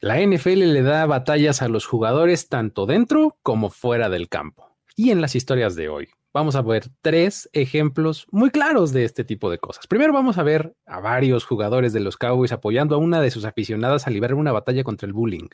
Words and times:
La 0.00 0.20
NFL 0.20 0.72
le 0.74 0.82
da 0.82 1.06
batallas 1.06 1.62
a 1.62 1.68
los 1.68 1.86
jugadores 1.86 2.48
tanto 2.48 2.84
dentro 2.84 3.38
como 3.42 3.70
fuera 3.70 4.10
del 4.10 4.28
campo. 4.28 4.76
Y 4.94 5.10
en 5.10 5.22
las 5.22 5.34
historias 5.34 5.74
de 5.74 5.88
hoy 5.88 6.08
vamos 6.34 6.54
a 6.54 6.60
ver 6.60 6.90
tres 7.00 7.48
ejemplos 7.54 8.26
muy 8.30 8.50
claros 8.50 8.92
de 8.92 9.04
este 9.04 9.24
tipo 9.24 9.50
de 9.50 9.56
cosas. 9.56 9.86
Primero 9.86 10.12
vamos 10.12 10.36
a 10.36 10.42
ver 10.42 10.76
a 10.84 11.00
varios 11.00 11.46
jugadores 11.46 11.94
de 11.94 12.00
los 12.00 12.18
Cowboys 12.18 12.52
apoyando 12.52 12.94
a 12.94 12.98
una 12.98 13.22
de 13.22 13.30
sus 13.30 13.46
aficionadas 13.46 14.06
a 14.06 14.10
librar 14.10 14.34
una 14.34 14.52
batalla 14.52 14.84
contra 14.84 15.06
el 15.06 15.14
bullying. 15.14 15.48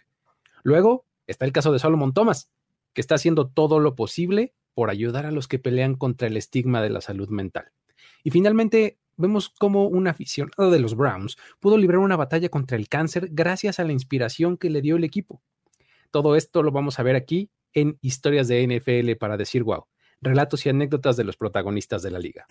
Luego 0.64 1.06
está 1.28 1.44
el 1.44 1.52
caso 1.52 1.72
de 1.72 1.78
Solomon 1.78 2.12
Thomas, 2.12 2.50
que 2.94 3.00
está 3.00 3.14
haciendo 3.14 3.48
todo 3.48 3.78
lo 3.78 3.94
posible 3.94 4.54
por 4.74 4.90
ayudar 4.90 5.24
a 5.24 5.30
los 5.30 5.46
que 5.46 5.60
pelean 5.60 5.94
contra 5.94 6.26
el 6.26 6.36
estigma 6.36 6.82
de 6.82 6.90
la 6.90 7.00
salud 7.00 7.28
mental. 7.28 7.70
Y 8.24 8.30
finalmente 8.30 8.98
vemos 9.16 9.48
cómo 9.48 9.86
un 9.86 10.08
aficionado 10.08 10.70
de 10.70 10.80
los 10.80 10.94
Browns 10.94 11.36
pudo 11.60 11.76
librar 11.76 11.98
una 11.98 12.16
batalla 12.16 12.48
contra 12.48 12.76
el 12.76 12.88
cáncer 12.88 13.28
gracias 13.32 13.78
a 13.78 13.84
la 13.84 13.92
inspiración 13.92 14.56
que 14.56 14.70
le 14.70 14.82
dio 14.82 14.96
el 14.96 15.04
equipo. 15.04 15.42
Todo 16.10 16.36
esto 16.36 16.62
lo 16.62 16.72
vamos 16.72 16.98
a 16.98 17.02
ver 17.02 17.16
aquí 17.16 17.50
en 17.72 17.98
Historias 18.02 18.48
de 18.48 18.66
NFL 18.66 19.16
para 19.18 19.36
decir 19.36 19.62
wow, 19.62 19.86
relatos 20.20 20.64
y 20.66 20.68
anécdotas 20.68 21.16
de 21.16 21.24
los 21.24 21.36
protagonistas 21.36 22.02
de 22.02 22.10
la 22.10 22.18
liga. 22.18 22.46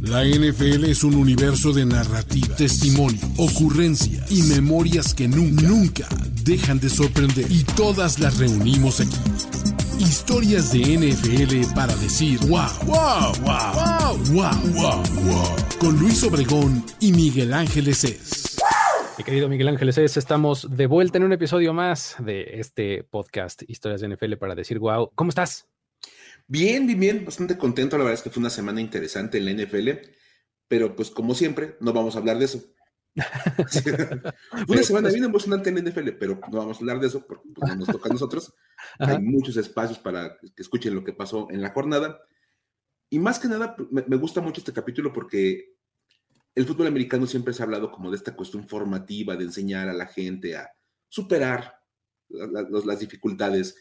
La 0.00 0.24
NFL 0.24 0.84
es 0.84 1.04
un 1.04 1.14
universo 1.14 1.72
de 1.72 1.86
narrativa, 1.86 2.54
testimonio, 2.56 3.20
ocurrencias 3.36 4.30
y 4.30 4.42
memorias 4.42 5.14
que 5.14 5.28
nunca, 5.28 5.62
nunca 5.62 6.08
dejan 6.44 6.80
de 6.80 6.88
sorprender 6.88 7.50
y 7.50 7.64
todas 7.64 8.18
las 8.18 8.38
reunimos 8.38 9.00
aquí. 9.00 9.71
Historias 10.02 10.72
de 10.72 10.80
NFL 10.80 11.74
para 11.76 11.94
decir 11.94 12.40
wow, 12.48 12.66
wow, 12.86 13.32
wow, 13.44 14.18
wow, 14.32 14.50
wow, 14.74 15.02
wow, 15.24 15.56
con 15.78 15.96
Luis 16.00 16.24
Obregón 16.24 16.84
y 16.98 17.12
Miguel 17.12 17.54
Ángeles 17.54 18.02
es. 18.02 18.56
Mi 19.16 19.22
querido 19.22 19.48
Miguel 19.48 19.68
Ángeles 19.68 19.98
es, 19.98 20.16
estamos 20.16 20.66
de 20.76 20.86
vuelta 20.86 21.18
en 21.18 21.24
un 21.24 21.32
episodio 21.32 21.72
más 21.72 22.16
de 22.18 22.42
este 22.54 23.04
podcast 23.04 23.62
Historias 23.68 24.00
de 24.00 24.08
NFL 24.08 24.34
para 24.38 24.56
decir 24.56 24.80
wow. 24.80 25.12
¿Cómo 25.14 25.28
estás? 25.28 25.68
Bien, 26.48 26.84
bien, 26.88 26.98
bien, 26.98 27.24
bastante 27.24 27.56
contento. 27.56 27.96
La 27.96 28.02
verdad 28.02 28.18
es 28.18 28.22
que 28.24 28.30
fue 28.30 28.40
una 28.40 28.50
semana 28.50 28.80
interesante 28.80 29.38
en 29.38 29.44
la 29.44 29.52
NFL, 29.52 29.88
pero 30.66 30.96
pues 30.96 31.12
como 31.12 31.36
siempre, 31.36 31.76
no 31.80 31.92
vamos 31.92 32.16
a 32.16 32.18
hablar 32.18 32.40
de 32.40 32.46
eso. 32.46 32.60
una 34.68 34.82
semana 34.82 35.10
bien 35.10 35.24
emocionante 35.24 35.68
en 35.68 35.76
la 35.76 35.90
NFL, 35.90 36.10
pero 36.18 36.40
no 36.50 36.58
vamos 36.58 36.76
a 36.76 36.80
hablar 36.80 37.00
de 37.00 37.08
eso 37.08 37.26
porque 37.26 37.48
pues, 37.54 37.70
no 37.70 37.76
nos 37.76 37.88
toca 37.88 38.08
a 38.08 38.12
nosotros. 38.12 38.54
Hay 38.98 39.18
muchos 39.20 39.56
espacios 39.56 39.98
para 39.98 40.38
que 40.38 40.62
escuchen 40.62 40.94
lo 40.94 41.04
que 41.04 41.12
pasó 41.12 41.48
en 41.50 41.60
la 41.60 41.70
jornada. 41.70 42.20
Y 43.10 43.18
más 43.18 43.38
que 43.38 43.48
nada, 43.48 43.76
me, 43.90 44.04
me 44.06 44.16
gusta 44.16 44.40
mucho 44.40 44.60
este 44.60 44.72
capítulo 44.72 45.12
porque 45.12 45.76
el 46.54 46.66
fútbol 46.66 46.86
americano 46.86 47.26
siempre 47.26 47.52
se 47.52 47.62
ha 47.62 47.66
hablado 47.66 47.90
como 47.90 48.10
de 48.10 48.16
esta 48.16 48.34
cuestión 48.34 48.66
formativa, 48.68 49.36
de 49.36 49.44
enseñar 49.44 49.88
a 49.88 49.94
la 49.94 50.06
gente 50.06 50.56
a 50.56 50.70
superar 51.08 51.78
las 52.28 52.98
dificultades, 52.98 53.76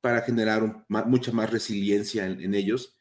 para 0.00 0.22
generar 0.22 0.84
mucha 0.88 1.32
más 1.32 1.50
resiliencia 1.50 2.26
en, 2.26 2.54
ellos. 2.54 2.96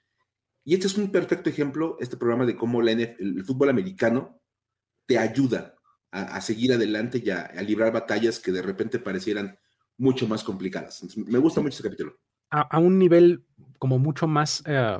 Y 0.63 0.73
este 0.73 0.87
es 0.87 0.97
un 0.97 1.11
perfecto 1.11 1.49
ejemplo, 1.49 1.97
este 1.99 2.17
programa 2.17 2.45
de 2.45 2.55
cómo 2.55 2.81
la 2.81 2.91
el 2.91 3.43
fútbol 3.45 3.69
americano 3.69 4.41
te 5.07 5.17
ayuda 5.17 5.73
a, 6.11 6.39
seguir 6.41 6.73
adelante 6.73 7.21
y 7.23 7.29
a, 7.29 7.51
librar 7.61 7.91
batallas 7.91 8.39
que 8.39 8.51
de 8.51 8.61
repente 8.61 8.99
parecieran 8.99 9.57
mucho 9.97 10.27
más 10.27 10.43
complicadas. 10.43 11.03
me 11.15 11.39
gusta 11.39 11.61
mucho 11.61 11.75
ese 11.75 11.83
capítulo. 11.83 12.17
A, 12.49 12.79
un 12.79 12.99
nivel 12.99 13.43
como 13.79 13.99
mucho 13.99 14.27
más 14.27 14.63
eh, 14.65 14.97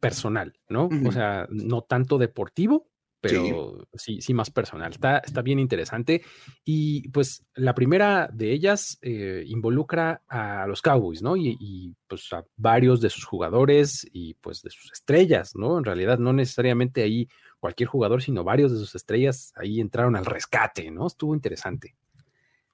personal, 0.00 0.58
¿no? 0.68 0.88
O 1.06 1.12
sea, 1.12 1.46
no 1.50 1.82
tanto 1.82 2.18
deportivo, 2.18 2.88
pero 3.20 3.88
sí. 3.94 4.20
sí, 4.20 4.32
más 4.32 4.50
personal. 4.50 4.92
Está, 4.92 5.18
está 5.18 5.42
bien 5.42 5.58
interesante. 5.58 6.22
Y 6.64 7.08
pues 7.08 7.44
la 7.54 7.74
primera 7.74 8.28
de 8.32 8.52
ellas 8.52 8.98
eh, 9.02 9.42
involucra 9.46 10.22
a 10.28 10.66
los 10.66 10.82
Cowboys, 10.82 11.22
¿no? 11.22 11.36
Y, 11.36 11.94
pues 12.06 12.32
a 12.32 12.44
varios 12.56 13.00
de 13.00 13.10
sus 13.10 13.24
jugadores 13.24 14.08
y 14.12 14.34
pues 14.34 14.62
de 14.62 14.70
sus 14.70 14.92
estrellas, 14.92 15.54
¿no? 15.56 15.78
En 15.78 15.84
realidad 15.84 16.18
no 16.18 16.32
necesariamente 16.32 17.02
ahí 17.02 17.28
cualquier 17.60 17.88
jugador, 17.88 18.22
sino 18.22 18.44
varios 18.44 18.72
de 18.72 18.78
sus 18.78 18.94
estrellas 18.94 19.52
ahí 19.56 19.80
entraron 19.80 20.16
al 20.16 20.26
rescate, 20.26 20.90
¿no? 20.90 21.06
Estuvo 21.06 21.34
interesante. 21.34 21.96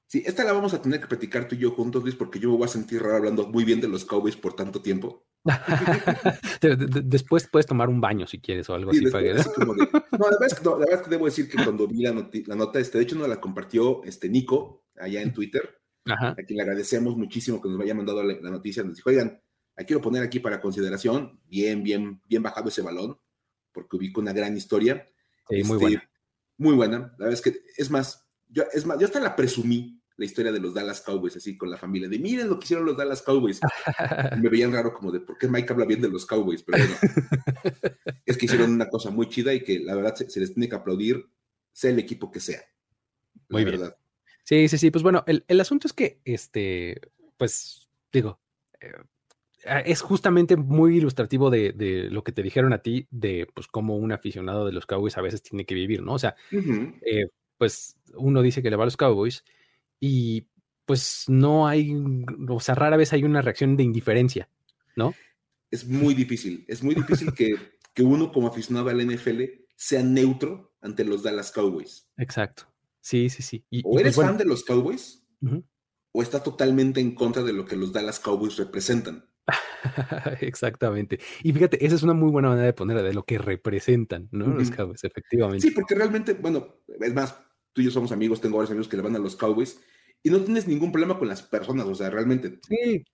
Sí, 0.06 0.22
esta 0.26 0.44
la 0.44 0.52
vamos 0.52 0.74
a 0.74 0.82
tener 0.82 1.00
que 1.00 1.06
platicar 1.06 1.48
tú 1.48 1.54
y 1.54 1.58
yo 1.58 1.70
juntos, 1.70 2.02
Luis, 2.02 2.14
porque 2.14 2.38
yo 2.38 2.50
me 2.50 2.58
voy 2.58 2.66
a 2.66 2.68
sentir 2.68 3.02
raro 3.02 3.16
hablando 3.16 3.48
muy 3.48 3.64
bien 3.64 3.80
de 3.80 3.88
los 3.88 4.04
Cowboys 4.04 4.36
por 4.36 4.54
tanto 4.54 4.82
tiempo. 4.82 5.26
después 7.04 7.48
puedes 7.48 7.66
tomar 7.66 7.88
un 7.88 8.00
baño 8.00 8.26
si 8.26 8.40
quieres 8.40 8.68
o 8.70 8.74
algo 8.74 8.90
así. 8.92 9.04
no, 9.04 9.10
la 9.10 9.20
verdad, 9.20 10.46
es 10.46 11.02
que, 11.02 11.10
debo 11.10 11.26
decir 11.26 11.48
que 11.48 11.62
cuando 11.62 11.86
vi 11.86 12.02
la, 12.02 12.12
nota, 12.12 12.78
este, 12.78 12.98
de 12.98 13.04
hecho 13.04 13.16
nos 13.16 13.28
la 13.28 13.40
compartió 13.40 14.02
este 14.04 14.28
Nico 14.28 14.84
allá 14.96 15.20
en 15.20 15.32
Twitter, 15.32 15.80
a 16.06 16.34
quien 16.34 16.56
le 16.56 16.62
agradecemos 16.62 17.16
muchísimo 17.16 17.60
que 17.60 17.68
nos 17.68 17.80
haya 17.80 17.94
mandado 17.94 18.22
la, 18.22 18.50
noticia, 18.50 18.84
nos 18.84 18.96
dijo, 18.96 19.10
oigan, 19.10 19.40
la 19.76 19.84
quiero 19.84 20.00
poner 20.00 20.22
aquí 20.22 20.38
para 20.38 20.60
consideración, 20.60 21.40
bien, 21.48 21.82
bien, 21.82 22.22
bien 22.28 22.42
bajado 22.42 22.68
ese 22.68 22.82
balón, 22.82 23.18
porque 23.74 23.96
ubico 23.96 24.20
una 24.20 24.32
gran 24.32 24.56
historia. 24.56 25.06
Sí, 25.48 25.56
muy 25.56 25.60
este, 25.62 25.76
buena. 25.76 26.10
Muy 26.56 26.74
buena, 26.74 26.98
la 27.18 27.26
verdad 27.26 27.32
es 27.32 27.42
que, 27.42 27.60
es 27.76 27.90
más, 27.90 28.26
yo, 28.48 28.62
es 28.72 28.86
más, 28.86 28.98
yo 28.98 29.06
hasta 29.06 29.18
la 29.20 29.34
presumí 29.34 30.00
la 30.16 30.24
historia 30.24 30.52
de 30.52 30.60
los 30.60 30.72
Dallas 30.72 31.00
Cowboys, 31.00 31.36
así 31.36 31.56
con 31.56 31.70
la 31.70 31.76
familia, 31.76 32.08
de 32.08 32.18
miren 32.18 32.48
lo 32.48 32.58
que 32.58 32.64
hicieron 32.64 32.86
los 32.86 32.96
Dallas 32.96 33.22
Cowboys. 33.22 33.60
me 34.40 34.48
veían 34.48 34.72
raro 34.72 34.94
como 34.94 35.10
de, 35.10 35.20
¿por 35.20 35.36
qué 35.36 35.48
Mike 35.48 35.72
habla 35.72 35.84
bien 35.84 36.00
de 36.00 36.08
los 36.08 36.24
Cowboys? 36.24 36.62
Pero 36.62 36.84
bueno, 36.84 36.96
es 38.24 38.36
que 38.36 38.46
hicieron 38.46 38.72
una 38.72 38.88
cosa 38.88 39.10
muy 39.10 39.28
chida 39.28 39.52
y 39.52 39.64
que 39.64 39.80
la 39.80 39.96
verdad 39.96 40.14
se, 40.14 40.40
les 40.40 40.54
tiene 40.54 40.68
que 40.68 40.76
aplaudir, 40.76 41.28
sea 41.72 41.90
el 41.90 41.98
equipo 41.98 42.30
que 42.30 42.40
sea. 42.40 42.62
Muy 43.48 43.64
verdad. 43.64 43.96
Sí, 44.44 44.68
sí, 44.68 44.78
sí. 44.78 44.90
Pues 44.90 45.02
bueno, 45.02 45.24
el, 45.26 45.60
asunto 45.60 45.88
es 45.88 45.92
que, 45.92 46.20
este, 46.24 47.00
pues, 47.36 47.88
digo, 48.12 48.40
eh, 48.80 48.92
es 49.84 50.02
justamente 50.02 50.56
muy 50.56 50.98
ilustrativo 50.98 51.50
de, 51.50 52.08
lo 52.10 52.22
que 52.24 52.32
te 52.32 52.42
dijeron 52.42 52.72
a 52.72 52.82
ti, 52.82 53.06
de 53.10 53.46
pues 53.54 53.66
cómo 53.66 53.96
un 53.96 54.12
aficionado 54.12 54.66
de 54.66 54.72
los 54.72 54.86
Cowboys 54.86 55.16
a 55.16 55.22
veces 55.22 55.42
tiene 55.42 55.64
que 55.64 55.74
vivir, 55.74 56.02
¿no? 56.02 56.14
O 56.14 56.18
sea, 56.18 56.36
eh, 56.52 57.28
pues 57.58 57.96
uno 58.16 58.42
dice 58.42 58.62
que 58.62 58.70
le 58.70 58.76
va 58.76 58.84
a 58.84 58.86
los 58.86 58.96
Cowboys 58.96 59.44
y 60.00 60.46
pues 60.84 61.24
no 61.28 61.66
hay, 61.66 61.94
o 62.48 62.60
sea, 62.60 62.74
rara 62.74 62.96
vez 62.96 63.12
hay 63.12 63.24
una 63.24 63.42
reacción 63.42 63.76
de 63.76 63.84
indiferencia, 63.84 64.48
¿no? 64.96 65.14
Es 65.70 65.86
muy 65.86 66.14
difícil, 66.14 66.64
es 66.68 66.82
muy 66.82 66.94
difícil 66.94 67.32
que, 67.34 67.56
uno 68.02 68.32
como 68.32 68.48
aficionado 68.48 68.88
al 68.90 69.06
NFL 69.06 69.42
sea 69.76 70.02
neutro 70.02 70.74
ante 70.80 71.04
los 71.04 71.22
Dallas 71.22 71.52
Cowboys. 71.52 72.08
Exacto, 72.16 72.64
sí, 73.00 73.30
sí, 73.30 73.42
sí. 73.42 73.64
o 73.84 73.92
pues, 73.92 74.00
eres 74.02 74.16
fan 74.16 74.36
de 74.36 74.44
los 74.44 74.64
Cowboys 74.64 75.24
o 76.12 76.22
está 76.22 76.42
totalmente 76.42 77.00
en 77.00 77.14
contra 77.14 77.42
de 77.42 77.52
lo 77.52 77.64
que 77.64 77.76
los 77.76 77.92
Dallas 77.92 78.20
Cowboys 78.20 78.56
representan. 78.56 79.28
Exactamente. 80.40 81.18
Y 81.42 81.52
fíjate, 81.52 81.84
esa 81.84 81.94
es 81.94 82.02
una 82.02 82.14
muy 82.14 82.30
buena 82.30 82.48
manera 82.48 82.66
de 82.66 82.72
ponerla, 82.72 83.02
de 83.02 83.14
lo 83.14 83.24
que 83.24 83.38
representan, 83.38 84.28
¿no? 84.32 84.46
Los 84.46 84.70
Cowboys, 84.70 85.04
efectivamente. 85.04 85.66
Sí, 85.66 85.74
porque 85.74 85.94
realmente, 85.94 86.34
bueno, 86.34 86.80
es 87.00 87.14
más, 87.14 87.38
tú 87.72 87.80
y 87.80 87.84
yo 87.84 87.90
somos 87.90 88.12
amigos, 88.12 88.40
tengo 88.40 88.56
varios 88.56 88.70
amigos 88.70 88.88
que 88.88 88.96
le 88.96 89.02
van 89.02 89.16
a 89.16 89.18
los 89.18 89.36
Cowboys 89.36 89.80
y 90.22 90.30
no 90.30 90.40
tienes 90.40 90.66
ningún 90.66 90.90
problema 90.90 91.18
con 91.18 91.28
las 91.28 91.42
personas, 91.42 91.86
o 91.86 91.94
sea, 91.94 92.10
realmente. 92.10 92.58
Sí. 92.66 93.04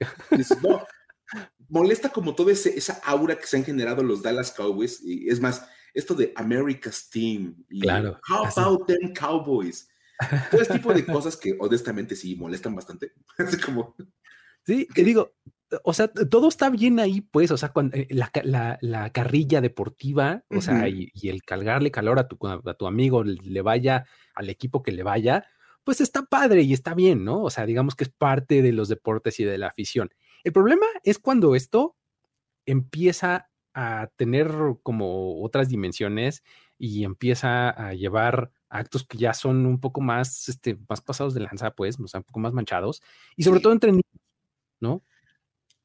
no, 0.62 0.84
molesta 1.68 2.10
como 2.10 2.34
toda 2.34 2.52
esa 2.52 3.00
aura 3.04 3.36
que 3.36 3.46
se 3.46 3.56
han 3.56 3.64
generado 3.64 4.02
los 4.02 4.22
Dallas 4.22 4.52
Cowboys, 4.52 5.02
y 5.04 5.28
es 5.28 5.40
más, 5.40 5.66
esto 5.92 6.14
de 6.14 6.32
America's 6.36 7.10
Team, 7.10 7.56
y 7.68 7.80
claro. 7.80 8.20
How 8.28 8.46
about 8.56 8.86
them 8.86 9.12
Cowboys? 9.12 9.88
Todo 10.50 10.60
ese 10.60 10.74
tipo 10.74 10.92
de 10.92 11.04
cosas 11.04 11.36
que 11.36 11.56
honestamente 11.58 12.14
sí 12.14 12.36
molestan 12.36 12.74
bastante. 12.74 13.12
Así 13.38 13.58
como. 13.58 13.96
Sí, 14.66 14.86
que 14.94 15.02
digo, 15.02 15.32
o 15.84 15.92
sea, 15.92 16.08
todo 16.08 16.48
está 16.48 16.70
bien 16.70 17.00
ahí, 17.00 17.20
pues, 17.20 17.50
o 17.50 17.56
sea, 17.56 17.70
cuando, 17.70 17.96
eh, 17.96 18.08
la, 18.10 19.10
carrilla 19.12 19.60
deportiva, 19.60 20.44
o 20.50 20.60
sea, 20.60 20.88
y, 20.88 21.10
el 21.22 21.42
cargarle 21.42 21.90
calor 21.90 22.18
a 22.18 22.28
tu, 22.28 22.38
a 22.46 22.74
tu 22.74 22.86
amigo, 22.86 23.24
le 23.24 23.62
vaya 23.62 24.06
al 24.34 24.48
equipo 24.48 24.82
que 24.82 24.92
le 24.92 25.02
vaya, 25.02 25.46
pues 25.84 26.00
está 26.00 26.24
padre 26.24 26.62
y 26.62 26.72
está 26.72 26.94
bien, 26.94 27.24
¿no? 27.24 27.42
O 27.42 27.50
sea, 27.50 27.66
digamos 27.66 27.94
que 27.94 28.04
es 28.04 28.10
parte 28.10 28.62
de 28.62 28.72
los 28.72 28.88
deportes 28.88 29.40
y 29.40 29.44
de 29.44 29.58
la 29.58 29.68
afición. 29.68 30.10
El 30.44 30.52
problema 30.52 30.86
es 31.04 31.18
cuando 31.18 31.54
esto 31.54 31.96
empieza 32.66 33.50
a 33.74 34.08
tener 34.16 34.52
como 34.82 35.42
otras 35.42 35.68
dimensiones 35.68 36.42
y 36.78 37.04
empieza 37.04 37.70
a 37.70 37.94
llevar 37.94 38.50
actos 38.68 39.06
que 39.06 39.18
ya 39.18 39.34
son 39.34 39.66
un 39.66 39.80
poco 39.80 40.00
más, 40.00 40.48
este, 40.48 40.78
más 40.88 41.00
pasados 41.00 41.34
de 41.34 41.40
lanza, 41.40 41.72
pues, 41.72 41.98
o 42.00 42.08
sea, 42.08 42.20
un 42.20 42.24
poco 42.24 42.40
más 42.40 42.52
manchados, 42.52 43.02
y 43.36 43.42
sobre 43.42 43.60
todo 43.60 43.72
entre 43.72 43.90
niños, 43.90 44.04
¿no? 44.80 45.02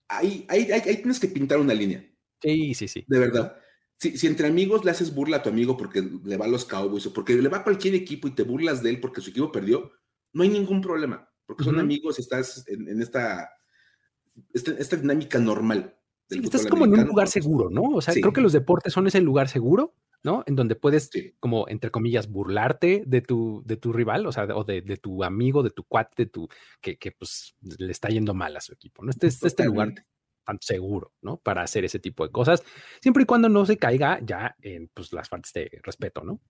Ahí, 0.07 0.46
ahí, 0.50 0.72
ahí, 0.72 0.98
tienes 0.98 1.19
que 1.19 1.28
pintar 1.28 1.60
una 1.60 1.74
línea. 1.74 2.06
Sí, 2.42 2.74
sí, 2.74 2.88
sí. 2.88 3.04
De 3.07 3.19
verdad 3.19 3.57
si, 3.98 4.28
entre 4.28 4.48
amigos 4.48 4.84
le 4.84 4.92
haces 4.92 5.13
burla 5.13 5.38
a 5.38 5.44
tu 5.44 5.50
amigo 5.50 5.78
porque 5.78 6.02
le 6.02 6.38
va 6.38 6.46
a 6.46 6.50
los 6.50 6.66
Cowboys 6.66 7.06
o 7.07 7.13
porque 7.13 7.36
le 7.36 7.50
va 7.50 7.57
a 7.57 7.63
cualquier 7.63 7.96
equipo 7.96 8.28
y 8.28 8.36
te 8.36 8.44
burlas 8.44 8.84
de 8.84 8.90
él 8.90 9.00
porque 9.00 9.22
su 9.22 9.30
equipo 9.30 9.52
perdió, 9.52 9.92
no 10.34 10.44
hay 10.44 10.50
ningún 10.50 10.81
problema, 10.81 11.30
porque 11.46 11.63
son 11.63 11.80
amigos 11.80 12.19
y 12.19 12.22
estás 12.22 12.66
en, 12.68 13.02
esta, 13.02 13.50
esta, 14.54 14.98
dinámica 14.98 15.40
normal. 15.40 15.98
estás 16.30 16.68
como 16.68 16.86
en 16.86 16.94
un 16.94 17.06
lugar 17.06 17.28
seguro, 17.30 17.69
¿no? 17.69 17.84
O 17.84 18.02
sea, 18.02 18.13
creo 18.13 18.34
que 18.34 18.42
los 18.42 18.54
deportes 18.54 18.92
son 18.92 19.07
ese 19.07 19.22
lugar 19.22 19.48
seguro 19.48 19.96
¿no? 20.25 20.44
En 20.48 20.56
donde 20.56 20.75
puedes, 20.75 21.12
como, 21.39 21.69
entre 21.69 21.92
comillas, 21.92 22.27
burlarte 22.27 23.04
de 23.06 23.22
tu, 23.22 23.62
de 23.63 23.77
tu 23.77 23.94
rival, 23.94 24.25
o 24.25 24.31
sea, 24.31 24.45
o 24.56 24.63
de, 24.63 24.81
tu 24.98 25.24
amigo, 25.24 25.62
de 25.62 25.69
tu 25.69 25.83
cuate, 25.83 26.24
de 26.24 26.25
tu, 26.25 26.50
que, 26.81 26.98
que, 26.98 27.12
pues 27.12 27.56
le 27.62 27.92
está 27.92 28.10
yendo 28.10 28.33
mal 28.33 28.57
a 28.57 28.60
su 28.60 28.74
equipo, 28.74 29.04
¿no? 29.04 29.12
Este, 29.12 29.27
este 29.27 29.66
lugar 29.66 29.94
tan 30.44 30.57
seguro, 30.62 31.13
¿no? 31.22 31.38
Para 31.38 31.62
hacer 31.62 31.86
ese 31.86 32.00
tipo 32.00 32.25
de 32.25 32.31
cosas, 32.31 32.63
siempre 33.01 33.22
y 33.22 33.25
cuando 33.27 33.50
no 33.50 33.68
se 33.68 33.77
caiga 33.77 34.19
ya 34.25 34.56
en 34.63 34.89
pues, 34.95 35.13
las 35.13 35.30
faltas 35.30 35.54
de 35.54 35.69
respeto, 35.83 36.24
¿no? 36.24 36.42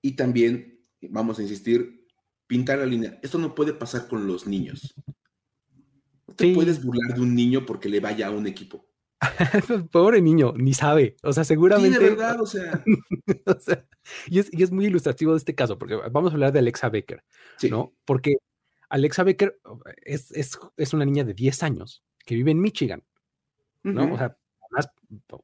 Y 0.00 0.16
también, 0.16 0.80
vamos 1.02 1.38
a 1.38 1.42
insistir, 1.42 2.06
pintar 2.46 2.78
la 2.78 2.86
línea. 2.86 3.18
Esto 3.22 3.36
no 3.36 3.54
puede 3.54 3.74
pasar 3.74 4.08
con 4.08 4.26
los 4.26 4.46
niños. 4.46 4.94
No 6.26 6.34
te 6.34 6.54
puedes 6.54 6.82
burlar 6.82 7.14
de 7.14 7.20
un 7.20 7.34
niño 7.34 7.66
porque 7.66 7.90
le 7.90 8.00
vaya 8.00 8.28
a 8.28 8.30
un 8.30 8.46
equipo. 8.46 8.86
Pobre 9.90 10.20
niño, 10.20 10.54
ni 10.56 10.74
sabe. 10.74 11.16
O 11.22 11.32
sea, 11.32 11.44
seguramente. 11.44 11.98
Sí, 11.98 12.04
de 12.04 12.10
verdad, 12.10 12.40
o 12.40 12.46
sea. 12.46 12.82
y, 14.26 14.38
es, 14.38 14.70
muy 14.70 14.86
ilustrativo 14.86 15.32
de 15.32 15.38
este 15.38 15.54
caso, 15.54 15.78
porque 15.78 15.96
vamos 16.10 16.32
a 16.32 16.34
hablar 16.34 16.52
de 16.52 16.58
Alexa 16.58 16.88
Becker, 16.88 17.24
¿no? 17.70 17.92
Porque 18.04 18.36
Alexa 18.88 19.22
Becker 19.22 19.58
es, 20.02 20.30
es, 20.32 20.94
una 20.94 21.04
niña 21.04 21.24
de 21.24 21.34
10 21.34 21.62
años 21.62 22.04
que 22.24 22.34
vive 22.34 22.50
en 22.50 22.60
Michigan, 22.60 23.02
¿no? 23.82 24.14
O 24.14 24.16
sea, 24.16 24.36
además, 24.62 24.92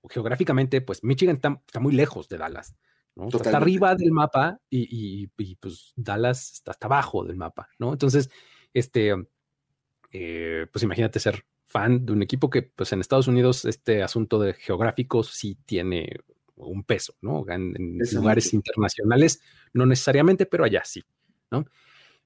geográficamente, 0.09 0.81
pues 0.81 1.03
Michigan 1.05 1.37
está, 1.37 1.81
muy 1.81 1.93
lejos 1.93 2.29
de 2.29 2.39
Dallas, 2.39 2.77
¿no? 3.15 3.29
está 3.29 3.57
arriba 3.57 3.95
del 3.95 4.13
mapa 4.13 4.61
y, 4.71 5.27
pues 5.57 5.93
Dallas 5.97 6.53
está 6.55 6.73
hasta 6.73 6.87
abajo 6.87 7.25
del 7.25 7.37
mapa, 7.37 7.69
¿no? 7.79 7.93
Entonces, 7.93 8.31
este, 8.73 9.15
eh, 10.13 10.67
pues 10.73 10.83
imagínate 10.83 11.21
ser 11.21 11.45
fan 11.71 12.05
de 12.05 12.13
un 12.13 12.23
equipo 12.23 12.51
que, 12.51 12.63
pues 12.63 12.93
en 12.93 13.01
Estados 13.01 13.29
Unidos, 13.29 13.65
este 13.65 14.03
asunto 14.03 14.41
de 14.41 14.55
geográficos 14.55 15.31
sí 15.31 15.57
tiene 15.65 16.17
un 16.57 16.83
peso, 16.83 17.15
¿no? 17.23 17.45
En, 17.49 17.97
lugares 18.13 18.53
internacionales, 18.53 19.41
no 19.73 19.87
necesariamente, 19.87 20.47
pero 20.47 20.65
allá 20.65 20.83
sí, 20.85 21.05
¿no? 21.49 21.65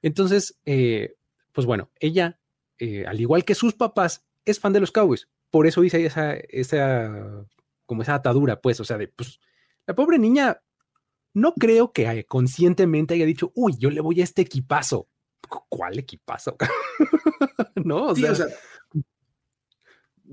Entonces, 0.01 0.59
eh, 0.65 1.17
pues 1.53 1.67
bueno, 1.67 1.91
ella, 2.01 2.41
eh, 2.79 3.05
al 3.07 3.21
igual 3.21 3.45
que 3.45 3.55
sus 3.55 3.75
papás, 3.75 4.25
es 4.47 4.59
fan 4.59 4.73
de 4.73 4.81
los 4.81 4.93
Cowboys. 4.93 5.29
Por 5.51 5.67
eso 5.67 5.85
hice 5.85 6.07
esa, 6.07 6.33
esa, 6.35 7.47
como 7.85 8.01
esa 8.01 8.15
atadura, 8.15 8.63
pues, 8.63 8.81
o 8.81 8.85
sea, 8.85 8.97
de, 8.97 9.09
pues, 9.09 9.41
la 9.87 9.95
pobre 9.95 10.19
niña, 10.19 10.63
no 11.35 11.53
creo 11.53 11.93
que 11.93 12.25
conscientemente 12.25 13.13
haya 13.13 13.27
dicho, 13.27 13.53
uy, 13.55 13.77
yo 13.79 13.91
le 13.91 14.01
voy 14.01 14.23
a 14.23 14.25
este 14.25 14.41
equipazo. 14.41 15.07
¿Cuál 15.69 15.99
equipazo? 15.99 16.57
no, 17.85 18.07
o 18.07 18.17
sea 18.17 18.33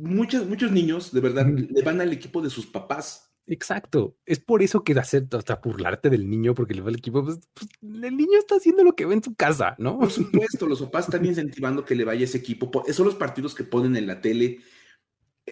muchos, 0.01 0.47
muchos 0.47 0.71
niños, 0.71 1.11
de 1.11 1.21
verdad, 1.21 1.47
le 1.47 1.81
van 1.81 2.01
al 2.01 2.11
equipo 2.11 2.41
de 2.41 2.49
sus 2.49 2.65
papás. 2.65 3.31
Exacto. 3.47 4.17
Es 4.25 4.39
por 4.39 4.61
eso 4.61 4.83
que 4.83 4.93
hacer 4.93 5.27
hasta 5.31 5.55
burlarte 5.55 6.09
del 6.09 6.29
niño, 6.29 6.53
porque 6.53 6.73
le 6.73 6.81
va 6.81 6.89
al 6.89 6.95
equipo. 6.95 7.23
Pues, 7.23 7.39
pues, 7.53 7.69
el 7.81 8.15
niño 8.15 8.37
está 8.37 8.55
haciendo 8.55 8.83
lo 8.83 8.93
que 8.93 9.05
ve 9.05 9.15
en 9.15 9.23
su 9.23 9.35
casa, 9.35 9.75
¿no? 9.77 9.99
Por 9.99 10.11
supuesto, 10.11 10.67
los 10.67 10.81
papás 10.81 11.05
están 11.05 11.25
incentivando 11.25 11.83
que 11.83 11.95
le 11.95 12.05
vaya 12.05 12.23
ese 12.23 12.37
equipo. 12.37 12.71
Son 12.91 13.05
los 13.05 13.15
partidos 13.15 13.55
que 13.55 13.63
ponen 13.63 13.95
en 13.95 14.07
la 14.07 14.21
tele. 14.21 14.59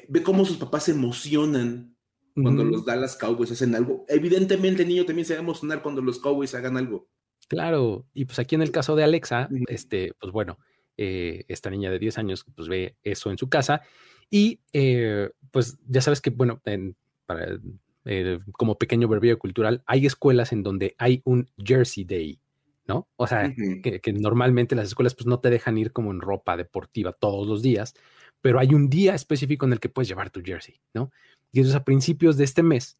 Ve 0.07 0.23
cómo 0.23 0.45
sus 0.45 0.57
papás 0.57 0.83
se 0.83 0.91
emocionan 0.91 1.95
cuando 2.35 2.63
los 2.63 2.85
Dallas 2.85 3.17
Cowboys 3.17 3.51
hacen 3.51 3.75
algo. 3.75 4.05
Evidentemente, 4.07 4.83
el 4.83 4.87
niño 4.87 5.05
también 5.05 5.25
se 5.25 5.33
va 5.33 5.39
a 5.39 5.43
emocionar 5.43 5.81
cuando 5.81 6.01
los 6.01 6.19
Cowboys 6.19 6.55
hagan 6.55 6.77
algo. 6.77 7.09
Claro. 7.49 8.05
Y 8.13 8.25
pues 8.25 8.39
aquí 8.39 8.55
en 8.55 8.61
el 8.61 8.71
caso 8.71 8.95
de 8.95 9.03
Alexa, 9.03 9.49
este, 9.67 10.13
pues 10.21 10.31
bueno, 10.31 10.57
eh, 10.95 11.43
esta 11.49 11.69
niña 11.69 11.91
de 11.91 11.99
10 11.99 12.17
años, 12.17 12.45
pues 12.55 12.69
ve 12.69 12.95
eso 13.03 13.29
en 13.31 13.37
su 13.37 13.49
casa 13.49 13.81
y 14.29 14.59
eh, 14.73 15.29
pues 15.51 15.77
ya 15.87 16.01
sabes 16.01 16.21
que, 16.21 16.29
bueno, 16.29 16.61
para, 17.25 17.59
eh, 18.05 18.39
como 18.53 18.77
pequeño 18.77 19.07
verbio 19.07 19.37
cultural, 19.39 19.83
hay 19.85 20.05
escuelas 20.05 20.51
en 20.51 20.63
donde 20.63 20.95
hay 20.97 21.21
un 21.25 21.49
Jersey 21.57 22.03
Day, 22.05 22.39
¿no? 22.87 23.07
O 23.15 23.27
sea, 23.27 23.53
que, 23.55 24.13
normalmente 24.13 24.75
las 24.75 24.87
escuelas 24.87 25.15
pues 25.15 25.25
no 25.25 25.39
te 25.39 25.49
dejan 25.49 25.77
ir 25.77 25.91
como 25.91 26.11
en 26.11 26.21
ropa 26.21 26.57
deportiva 26.57 27.11
todos 27.11 27.47
los 27.47 27.61
días, 27.61 27.93
pero 28.41 28.59
hay 28.59 28.73
un 28.73 28.89
día 28.89 29.15
específico 29.15 29.65
en 29.65 29.73
el 29.73 29.79
que 29.79 29.89
puedes 29.89 30.07
llevar 30.07 30.29
tu 30.29 30.41
jersey, 30.41 30.79
¿no? 30.93 31.11
Y 31.51 31.59
entonces 31.59 31.79
a 31.79 31.83
principios 31.83 32.37
de 32.37 32.43
este 32.43 32.63
mes 32.63 32.97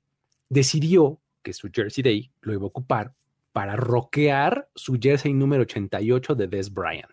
decidió 0.50 1.22
que 1.44 1.54
su 1.54 1.70
Jersey 1.72 2.04
Day 2.04 2.31
lo 2.42 2.54
iba 2.54 2.64
a 2.64 2.68
ocupar 2.68 3.14
para 3.54 3.76
rockear 3.76 4.70
su 4.76 4.98
jersey 5.00 5.34
número 5.34 5.62
88 5.62 6.36
de 6.36 6.48
Des 6.48 6.74
Bryant, 6.74 7.10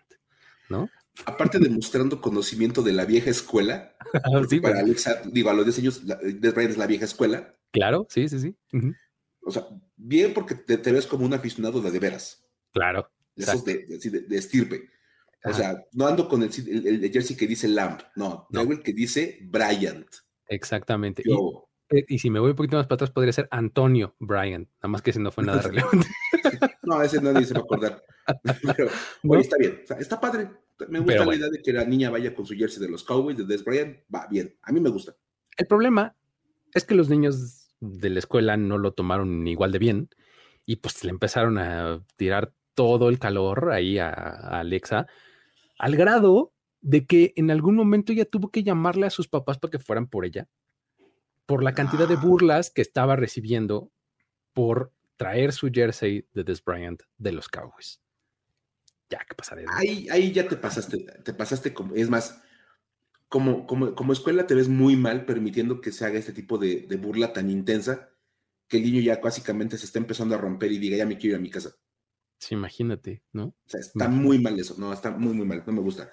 ¿no? 0.69 0.89
aparte 1.25 1.59
de 1.59 1.69
mostrando 1.69 2.21
conocimiento 2.21 2.81
de 2.81 2.93
la 2.93 3.05
vieja 3.05 3.29
escuela, 3.29 3.95
para 4.61 4.79
Alexa, 4.79 5.21
digo, 5.25 5.49
a 5.49 5.53
los 5.53 5.65
10 5.65 5.79
años, 5.79 6.01
Bryant 6.05 6.71
es 6.71 6.77
la 6.77 6.87
vieja 6.87 7.05
escuela. 7.05 7.55
Claro, 7.71 8.07
sí, 8.09 8.27
sí, 8.29 8.39
sí. 8.39 8.55
O 9.41 9.51
sea, 9.51 9.67
bien 9.95 10.33
porque 10.33 10.55
te, 10.55 10.91
ves 10.91 11.07
como 11.07 11.25
un 11.25 11.33
aficionado 11.33 11.81
de 11.81 11.91
de 11.91 11.99
veras. 11.99 12.45
Claro. 12.73 13.09
Esos 13.35 13.63
de, 13.63 13.85
de, 13.85 14.37
estirpe. 14.37 14.89
O 15.43 15.53
sea, 15.53 15.81
no 15.93 16.07
ando 16.07 16.27
con 16.27 16.43
el, 16.43 16.49
el, 17.03 17.11
jersey 17.11 17.35
que 17.35 17.47
dice 17.47 17.67
Lamb, 17.67 17.99
no, 18.15 18.47
no. 18.49 18.61
el 18.61 18.81
que 18.81 18.93
dice 18.93 19.39
Bryant. 19.43 20.07
Exactamente. 20.47 21.23
Eh, 21.89 22.05
y, 22.07 22.19
si 22.19 22.29
me 22.29 22.39
voy 22.39 22.49
un 22.49 22.55
poquito 22.55 22.77
más 22.77 22.87
para 22.87 22.95
atrás, 22.95 23.11
podría 23.11 23.31
ser 23.31 23.47
Antonio 23.51 24.15
Bryant, 24.19 24.67
nada 24.77 24.89
más 24.89 25.01
que 25.01 25.11
ese 25.11 25.19
no 25.19 25.31
fue 25.31 25.43
nada 25.45 25.61
relevante. 25.61 26.07
No, 26.83 27.01
ese 27.01 27.21
nadie 27.21 27.45
se 27.45 27.53
va 27.53 27.61
a 27.61 27.63
acordar. 27.63 28.03
Pero, 28.75 29.39
está 29.39 29.57
bien, 29.57 29.81
está 29.99 30.19
padre. 30.19 30.49
Me 30.89 30.99
gusta 30.99 31.25
la 31.25 31.35
idea 31.35 31.49
de 31.49 31.61
que 31.61 31.73
la 31.73 31.85
niña 31.85 32.09
vaya 32.09 32.35
con 32.35 32.45
su 32.45 32.53
jersey 32.53 32.81
de 32.81 32.89
los 32.89 33.03
Cowboys, 33.03 33.37
de 33.37 33.45
Des 33.45 33.63
Bryant, 33.63 33.97
va 34.13 34.27
bien, 34.27 34.55
a 34.61 34.71
mí 34.71 34.79
me 34.79 34.89
gusta. 34.89 35.15
El 35.57 35.65
problema 35.65 36.15
es 36.73 36.83
que 36.85 36.93
los 36.93 37.09
niños 37.09 37.73
de 37.79 38.09
la 38.09 38.19
escuela 38.19 38.57
no 38.57 38.77
lo 38.77 38.93
tomaron 38.93 39.47
igual 39.47 39.71
de 39.71 39.79
bien 39.79 40.09
y 40.65 40.77
pues 40.77 41.03
le 41.03 41.11
empezaron 41.11 41.57
a 41.57 42.03
tirar 42.15 42.53
todo 42.75 43.09
el 43.09 43.17
calor 43.17 43.71
ahí 43.71 43.97
a, 43.97 44.11
Alexa, 44.11 45.07
al 45.79 45.95
grado 45.95 46.53
de 46.81 47.07
que 47.07 47.33
en 47.35 47.49
algún 47.49 47.75
momento 47.75 48.11
ella 48.11 48.25
tuvo 48.25 48.51
que 48.51 48.63
llamarle 48.63 49.07
a 49.07 49.09
sus 49.09 49.27
papás 49.27 49.57
para 49.57 49.71
que 49.71 49.79
fueran 49.79 50.07
por 50.07 50.25
ella, 50.25 50.47
por 51.45 51.63
la 51.63 51.73
cantidad 51.73 52.07
de 52.07 52.15
ah. 52.15 52.21
burlas 52.21 52.69
que 52.69 52.81
estaba 52.81 53.15
recibiendo 53.15 53.91
por 54.53 54.91
traer 55.17 55.51
su 55.51 55.69
jersey 55.71 56.27
de 56.33 56.43
Des 56.43 56.63
Bryant 56.63 57.01
de 57.17 57.31
los 57.31 57.49
Cowboys 57.49 57.99
ya, 59.09 59.19
¿qué 59.27 59.35
pasaría? 59.35 59.65
Ahí, 59.73 60.07
ahí 60.09 60.31
ya 60.31 60.47
te 60.47 60.57
pasaste, 60.57 61.05
te 61.23 61.33
pasaste 61.33 61.73
como, 61.73 61.95
es 61.95 62.09
más, 62.09 62.41
como, 63.29 63.65
como, 63.65 63.95
como 63.95 64.13
escuela 64.13 64.47
te 64.47 64.55
ves 64.55 64.67
muy 64.67 64.95
mal 64.95 65.25
permitiendo 65.25 65.81
que 65.81 65.91
se 65.91 66.05
haga 66.05 66.19
este 66.19 66.33
tipo 66.33 66.57
de, 66.57 66.87
burla 67.01 67.33
tan 67.33 67.49
intensa 67.49 68.09
que 68.67 68.77
el 68.77 68.83
niño 68.83 69.01
ya 69.01 69.19
básicamente 69.23 69.77
se 69.77 69.85
está 69.85 69.99
empezando 69.99 70.35
a 70.35 70.37
romper 70.37 70.71
y 70.71 70.77
diga, 70.77 70.97
ya 70.97 71.05
me 71.05 71.17
quiero 71.17 71.35
ir 71.35 71.39
a 71.39 71.43
mi 71.43 71.49
casa. 71.49 71.75
Sí, 72.39 72.53
imagínate, 72.53 73.23
¿no? 73.31 73.45
O 73.45 73.69
sea, 73.69 73.79
está 73.79 74.09
muy 74.09 74.39
mal 74.39 74.59
eso, 74.59 74.75
no, 74.77 74.91
está 74.91 75.11
muy, 75.11 75.33
muy 75.33 75.45
mal, 75.45 75.63
no 75.65 75.73
me 75.73 75.81
gusta. 75.81 76.11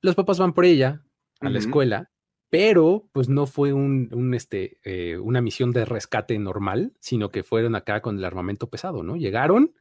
Los 0.00 0.14
papás 0.14 0.38
van 0.38 0.54
por 0.54 0.64
ella 0.64 1.04
a 1.40 1.50
la 1.50 1.58
escuela, 1.58 2.10
pero 2.56 3.06
pues 3.12 3.28
no 3.28 3.46
fue 3.46 3.74
un, 3.74 4.08
un 4.14 4.32
este, 4.32 4.78
eh, 4.82 5.18
una 5.18 5.42
misión 5.42 5.72
de 5.72 5.84
rescate 5.84 6.38
normal, 6.38 6.94
sino 7.00 7.30
que 7.30 7.42
fueron 7.42 7.74
acá 7.74 8.00
con 8.00 8.16
el 8.16 8.24
armamento 8.24 8.70
pesado, 8.70 9.02
¿no? 9.02 9.16
Llegaron 9.16 9.74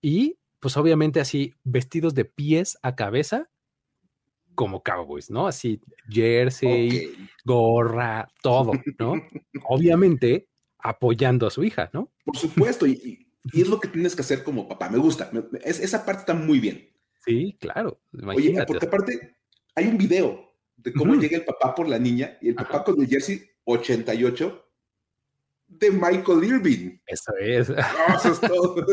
y 0.00 0.38
pues 0.60 0.76
obviamente 0.76 1.18
así 1.18 1.54
vestidos 1.64 2.14
de 2.14 2.24
pies 2.24 2.78
a 2.82 2.94
cabeza 2.94 3.50
como 4.54 4.84
cowboys, 4.84 5.30
¿no? 5.30 5.48
Así 5.48 5.80
jersey, 6.08 7.12
gorra, 7.44 8.28
todo, 8.40 8.70
¿no? 9.00 9.14
obviamente 9.64 10.46
apoyando 10.78 11.48
a 11.48 11.50
su 11.50 11.64
hija, 11.64 11.90
¿no? 11.92 12.12
Por 12.24 12.36
supuesto, 12.36 12.86
y, 12.86 13.26
es 13.52 13.68
lo 13.68 13.80
que 13.80 13.88
tienes 13.88 14.14
que 14.14 14.22
hacer 14.22 14.44
como 14.44 14.68
papá, 14.68 14.88
me 14.90 14.98
gusta, 14.98 15.28
esa 15.64 16.06
parte 16.06 16.20
está 16.20 16.34
muy 16.34 16.60
bien. 16.60 16.88
Sí, 17.24 17.56
claro. 17.58 18.00
Oye, 18.24 18.64
porque 18.64 18.86
aparte 18.86 19.36
hay 19.74 19.88
un 19.88 19.98
video 19.98 20.45
de 20.76 20.92
cómo 20.92 21.14
llega 21.14 21.38
el 21.38 21.44
papá 21.44 21.74
por 21.74 21.88
la 21.88 21.98
niña 21.98 22.38
y 22.40 22.48
el 22.48 22.54
papá 22.54 22.84
con 22.84 23.00
el 23.00 23.08
jersey 23.08 23.42
88 23.64 24.62
de 25.68 25.90
Michael 25.90 26.44
Irving. 26.44 26.98
Eso 27.06 27.32
es. 27.40 27.68
eso 27.70 28.32
es 28.32 28.40
todo. 28.40 28.86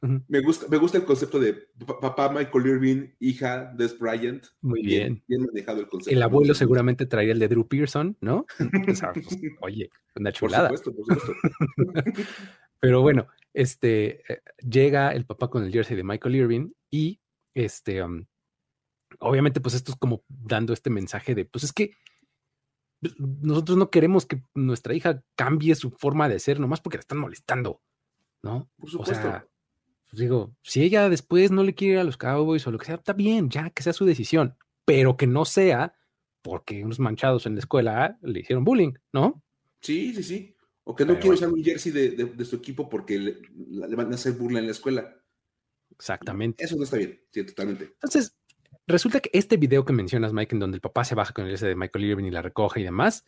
me, 0.28 0.40
gusta, 0.40 0.66
me 0.68 0.76
gusta 0.76 0.98
el 0.98 1.04
concepto 1.04 1.38
de 1.38 1.54
papá 2.00 2.30
Michael 2.30 2.66
Irving, 2.66 3.08
hija 3.20 3.72
Des 3.76 3.98
Bryant. 3.98 4.44
Muy 4.60 4.82
bien. 4.82 5.22
Bien, 5.26 5.46
manejado 5.46 5.80
el 5.80 5.88
concepto. 5.88 6.14
El 6.14 6.22
abuelo 6.22 6.54
seguramente 6.54 7.06
traía 7.06 7.32
el 7.32 7.38
de 7.38 7.48
Drew 7.48 7.66
Pearson, 7.66 8.16
¿no? 8.20 8.46
Pues, 8.90 9.02
oye, 9.60 9.90
una 10.16 10.32
chulada. 10.32 10.68
Por 10.68 10.78
supuesto, 10.78 11.16
por 11.16 11.36
supuesto. 11.76 12.22
Pero 12.80 13.02
bueno, 13.02 13.26
este, 13.52 14.22
eh, 14.32 14.42
llega 14.58 15.12
el 15.12 15.26
papá 15.26 15.48
con 15.48 15.64
el 15.64 15.72
jersey 15.72 15.96
de 15.96 16.04
Michael 16.04 16.36
Irving 16.36 16.70
y 16.90 17.20
este, 17.54 18.02
um, 18.02 18.24
obviamente 19.18 19.60
pues 19.60 19.74
esto 19.74 19.92
es 19.92 19.98
como 19.98 20.24
dando 20.28 20.72
este 20.72 20.90
mensaje 20.90 21.34
de, 21.34 21.44
pues 21.44 21.64
es 21.64 21.72
que 21.72 21.92
pues, 23.00 23.14
nosotros 23.18 23.76
no 23.76 23.90
queremos 23.90 24.26
que 24.26 24.42
nuestra 24.54 24.94
hija 24.94 25.22
cambie 25.34 25.74
su 25.74 25.90
forma 25.90 26.28
de 26.28 26.38
ser 26.38 26.60
nomás 26.60 26.80
porque 26.80 26.98
la 26.98 27.00
están 27.00 27.18
molestando, 27.18 27.82
¿no? 28.42 28.70
Por 28.78 28.90
supuesto. 28.90 29.28
O 29.28 29.30
sea, 29.30 29.48
pues, 30.10 30.20
digo, 30.20 30.54
si 30.62 30.82
ella 30.82 31.08
después 31.08 31.50
no 31.50 31.62
le 31.62 31.74
quiere 31.74 31.94
ir 31.94 32.00
a 32.00 32.04
los 32.04 32.16
Cowboys 32.16 32.66
o 32.66 32.70
lo 32.70 32.78
que 32.78 32.86
sea, 32.86 32.96
está 32.96 33.12
bien, 33.12 33.48
ya 33.48 33.70
que 33.70 33.82
sea 33.82 33.92
su 33.92 34.04
decisión, 34.04 34.56
pero 34.84 35.16
que 35.16 35.26
no 35.26 35.44
sea 35.44 35.94
porque 36.42 36.84
unos 36.84 36.98
manchados 36.98 37.46
en 37.46 37.54
la 37.54 37.60
escuela 37.60 38.18
le 38.22 38.40
hicieron 38.40 38.64
bullying, 38.64 38.94
¿no? 39.12 39.42
Sí, 39.80 40.14
sí, 40.14 40.22
sí. 40.22 40.56
O 40.84 40.94
que 40.94 41.04
no 41.04 41.14
quiere 41.18 41.34
usar 41.34 41.50
un 41.50 41.62
jersey 41.62 41.92
de, 41.92 42.44
su 42.44 42.56
equipo 42.56 42.88
porque 42.88 43.18
le, 43.18 43.94
van 43.94 44.10
a 44.10 44.14
hacer 44.14 44.32
burla 44.32 44.58
en 44.58 44.66
la 44.66 44.72
escuela. 44.72 45.16
Exactamente. 45.90 46.64
Eso 46.64 46.76
no 46.76 46.84
está 46.84 46.96
bien, 46.96 47.20
sí, 47.30 47.44
totalmente. 47.44 47.84
Entonces, 47.84 48.36
resulta 48.90 49.20
que 49.20 49.30
este 49.32 49.56
video 49.56 49.84
que 49.84 49.92
mencionas, 49.92 50.32
Mike, 50.32 50.54
en 50.54 50.60
donde 50.60 50.76
el 50.76 50.80
papá 50.80 51.04
se 51.04 51.14
baja 51.14 51.32
con 51.32 51.46
el 51.46 51.54
S 51.54 51.66
de 51.66 51.74
Michael 51.74 52.04
Irving 52.04 52.24
y 52.24 52.30
la 52.30 52.42
recoge 52.42 52.80
y 52.80 52.84
demás, 52.84 53.24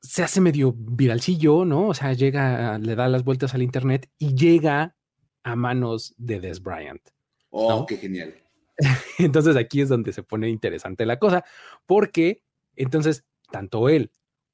se 0.00 0.22
hace 0.22 0.40
medio 0.40 0.74
viralcillo, 0.76 1.64
¿no? 1.64 1.88
O 1.88 1.94
sea, 1.94 2.12
llega, 2.12 2.78
le 2.78 2.94
da 2.94 3.08
las 3.08 3.24
vueltas 3.24 3.54
al 3.54 3.62
internet 3.62 4.10
y 4.18 4.34
llega 4.34 4.96
a 5.42 5.56
manos 5.56 6.14
de 6.16 6.40
Des 6.40 6.62
Bryant. 6.62 7.02
Oh, 7.50 7.84
qué 7.86 7.96
genial. 7.96 8.34
entonces 9.18 9.56
aquí 9.56 9.80
es 9.80 9.88
donde 9.88 10.12
se 10.12 10.22
pone 10.22 10.48
interesante 10.48 11.04
la 11.04 11.18
cosa, 11.18 11.44
porque 11.86 12.42
entonces 12.76 13.24
tanto 13.50 13.88
él 13.88 14.10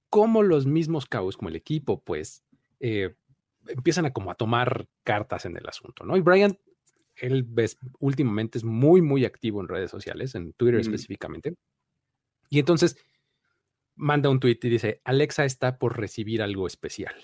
como 0.08 0.42
los 0.42 0.66
mismos 0.66 1.06
Cowboys, 1.06 1.36
como 1.36 1.48
el 1.48 1.56
equipo, 1.56 2.02
pues 2.02 2.42
eh, 2.80 3.14
empiezan 3.68 4.06
a 4.06 4.12
como 4.12 4.30
a 4.30 4.34
tomar 4.34 4.88
cartas 5.04 5.44
en 5.44 5.56
el 5.56 5.66
asunto, 5.68 6.04
¿no? 6.04 6.16
Y 6.16 6.20
Bryant, 6.20 6.58
él 7.16 7.44
ves, 7.46 7.78
últimamente 7.98 8.58
es 8.58 8.64
muy, 8.64 9.02
muy 9.02 9.24
activo 9.24 9.60
en 9.60 9.68
redes 9.68 9.90
sociales, 9.90 10.34
en 10.34 10.52
Twitter 10.52 10.80
específicamente. 10.80 11.54
Y 12.48 12.58
entonces 12.58 12.96
manda 13.94 14.28
un 14.28 14.40
tweet 14.40 14.58
y 14.62 14.68
dice, 14.68 15.00
Alexa 15.04 15.44
está 15.44 15.78
por 15.78 15.98
recibir 15.98 16.42
algo 16.42 16.66
especial. 16.66 17.14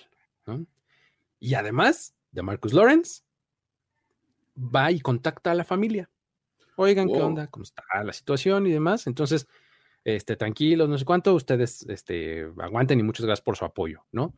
Y 1.38 1.54
además 1.54 2.14
de 2.30 2.42
Marcus 2.42 2.72
Lawrence, 2.72 3.22
va 4.56 4.90
y 4.90 5.00
contacta 5.00 5.52
a 5.52 5.54
la 5.54 5.64
familia. 5.64 6.10
Oigan, 6.76 7.08
¿qué 7.08 7.20
onda? 7.20 7.46
¿Cómo 7.48 7.64
está 7.64 7.84
la 8.02 8.12
situación 8.12 8.66
y 8.66 8.72
demás? 8.72 9.06
Entonces, 9.06 9.46
este, 10.04 10.36
tranquilos, 10.36 10.88
no 10.88 10.98
sé 10.98 11.04
cuánto, 11.04 11.34
ustedes 11.34 11.86
este, 11.88 12.48
aguanten 12.58 12.98
y 12.98 13.02
muchas 13.02 13.26
gracias 13.26 13.44
por 13.44 13.56
su 13.56 13.64
apoyo, 13.64 14.04
¿no? 14.10 14.34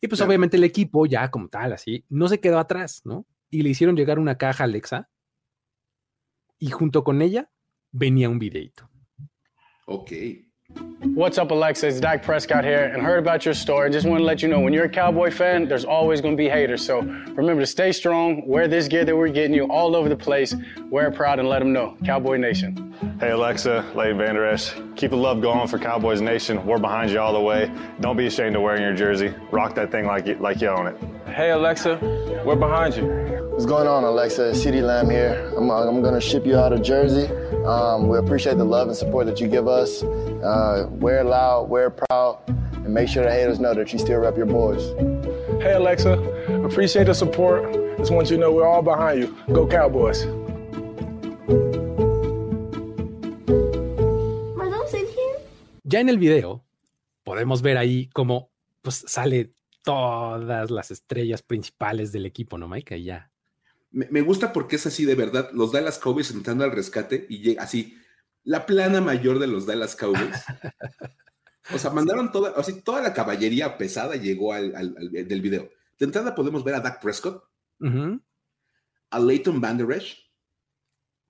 Y 0.00 0.08
pues 0.08 0.20
obviamente 0.20 0.56
el 0.56 0.64
equipo 0.64 1.06
ya 1.06 1.30
como 1.30 1.48
tal, 1.48 1.72
así, 1.72 2.04
no 2.08 2.28
se 2.28 2.40
quedó 2.40 2.58
atrás, 2.58 3.02
¿no? 3.04 3.26
Y 3.50 3.62
le 3.62 3.70
hicieron 3.70 3.96
llegar 3.96 4.18
una 4.18 4.36
caja 4.36 4.64
a 4.64 4.66
Alexa 4.66 5.10
y 6.58 6.70
junto 6.70 7.04
con 7.04 7.22
ella 7.22 7.50
venía 7.90 8.28
un 8.28 8.38
videito. 8.38 8.90
Ok. 9.86 10.12
What's 11.14 11.38
up, 11.38 11.50
Alexa? 11.50 11.86
It's 11.86 11.98
Dak 11.98 12.22
Prescott 12.22 12.62
here, 12.62 12.92
and 12.92 13.02
heard 13.02 13.18
about 13.18 13.44
your 13.44 13.54
story. 13.54 13.90
Just 13.90 14.06
want 14.06 14.20
to 14.20 14.24
let 14.24 14.42
you 14.42 14.48
know 14.48 14.60
when 14.60 14.72
you're 14.72 14.84
a 14.84 14.88
Cowboy 14.88 15.30
fan, 15.30 15.66
there's 15.66 15.84
always 15.84 16.20
going 16.20 16.34
to 16.34 16.36
be 16.36 16.48
haters. 16.48 16.84
So 16.84 17.00
remember 17.00 17.60
to 17.60 17.66
stay 17.66 17.90
strong, 17.90 18.46
wear 18.46 18.68
this 18.68 18.86
gear 18.86 19.04
that 19.04 19.16
we're 19.16 19.28
getting 19.28 19.54
you 19.54 19.64
all 19.64 19.96
over 19.96 20.08
the 20.08 20.16
place, 20.16 20.54
wear 20.90 21.08
it 21.08 21.14
proud, 21.14 21.38
and 21.38 21.48
let 21.48 21.60
them 21.60 21.72
know. 21.72 21.96
Cowboy 22.04 22.36
Nation. 22.36 22.94
Hey, 23.18 23.30
Alexa, 23.30 23.90
Leighton 23.94 24.18
Vander 24.18 24.44
Esch. 24.44 24.74
Keep 24.96 25.12
the 25.12 25.16
love 25.16 25.40
going 25.40 25.66
for 25.68 25.78
Cowboys 25.78 26.20
Nation. 26.20 26.64
We're 26.66 26.78
behind 26.78 27.10
you 27.10 27.20
all 27.20 27.32
the 27.32 27.40
way. 27.40 27.70
Don't 28.00 28.16
be 28.16 28.26
ashamed 28.26 28.54
of 28.56 28.62
wearing 28.62 28.82
your 28.82 28.94
jersey. 28.94 29.32
Rock 29.50 29.74
that 29.76 29.90
thing 29.90 30.04
like 30.04 30.26
you, 30.26 30.34
like 30.34 30.60
you 30.60 30.68
own 30.68 30.86
it. 30.86 30.96
Hey, 31.28 31.50
Alexa, 31.50 31.98
we're 32.44 32.56
behind 32.56 32.94
you. 32.94 33.04
What's 33.50 33.66
going 33.66 33.88
on, 33.88 34.04
Alexa? 34.04 34.54
CD 34.54 34.82
Lamb 34.82 35.08
here. 35.10 35.52
I'm, 35.56 35.70
I'm 35.70 36.02
going 36.02 36.14
to 36.14 36.20
ship 36.20 36.44
you 36.46 36.56
out 36.56 36.72
a 36.72 36.78
jersey. 36.78 37.26
Um, 37.68 38.08
we 38.08 38.16
appreciate 38.16 38.56
the 38.56 38.64
love 38.64 38.88
and 38.88 38.96
support 38.96 39.26
that 39.26 39.40
you 39.40 39.46
give 39.46 39.68
us. 39.68 40.02
Uh, 40.02 40.88
wear 40.90 41.22
loud, 41.22 41.68
wear 41.68 41.90
proud, 41.90 42.38
and 42.48 42.94
make 42.94 43.08
sure 43.08 43.22
the 43.22 43.30
haters 43.30 43.60
know 43.60 43.74
that 43.74 43.92
you 43.92 43.98
still 43.98 44.18
rep 44.20 44.38
your 44.38 44.46
boys. 44.46 44.82
Hey, 45.60 45.74
Alexa, 45.74 46.14
appreciate 46.64 47.04
the 47.04 47.14
support. 47.14 47.70
Just 47.98 48.10
want 48.10 48.30
you 48.30 48.36
to 48.36 48.40
know 48.40 48.52
we're 48.52 48.66
all 48.66 48.80
behind 48.80 49.20
you. 49.20 49.36
Go 49.52 49.66
Cowboys. 49.66 50.26
Ya 55.84 56.00
en 56.00 56.08
el 56.08 56.18
video 56.18 56.64
podemos 57.24 57.62
ver 57.62 57.78
ahí 57.78 58.08
cómo 58.14 58.50
pues, 58.82 59.04
sale 59.06 59.52
todas 59.82 60.70
las 60.70 60.90
estrellas 60.90 61.42
principales 61.42 62.12
del 62.12 62.26
equipo, 62.26 62.56
¿no, 62.56 62.68
Mike? 62.68 63.02
ya. 63.02 63.27
Me, 63.90 64.20
gusta 64.20 64.52
porque 64.52 64.76
es 64.76 64.86
así 64.86 65.04
de 65.04 65.14
verdad. 65.14 65.50
Los 65.52 65.72
Dallas 65.72 65.98
Cowboys 65.98 66.30
entrando 66.30 66.64
al 66.64 66.72
rescate 66.72 67.26
y 67.28 67.38
llega 67.38 67.62
así, 67.62 67.96
la 68.44 68.66
plana 68.66 69.00
mayor 69.00 69.38
de 69.38 69.46
los 69.46 69.66
Dallas 69.66 69.96
Cowboys. 69.96 70.36
o 71.74 71.78
sea, 71.78 71.90
mandaron 71.90 72.30
toda, 72.30 72.50
así, 72.50 72.82
toda 72.82 73.02
la 73.02 73.14
caballería 73.14 73.78
pesada 73.78 74.16
llegó 74.16 74.52
al, 74.52 74.72
del 75.10 75.40
video. 75.40 75.70
De 75.98 76.06
entrada 76.06 76.34
podemos 76.34 76.62
ver 76.64 76.74
a 76.74 76.80
Dak 76.80 77.00
Prescott, 77.00 77.44
a 79.10 79.18
Leighton 79.18 79.60
Van 79.60 79.78
Der 79.78 79.90
Esch, 79.92 80.30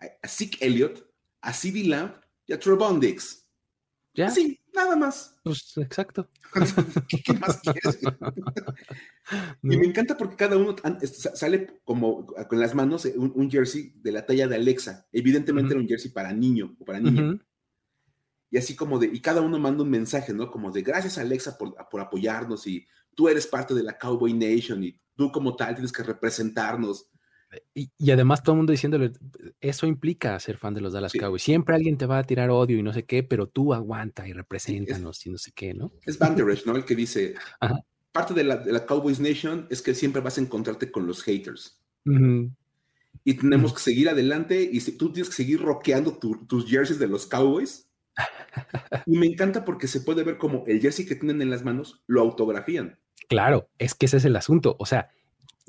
a 0.00 0.28
Zeke 0.28 0.58
Elliott, 0.60 1.08
a 1.40 1.52
C.D. 1.52 1.84
Lamb 1.84 2.12
y 2.46 2.52
a 2.52 2.58
Trevon 2.58 3.00
Dix. 3.00 3.48
¿Ya? 4.14 4.30
Sí, 4.30 4.60
nada 4.78 4.96
más. 4.96 5.36
Pues 5.42 5.76
exacto. 5.76 6.28
¿Qué, 7.08 7.32
más 7.34 7.60
quieres? 7.60 7.98
Y 9.62 9.76
me 9.76 9.84
encanta 9.84 10.16
porque 10.16 10.36
cada 10.36 10.56
uno 10.56 10.74
sale 11.34 11.80
como 11.84 12.24
con 12.26 12.58
las 12.58 12.74
manos 12.74 13.04
eh, 13.04 13.14
un, 13.18 13.50
jersey 13.50 13.92
de 13.96 14.10
la 14.10 14.24
talla 14.24 14.48
de 14.48 14.54
Alexa. 14.54 15.06
Evidentemente 15.12 15.74
era 15.74 15.80
un 15.80 15.86
jersey 15.86 16.10
para 16.10 16.32
niño 16.32 16.74
o 16.80 16.84
para 16.86 16.98
niña. 16.98 17.38
Y 18.50 18.56
así 18.56 18.74
como 18.74 18.98
de, 18.98 19.10
y 19.12 19.20
cada 19.20 19.42
uno 19.42 19.58
manda 19.58 19.82
un 19.82 19.90
mensaje, 19.90 20.32
¿no? 20.32 20.50
Como 20.50 20.70
de 20.70 20.80
gracias 20.80 21.18
Alexa 21.18 21.58
por, 21.58 21.74
por 21.90 22.00
apoyarnos 22.00 22.66
y 22.66 22.86
tú 23.14 23.28
eres 23.28 23.46
parte 23.46 23.74
de 23.74 23.82
la 23.82 23.98
Cowboy 23.98 24.32
Nation 24.32 24.82
y 24.82 24.98
tú 25.14 25.30
como 25.30 25.54
tal 25.56 25.74
tienes 25.74 25.92
que 25.92 26.02
representarnos. 26.02 27.10
Y, 27.74 28.10
además 28.10 28.42
todo 28.42 28.54
el 28.54 28.58
mundo 28.58 28.72
diciéndole, 28.72 29.12
eso 29.60 29.86
implica 29.86 30.38
ser 30.38 30.58
fan 30.58 30.74
de 30.74 30.80
los 30.80 30.92
Dallas 30.92 31.12
Cowboys. 31.12 31.42
Siempre 31.42 31.74
alguien 31.74 31.96
te 31.96 32.06
va 32.06 32.18
a 32.18 32.24
tirar 32.24 32.50
odio 32.50 32.76
y 32.76 32.82
no 32.82 32.92
sé 32.92 33.04
qué, 33.04 33.22
pero 33.22 33.46
tú 33.46 33.72
aguanta 33.72 34.28
y 34.28 34.32
represéntanos 34.32 35.24
y 35.26 35.30
no 35.30 35.38
sé 35.38 35.52
qué, 35.54 35.72
¿no? 35.72 35.92
Es 36.04 36.18
Van 36.18 36.36
¿no? 36.36 36.76
El 36.76 36.84
que 36.84 36.94
dice, 36.94 37.34
parte 38.12 38.34
de 38.34 38.44
la, 38.44 38.86
Cowboys 38.86 39.20
Nation 39.20 39.66
es 39.70 39.80
que 39.80 39.94
siempre 39.94 40.20
vas 40.20 40.36
a 40.36 40.40
encontrarte 40.42 40.90
con 40.90 41.06
los 41.06 41.22
haters. 41.22 41.80
Y 43.24 43.34
tenemos 43.34 43.72
que 43.72 43.80
seguir 43.80 44.08
adelante 44.08 44.68
y 44.70 44.80
si, 44.80 44.96
tú 44.96 45.12
tienes 45.12 45.30
que 45.30 45.36
seguir 45.36 45.60
rockeando 45.60 46.18
tus 46.18 46.68
jerseys 46.68 46.98
de 46.98 47.08
los 47.08 47.26
Cowboys. 47.26 47.88
y 49.06 49.16
me 49.16 49.26
encanta 49.26 49.64
porque 49.64 49.86
se 49.86 50.00
puede 50.00 50.24
ver 50.24 50.38
como 50.38 50.64
el 50.66 50.80
jersey 50.80 51.06
que 51.06 51.14
tienen 51.14 51.40
en 51.40 51.50
las 51.50 51.64
manos 51.64 52.02
lo 52.06 52.20
autografían. 52.20 52.98
Claro, 53.28 53.68
es 53.78 53.94
que 53.94 54.06
ese 54.06 54.18
es 54.18 54.24
el 54.24 54.36
asunto. 54.36 54.76
O 54.78 54.86
sea, 54.86 55.10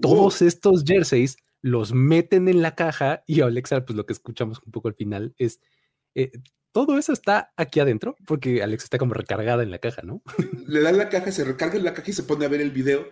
todos 0.01 0.41
estos 0.41 0.83
jerseys 0.85 1.37
los 1.61 1.93
meten 1.93 2.47
en 2.47 2.61
la 2.61 2.75
caja 2.75 3.23
y 3.27 3.41
Alexa, 3.41 3.85
pues 3.85 3.95
lo 3.95 4.05
que 4.05 4.13
escuchamos 4.13 4.61
un 4.65 4.71
poco 4.71 4.87
al 4.87 4.95
final 4.95 5.33
es, 5.37 5.59
eh, 6.15 6.31
todo 6.71 6.97
eso 6.97 7.13
está 7.13 7.51
aquí 7.57 7.79
adentro, 7.79 8.15
porque 8.25 8.63
Alexa 8.63 8.85
está 8.85 8.97
como 8.97 9.13
recargada 9.13 9.63
en 9.63 9.71
la 9.71 9.79
caja, 9.79 10.01
¿no? 10.03 10.21
Le 10.67 10.81
dan 10.81 10.97
la 10.97 11.09
caja, 11.09 11.31
se 11.31 11.43
recarga 11.43 11.77
en 11.77 11.83
la 11.83 11.93
caja 11.93 12.11
y 12.11 12.13
se 12.13 12.23
pone 12.23 12.45
a 12.45 12.49
ver 12.49 12.61
el 12.61 12.71
video 12.71 13.07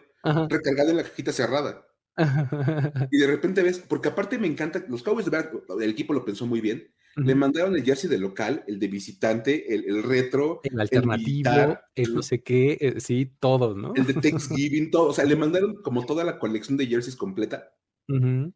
recargada 0.50 0.92
en 0.92 0.98
la 0.98 1.04
cajita 1.04 1.32
cerrada. 1.32 1.86
y 3.12 3.18
de 3.18 3.28
repente 3.28 3.62
ves, 3.64 3.80
porque 3.80 4.10
aparte 4.10 4.40
me 4.40 4.48
encanta, 4.48 4.84
los 4.88 5.04
Cowboys 5.04 5.26
de 5.26 5.32
verdad, 5.32 5.52
el 5.82 5.90
equipo 5.90 6.14
lo 6.14 6.26
pensó 6.26 6.46
muy 6.46 6.62
bien. 6.62 6.92
Le 7.16 7.34
mandaron 7.34 7.76
el 7.76 7.84
jersey 7.84 8.08
de 8.12 8.20
local, 8.20 8.64
el 8.68 8.78
de 8.78 8.88
visitante, 8.90 9.74
el, 9.74 10.04
retro, 10.04 10.62
el 10.62 10.80
alternativo, 10.80 11.80
el, 11.96 12.14
no 12.14 12.22
sé 12.22 12.44
qué, 12.44 12.78
eh, 12.80 13.00
sí, 13.00 13.34
todo, 13.40 13.74
¿no? 13.74 13.94
El 13.96 14.06
de 14.06 14.14
Thanksgiving, 14.22 14.92
todo. 14.92 15.10
O 15.10 15.14
sea, 15.14 15.26
le 15.26 15.36
mandaron 15.36 15.82
como 15.82 16.06
toda 16.06 16.24
la 16.24 16.38
colección 16.38 16.78
de 16.78 16.86
jerseys 16.86 17.16
completa 17.16 17.72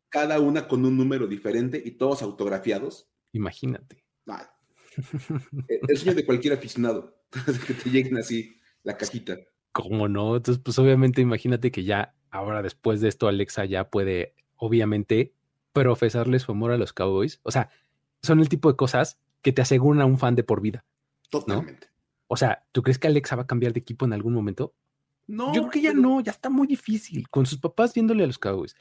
cada 0.09 0.39
una 0.39 0.67
con 0.67 0.85
un 0.85 0.97
número 0.97 1.27
diferente 1.27 1.81
y 1.83 1.91
todos 1.91 2.21
autografiados. 2.21 3.09
Imagínate. 3.33 4.05
E, 5.69 5.79
el 5.87 5.97
sueño 5.97 6.15
de 6.15 6.25
cualquier 6.25 6.53
aficionado, 6.53 7.15
que 7.67 7.73
te 7.73 7.89
lleguen 7.89 8.17
así 8.17 8.59
la 8.83 8.97
cajita. 8.97 9.37
¿Cómo 9.71 10.09
no? 10.09 10.35
Entonces, 10.35 10.61
pues 10.61 10.77
obviamente 10.79 11.21
imagínate 11.21 11.71
que 11.71 11.85
ya 11.85 12.13
ahora 12.29 12.61
después 12.61 12.99
de 12.99 13.07
esto 13.07 13.29
Alexa 13.29 13.63
ya 13.63 13.89
puede, 13.89 14.35
obviamente, 14.57 15.33
profesarle 15.71 16.39
su 16.39 16.51
amor 16.51 16.71
a 16.71 16.77
los 16.77 16.91
Cowboys. 16.91 17.39
O 17.43 17.51
sea, 17.51 17.69
son 18.21 18.41
el 18.41 18.49
tipo 18.49 18.69
de 18.69 18.75
cosas 18.75 19.17
que 19.41 19.53
te 19.53 19.61
aseguran 19.61 20.01
a 20.01 20.05
un 20.05 20.17
fan 20.17 20.35
de 20.35 20.43
por 20.43 20.59
vida. 20.61 20.83
Totalmente. 21.29 21.87
O 22.27 22.35
sea, 22.35 22.65
¿tú 22.71 22.83
crees 22.83 22.99
que 22.99 23.07
Alexa 23.07 23.37
va 23.37 23.43
a 23.43 23.47
cambiar 23.47 23.73
de 23.73 23.79
equipo 23.79 24.05
en 24.05 24.13
algún 24.13 24.33
momento? 24.33 24.73
No. 25.27 25.53
Yo 25.53 25.61
creo 25.61 25.71
que 25.71 25.81
ya 25.81 25.93
no, 25.93 26.19
ya 26.19 26.31
está 26.31 26.49
muy 26.49 26.67
difícil 26.67 27.29
con 27.29 27.45
sus 27.45 27.59
papás 27.59 27.93
viéndole 27.93 28.25
a 28.25 28.27
los 28.27 28.39
Cowboys 28.39 28.75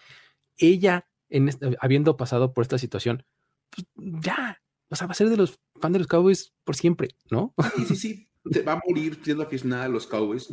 ella, 0.61 1.09
en 1.29 1.51
habiendo 1.81 2.17
pasado 2.17 2.53
por 2.53 2.63
esta 2.63 2.79
situación, 2.79 3.25
pues 3.71 3.87
ya, 4.23 4.61
o 4.89 4.97
sea, 4.97 5.07
va 5.07 5.13
a 5.13 5.17
ser 5.17 5.29
de 5.29 5.37
los 5.37 5.59
fans 5.81 5.93
de 5.93 5.99
los 6.01 6.09
Cowboys 6.09 6.53
por 6.65 6.77
siempre, 6.77 7.09
¿no? 7.31 7.55
Sí, 7.77 7.85
sí, 7.87 7.97
sí, 7.97 8.29
se 8.51 8.63
va 8.63 8.73
a 8.75 8.83
morir 8.87 9.19
siendo 9.23 9.43
aficionada 9.43 9.85
a 9.85 9.89
los 9.89 10.07
Cowboys, 10.07 10.49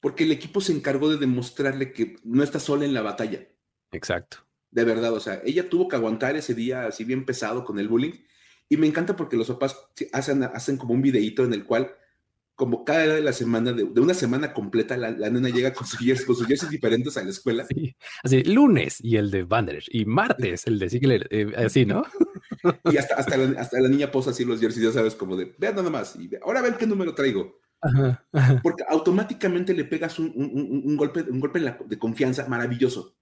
porque 0.00 0.24
el 0.24 0.32
equipo 0.32 0.60
se 0.60 0.72
encargó 0.72 1.08
de 1.08 1.16
demostrarle 1.16 1.92
que 1.92 2.16
no 2.24 2.42
está 2.42 2.60
sola 2.60 2.84
en 2.84 2.94
la 2.94 3.02
batalla. 3.02 3.48
Exacto. 3.92 4.38
De 4.70 4.84
verdad, 4.84 5.12
o 5.12 5.20
sea, 5.20 5.40
ella 5.44 5.68
tuvo 5.68 5.88
que 5.88 5.96
aguantar 5.96 6.36
ese 6.36 6.54
día 6.54 6.86
así 6.86 7.04
bien 7.04 7.24
pesado 7.24 7.64
con 7.64 7.78
el 7.78 7.88
bullying, 7.88 8.24
y 8.68 8.76
me 8.76 8.86
encanta 8.86 9.14
porque 9.16 9.36
los 9.36 9.48
papás 9.48 9.76
hacen, 10.12 10.42
hacen 10.42 10.76
como 10.76 10.94
un 10.94 11.02
videíto 11.02 11.44
en 11.44 11.52
el 11.52 11.64
cual 11.64 11.94
como 12.54 12.84
cada 12.84 13.02
día 13.02 13.14
de 13.14 13.20
la 13.22 13.32
semana, 13.32 13.72
de, 13.72 13.82
una 13.82 14.14
semana 14.14 14.52
completa, 14.52 14.96
la, 14.96 15.10
nena 15.10 15.48
llega 15.48 15.72
con, 15.72 15.86
sus 15.86 15.98
jerseys 15.98 16.70
diferentes 16.70 17.16
a 17.16 17.24
la 17.24 17.30
escuela. 17.30 17.66
Así, 18.22 18.42
lunes 18.44 18.98
y 19.00 19.16
el 19.16 19.30
de 19.30 19.42
Vanderers, 19.42 19.86
y 19.90 20.04
martes 20.04 20.66
el 20.66 20.78
de 20.78 20.88
Ziegler, 20.88 21.26
eh, 21.30 21.52
así, 21.56 21.84
¿no? 21.84 22.04
y 22.92 22.96
hasta, 22.96 23.16
hasta, 23.16 23.80
la, 23.80 23.88
niña 23.88 24.10
posa 24.10 24.30
así 24.30 24.44
los 24.44 24.60
jerseys, 24.60 24.86
ya 24.86 24.92
sabes, 24.92 25.14
como 25.14 25.36
de, 25.36 25.54
vean 25.58 25.74
nada 25.74 25.90
más, 25.90 26.16
y 26.16 26.30
ahora 26.42 26.62
ven 26.62 26.76
qué 26.78 26.86
número 26.86 27.14
traigo. 27.14 27.60
Porque 28.62 28.84
automáticamente 28.88 29.74
le 29.74 29.84
pegas 29.84 30.18
un, 30.18 30.96
golpe, 30.96 31.22
un 31.22 31.40
golpe 31.40 31.60
de 31.60 31.98
confianza 31.98 32.46
maravilloso. 32.48 33.14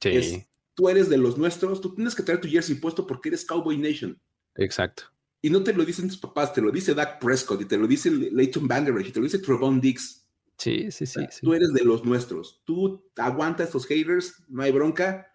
Sí. 0.00 0.46
tú 0.74 0.88
eres 0.88 1.08
de 1.08 1.18
los 1.18 1.38
nuestros, 1.38 1.80
tú 1.80 1.94
tienes 1.94 2.14
que 2.14 2.22
traer 2.22 2.40
tu 2.40 2.48
jersey 2.48 2.76
puesto 2.76 3.06
porque 3.06 3.28
eres 3.28 3.44
Cowboy 3.44 3.78
Nation. 3.78 4.20
Exacto. 4.56 5.04
Y 5.42 5.50
no 5.50 5.62
te 5.62 5.72
lo 5.72 5.84
dicen 5.84 6.08
tus 6.08 6.18
papás, 6.18 6.52
te 6.52 6.60
lo 6.60 6.70
dice 6.70 6.94
Dak 6.94 7.18
Prescott 7.18 7.62
y 7.62 7.64
te 7.64 7.78
lo 7.78 7.86
dice 7.86 8.10
Leighton 8.10 8.68
Bangerich 8.68 9.08
y 9.08 9.12
te 9.12 9.20
lo 9.20 9.24
dice 9.24 9.38
Trevon 9.38 9.80
Dix. 9.80 10.26
Sí, 10.58 10.90
sí, 10.90 11.06
sí, 11.06 11.20
Tú 11.40 11.54
eres 11.54 11.72
de 11.72 11.84
los 11.84 12.04
nuestros. 12.04 12.60
Tú 12.64 13.10
aguantas 13.16 13.68
estos 13.68 13.86
haters, 13.86 14.42
no 14.48 14.62
hay 14.62 14.72
bronca. 14.72 15.26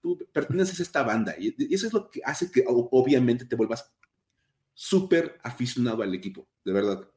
Tú 0.00 0.16
perteneces 0.32 0.78
a 0.78 0.82
esta 0.84 1.02
banda. 1.02 1.34
Y, 1.36 1.74
eso 1.74 1.88
es 1.88 1.92
lo 1.92 2.08
que 2.08 2.20
hace 2.24 2.52
que 2.52 2.64
obviamente 2.68 3.44
te 3.44 3.56
vuelvas 3.56 3.92
súper 4.74 5.40
aficionado 5.42 6.04
al 6.04 6.14
equipo, 6.14 6.46
de 6.64 6.72
verdad. 6.72 7.08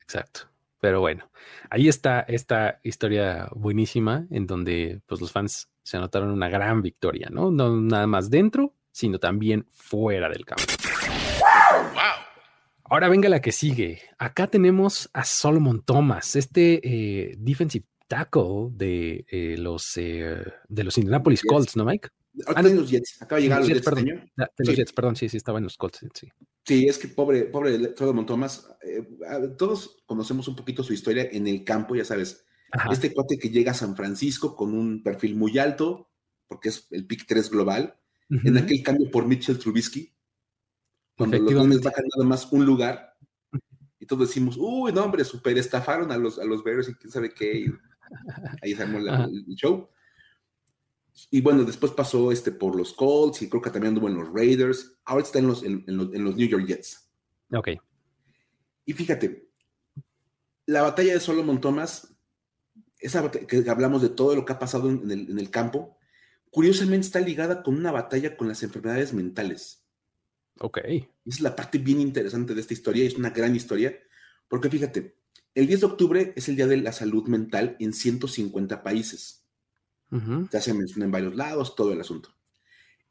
Exacto. 0.00 0.42
Pero 0.80 1.00
bueno, 1.00 1.28
ahí 1.70 1.88
está 1.88 2.20
esta 2.20 2.78
historia 2.84 3.48
buenísima 3.56 4.28
en 4.30 4.46
donde 4.46 5.00
pues 5.06 5.20
los 5.20 5.32
fans 5.32 5.68
se 5.82 5.96
anotaron 5.96 6.30
una 6.30 6.48
gran 6.48 6.82
victoria, 6.82 7.28
¿no? 7.32 7.50
No 7.50 7.80
nada 7.80 8.06
más 8.06 8.30
dentro, 8.30 8.74
sino 8.92 9.18
también 9.18 9.66
fuera 9.70 10.28
del 10.28 10.44
campo. 10.44 10.62
Ahora 12.90 13.08
venga 13.08 13.28
la 13.28 13.40
que 13.40 13.52
sigue. 13.52 14.00
Acá 14.18 14.46
tenemos 14.46 15.10
a 15.12 15.24
Solomon 15.24 15.82
Thomas, 15.82 16.36
este 16.36 16.80
eh, 16.82 17.34
defensive 17.38 17.84
tackle 18.06 18.70
de 18.72 19.26
eh, 19.28 19.56
los 19.58 19.96
eh, 19.96 20.42
de 20.68 20.84
los 20.84 20.96
Indianapolis 20.96 21.42
Colts, 21.42 21.76
¿no, 21.76 21.84
Mike? 21.84 22.08
Ah, 22.46 22.62
de 22.62 22.74
los 22.74 22.90
Jets. 22.90 23.20
Acaba 23.20 23.36
de 23.36 23.42
llegar 23.42 23.60
los 23.60 23.68
Jets, 23.68 23.84
perdón. 23.84 24.08
Este 24.08 24.12
año. 24.12 24.50
De 24.56 24.64
los 24.64 24.76
Jets, 24.76 24.92
perdón, 24.92 25.16
sí, 25.16 25.28
sí, 25.28 25.36
estaba 25.36 25.58
en 25.58 25.64
los 25.64 25.76
Colts, 25.76 26.00
sí. 26.14 26.28
Sí, 26.64 26.86
es 26.86 26.98
que 26.98 27.08
pobre, 27.08 27.44
pobre 27.44 27.94
Solomon 27.96 28.26
Thomas. 28.26 28.68
todos 29.58 30.02
conocemos 30.06 30.48
un 30.48 30.56
poquito 30.56 30.82
su 30.82 30.92
historia 30.92 31.28
en 31.30 31.46
el 31.46 31.64
campo, 31.64 31.94
ya 31.94 32.04
sabes. 32.04 32.44
Este 32.90 33.12
cuate 33.12 33.38
que 33.38 33.50
llega 33.50 33.72
a 33.72 33.74
San 33.74 33.96
Francisco 33.96 34.54
con 34.54 34.74
un 34.74 35.02
perfil 35.02 35.34
muy 35.34 35.58
alto, 35.58 36.10
porque 36.46 36.68
es 36.70 36.86
el 36.90 37.06
pick 37.06 37.26
3 37.26 37.50
global, 37.50 37.98
en 38.30 38.56
aquel 38.56 38.82
cambio 38.82 39.10
por 39.10 39.26
Mitchell 39.26 39.58
Trubisky, 39.58 40.14
cuando 41.18 41.36
los 41.38 41.52
Dolphins 41.52 41.82
bajan 41.82 42.04
nada 42.16 42.28
más 42.28 42.50
un 42.52 42.64
lugar, 42.64 43.16
y 43.98 44.06
todos 44.06 44.28
decimos, 44.28 44.56
uy, 44.56 44.92
no, 44.92 45.04
hombre, 45.04 45.24
super 45.24 45.58
estafaron 45.58 46.12
a 46.12 46.16
los, 46.16 46.38
a 46.38 46.44
los 46.44 46.62
Bears 46.62 46.88
y 46.88 46.94
quién 46.94 47.10
sabe 47.10 47.34
qué, 47.34 47.70
ahí 48.62 48.74
se 48.74 48.84
el, 48.84 49.44
show. 49.56 49.90
Y 51.30 51.40
bueno, 51.40 51.64
después 51.64 51.90
pasó 51.90 52.30
este 52.30 52.52
por 52.52 52.76
los 52.76 52.92
Colts 52.92 53.42
y 53.42 53.48
creo 53.48 53.60
que 53.60 53.70
también 53.70 53.88
anduvo 53.88 54.08
en 54.08 54.14
los 54.14 54.32
Raiders. 54.32 54.96
Ahora 55.04 55.24
está 55.24 55.40
en 55.40 55.48
los, 55.48 55.64
en, 55.64 55.84
los, 55.88 56.14
en 56.14 56.24
los 56.24 56.36
New 56.36 56.46
York 56.46 56.64
Jets. 56.64 57.10
Ok. 57.52 57.70
Y 58.84 58.92
fíjate, 58.92 59.50
la 60.66 60.82
batalla 60.82 61.14
de 61.14 61.20
Solomon 61.20 61.60
Thomas, 61.60 62.14
esa 63.00 63.28
que 63.32 63.68
hablamos 63.68 64.00
de 64.00 64.10
todo 64.10 64.36
lo 64.36 64.44
que 64.44 64.52
ha 64.52 64.60
pasado 64.60 64.88
en 64.88 65.10
el, 65.10 65.28
en 65.28 65.38
el 65.40 65.50
campo, 65.50 65.98
curiosamente 66.50 67.06
está 67.08 67.18
ligada 67.18 67.64
con 67.64 67.76
una 67.76 67.90
batalla 67.90 68.36
con 68.36 68.46
las 68.46 68.62
enfermedades 68.62 69.12
mentales. 69.12 69.87
Ok. 70.60 70.78
es 71.24 71.40
la 71.40 71.54
parte 71.54 71.78
bien 71.78 72.00
interesante 72.00 72.54
de 72.54 72.60
esta 72.60 72.74
historia, 72.74 73.04
es 73.04 73.14
una 73.14 73.30
gran 73.30 73.54
historia, 73.54 73.96
porque 74.48 74.70
fíjate, 74.70 75.16
el 75.54 75.66
10 75.66 75.80
de 75.80 75.86
octubre 75.86 76.32
es 76.36 76.48
el 76.48 76.56
Día 76.56 76.66
de 76.66 76.76
la 76.76 76.92
Salud 76.92 77.26
Mental 77.28 77.76
en 77.80 77.92
150 77.92 78.82
países. 78.82 79.44
Ya 80.10 80.60
se 80.62 80.72
menciona 80.72 81.04
en 81.04 81.10
varios 81.10 81.34
lados, 81.34 81.74
todo 81.74 81.92
el 81.92 82.00
asunto. 82.00 82.34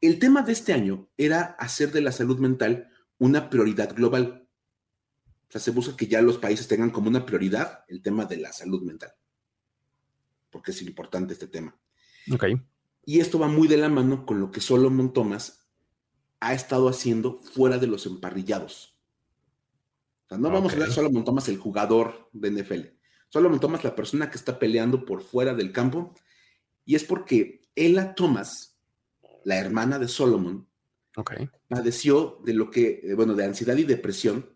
El 0.02 0.18
tema 0.18 0.42
de 0.42 0.54
este 0.54 0.74
año 0.74 1.10
era 1.16 1.42
hacer 1.60 1.92
de 1.92 2.02
la 2.02 2.12
salud 2.12 2.40
mental 2.40 2.90
una 3.20 3.50
prioridad 3.50 3.96
global. 3.96 4.48
O 5.48 5.52
sea, 5.52 5.62
se 5.62 5.72
busca 5.72 5.96
que 5.96 6.08
ya 6.08 6.22
los 6.22 6.38
países 6.38 6.68
tengan 6.68 6.90
como 6.90 7.10
una 7.10 7.26
prioridad 7.26 7.84
el 7.88 8.02
tema 8.02 8.26
de 8.26 8.38
la 8.38 8.52
salud 8.52 8.82
mental. 8.82 9.12
Porque 10.50 10.72
es 10.72 10.82
importante 10.82 11.34
este 11.34 11.48
tema. 11.48 11.78
Ok. 12.32 12.46
Y 13.06 13.20
esto 13.20 13.40
va 13.40 13.48
muy 13.48 13.68
de 13.68 13.78
la 13.78 13.90
mano 13.90 14.26
con 14.26 14.40
lo 14.40 14.52
que 14.52 14.60
Solomon 14.60 15.14
Thomas 15.14 15.67
ha 16.40 16.54
estado 16.54 16.90
haciendo 16.90 17.40
fuera 17.40 17.78
de 17.78 17.88
los 17.88 18.06
emparrillados. 18.06 18.96
O 20.26 20.30
sea, 20.30 20.38
no 20.38 20.50
vamos 20.50 20.72
a 20.72 20.76
hablar 20.76 20.92
Solomon 20.92 21.24
Thomas, 21.24 21.48
el 21.48 21.58
jugador 21.58 22.30
de 22.34 22.52
NFL. 22.52 22.82
Solomon 23.30 23.60
Thomas, 23.60 23.84
la 23.84 23.96
persona 23.96 24.30
que 24.30 24.38
está 24.38 24.60
peleando 24.60 25.06
por 25.06 25.22
fuera 25.22 25.54
del 25.54 25.72
campo. 25.72 26.14
Y 26.86 26.96
es 26.96 27.04
porque 27.04 27.62
Ella 27.76 28.14
Thomas, 28.14 28.78
la 29.44 29.58
hermana 29.58 30.00
de 30.00 30.08
Solomon, 30.08 30.68
padeció 31.68 32.42
de 32.46 32.54
lo 32.54 32.70
que, 32.70 33.02
eh, 33.04 33.14
bueno, 33.16 33.34
de 33.34 33.46
ansiedad 33.46 33.76
y 33.78 33.84
depresión 33.84 34.54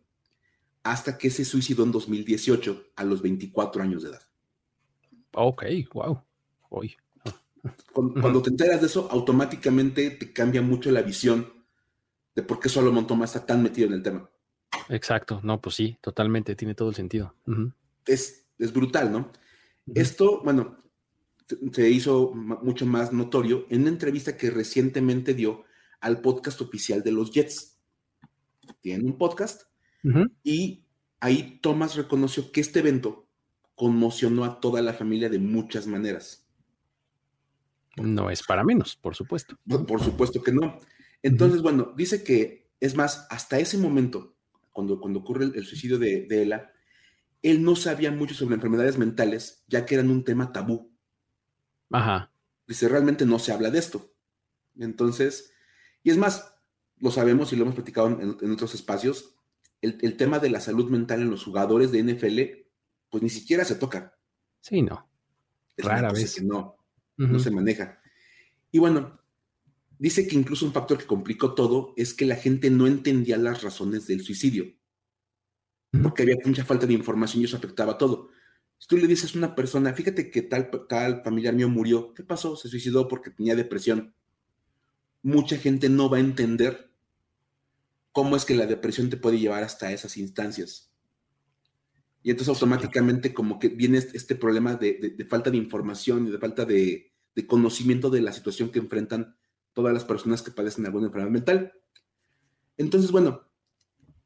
hasta 0.84 1.18
que 1.18 1.30
se 1.30 1.46
suicidó 1.46 1.84
en 1.84 1.92
2018 1.92 2.92
a 2.96 3.04
los 3.04 3.22
24 3.22 3.84
años 3.84 4.04
de 4.04 4.10
edad. 4.10 4.22
Ok, 5.34 5.64
wow. 5.94 6.22
Hoy. 6.70 6.96
Cuando, 7.94 8.42
te 8.42 8.50
enteras 8.50 8.82
de 8.82 8.88
eso, 8.88 9.08
automáticamente 9.12 10.10
te 10.12 10.34
cambia 10.34 10.62
mucho 10.62 10.92
la 10.92 11.02
visión 11.02 11.61
de 12.36 12.44
por 12.44 12.60
qué 12.60 12.70
Solomon 12.70 13.08
Thomas 13.08 13.36
está 13.36 13.46
tan 13.46 13.64
metido 13.64 13.88
en 13.88 13.94
el 13.94 14.04
tema. 14.04 14.30
Exacto, 14.90 15.40
no, 15.44 15.62
pues 15.62 15.76
sí, 15.76 15.98
totalmente, 16.02 16.56
tiene 16.56 16.76
todo 16.76 16.90
el 16.90 16.96
sentido. 16.96 17.36
es, 18.06 18.48
es, 18.58 18.74
brutal, 18.74 19.12
¿no? 19.12 19.32
Esto, 19.94 20.42
bueno, 20.44 20.84
se 21.72 21.90
hizo 21.90 22.34
mucho 22.34 22.86
más 22.86 23.12
notorio 23.12 23.66
en 23.70 23.82
una 23.82 23.90
entrevista 23.90 24.38
que 24.38 24.50
recientemente 24.50 25.34
dio 25.34 25.66
al 26.00 26.22
podcast 26.22 26.62
oficial 26.62 27.04
de 27.04 27.12
los 27.12 27.32
Jets. 27.32 27.80
Tienen 28.82 29.06
un 29.06 29.18
podcast 29.18 29.64
y 30.44 30.86
ahí 31.20 31.60
Thomas 31.62 31.96
reconoció 31.96 32.52
que 32.52 32.62
este 32.62 32.80
evento 32.80 33.28
conmocionó 33.76 34.44
a 34.46 34.60
toda 34.60 34.82
la 34.82 34.94
familia 34.94 35.30
de 35.30 35.40
muchas 35.40 35.88
maneras. 35.88 36.48
No 37.98 38.30
es 38.30 38.42
para 38.44 38.64
menos, 38.64 38.96
por 38.96 39.16
supuesto. 39.16 39.58
Por 39.88 40.02
supuesto 40.02 40.42
que 40.42 40.52
no. 40.52 40.80
Entonces, 41.24 41.62
bueno, 41.62 41.94
dice 41.96 42.24
que, 42.24 42.72
es 42.80 42.96
más, 42.96 43.28
hasta 43.30 43.60
ese 43.60 43.78
momento, 43.78 44.36
cuando, 44.72 45.00
cuando 45.00 45.20
ocurre 45.20 45.46
el, 45.46 45.66
suicidio 45.66 46.00
de, 46.00 46.26
de, 46.28 46.44
Ella, 46.44 46.72
él 47.42 47.64
no 47.64 47.76
sabía 47.76 48.12
mucho 48.12 48.34
sobre 48.34 48.56
enfermedades 48.56 48.98
mentales, 48.98 49.64
ya 49.68 49.86
que 49.86 49.96
eran 49.96 50.10
un 50.10 50.24
tema 50.24 50.52
tabú. 50.52 50.92
Ajá. 51.92 52.32
Dice, 52.68 52.88
realmente 52.88 53.26
no 53.26 53.40
se 53.40 53.52
habla 53.52 53.70
de 53.70 53.80
esto. 53.80 54.14
Entonces, 54.78 55.54
y 56.04 56.10
es 56.10 56.18
más, 56.18 56.56
lo 56.98 57.12
sabemos 57.12 57.52
y 57.52 57.56
lo 57.56 57.64
hemos 57.64 57.76
platicado 57.76 58.08
en, 58.08 58.52
otros 58.52 58.74
espacios, 58.74 59.36
el, 59.82 60.16
tema 60.18 60.40
de 60.40 60.50
la 60.50 60.62
salud 60.62 60.90
mental 60.90 61.22
en 61.22 61.32
los 61.32 61.44
jugadores 61.44 61.92
de 61.92 62.04
NFL, 62.04 62.68
pues 63.10 63.24
ni 63.24 63.30
siquiera 63.30 63.66
se 63.66 63.76
toca. 63.76 64.18
Sí, 64.62 64.82
no. 64.82 65.10
Rara 65.78 66.12
vez. 66.12 66.42
no 66.44 66.82
no 67.28 67.40
se 67.40 67.52
maneja. 67.52 68.00
Y 68.72 68.80
bueno, 68.80 69.21
dice 70.02 70.28
que 70.28 70.36
incluso 70.36 70.66
un 70.66 70.74
factor 70.74 70.98
que 70.98 71.06
complicó 71.06 71.54
todo 71.54 71.94
es 71.96 72.14
que 72.14 72.26
la 72.26 72.36
gente 72.36 72.72
no 72.72 72.88
entendía 72.88 73.38
las 73.38 73.62
razones 73.62 74.08
del 74.08 74.22
suicidio, 74.24 74.74
porque 76.02 76.24
había 76.24 76.38
mucha 76.44 76.66
falta 76.66 76.88
de 76.88 76.94
información 76.94 77.42
y 77.42 77.46
eso 77.46 77.58
afectaba 77.58 77.98
todo. 77.98 78.30
Si 78.80 78.88
tú 78.88 78.98
le 78.98 79.06
dices 79.06 79.36
a 79.36 79.38
una 79.38 79.54
persona, 79.54 79.94
fíjate 79.94 80.32
que 80.32 80.42
tal, 80.42 80.72
tal 80.90 81.22
familiar 81.24 81.54
mío 81.54 81.70
murió, 81.70 82.16
¿qué 82.16 82.24
pasó? 82.24 82.56
Se 82.56 82.68
suicidó 82.68 83.08
porque 83.08 83.30
tenía 83.30 83.56
depresión. 83.56 84.16
Mucha 85.22 85.58
gente 85.58 85.88
no 85.88 86.10
va 86.10 86.18
a 86.18 86.22
entender 86.22 86.92
cómo 88.12 88.36
es 88.36 88.44
que 88.44 88.56
la 88.56 88.66
depresión 88.66 89.12
te 89.12 89.18
puede 89.18 89.38
llevar 89.38 89.64
hasta 89.64 89.92
esas 89.92 90.18
instancias. 90.18 90.92
Y 92.24 92.32
entonces 92.32 92.50
automáticamente 92.50 93.36
como 93.36 93.60
que 93.60 93.70
viene 93.70 94.00
este, 94.00 94.18
este 94.18 94.36
problema 94.36 94.74
de, 94.76 95.28
falta 95.30 95.52
de 95.52 95.58
información 95.58 96.28
y 96.28 96.32
de 96.32 96.40
falta 96.40 96.66
de, 96.66 97.12
conocimiento 97.46 98.10
de 98.10 98.22
la 98.22 98.34
situación 98.34 98.72
que 98.72 98.80
enfrentan 98.80 99.36
todas 99.74 99.94
las 99.94 100.06
personas 100.06 100.42
que 100.42 100.52
padecen 100.52 100.86
alguna 100.86 101.08
enfermedad 101.08 101.32
mental. 101.32 101.74
Entonces, 102.78 103.12
bueno, 103.12 103.48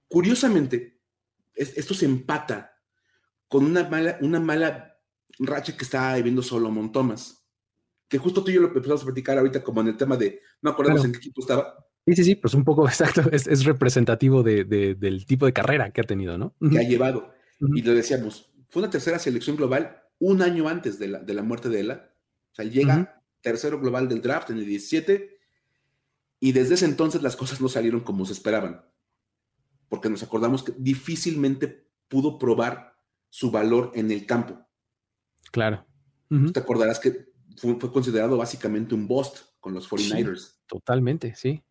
curiosamente, 0.08 1.00
esto 1.56 1.94
se 1.94 2.06
empata 2.06 2.80
con 3.48 3.66
una 3.66 3.88
mala, 3.88 4.18
una 4.22 4.40
mala 4.40 5.00
racha 5.40 5.76
que 5.76 5.84
está 5.84 6.16
viviendo 6.16 6.42
Solomon 6.42 6.92
Thomas, 6.92 7.46
que 8.08 8.18
justo 8.18 8.44
tú 8.44 8.52
y 8.52 8.56
yo 8.56 8.62
lo 8.62 8.68
empezamos 8.68 9.02
a 9.02 9.06
platicar 9.06 9.38
ahorita 9.38 9.64
como 9.64 9.82
en 9.82 9.88
el 9.88 9.98
tema 9.98 10.18
de, 10.18 10.42
no 10.62 10.72
acordamos 10.72 11.06
en 11.06 11.12
qué 11.12 11.18
equipo 11.18 11.42
estaba. 11.42 11.86
Sí, 12.06 12.16
sí, 12.16 12.24
sí, 12.24 12.36
pues 12.36 12.54
un 12.54 12.64
poco 12.64 12.86
exacto, 12.88 13.24
es, 13.32 13.66
representativo 13.66 14.44
del 14.44 15.26
tipo 15.26 15.46
de 15.46 15.54
carrera 15.54 15.92
que 15.92 16.02
ha 16.02 16.06
tenido, 16.06 16.38
¿no? 16.38 16.56
Que 16.72 16.80
ha 16.80 16.84
llevado. 16.84 17.34
Y 17.60 17.82
lo 17.82 17.94
decíamos, 17.94 18.52
fue 18.70 18.82
una 18.82 18.92
tercera 18.92 19.20
selección 19.20 19.56
global 19.56 20.04
un 20.20 20.42
año 20.42 20.68
antes 20.68 21.00
de 21.00 21.08
la, 21.08 21.20
de 21.20 21.34
la 21.34 21.44
muerte 21.44 21.70
de 21.70 21.82
Ella. 21.82 22.12
O 22.52 22.56
sea, 22.56 22.66
llega 22.66 23.22
tercero 23.42 23.80
global 23.80 24.08
del 24.08 24.22
draft 24.22 24.50
en 24.50 24.58
el 24.58 24.66
17 24.66 25.35
y 26.46 26.52
desde 26.52 26.76
ese 26.76 26.86
entonces 26.86 27.24
las 27.24 27.36
cosas 27.36 27.60
no 27.60 27.68
salieron 27.68 28.02
como 28.02 28.24
se 28.24 28.34
esperaban. 28.34 28.86
Porque 29.90 30.12
nos 30.12 30.22
acordamos 30.22 30.62
que 30.62 30.76
difícilmente 30.78 31.90
pudo 32.08 32.38
probar 32.38 33.00
su 33.32 33.50
valor 33.50 33.92
en 33.96 34.12
el 34.12 34.28
campo. 34.28 34.64
Claro. 35.52 35.88
Te 36.54 36.60
acordarás 36.60 37.00
que 37.00 37.34
fue, 37.58 37.80
considerado 37.80 38.38
básicamente 38.38 38.94
un 38.94 39.08
bust 39.08 39.40
con 39.60 39.74
los 39.74 39.90
49ers. 39.90 40.60
totalmente, 40.68 41.34
sí. 41.34 41.64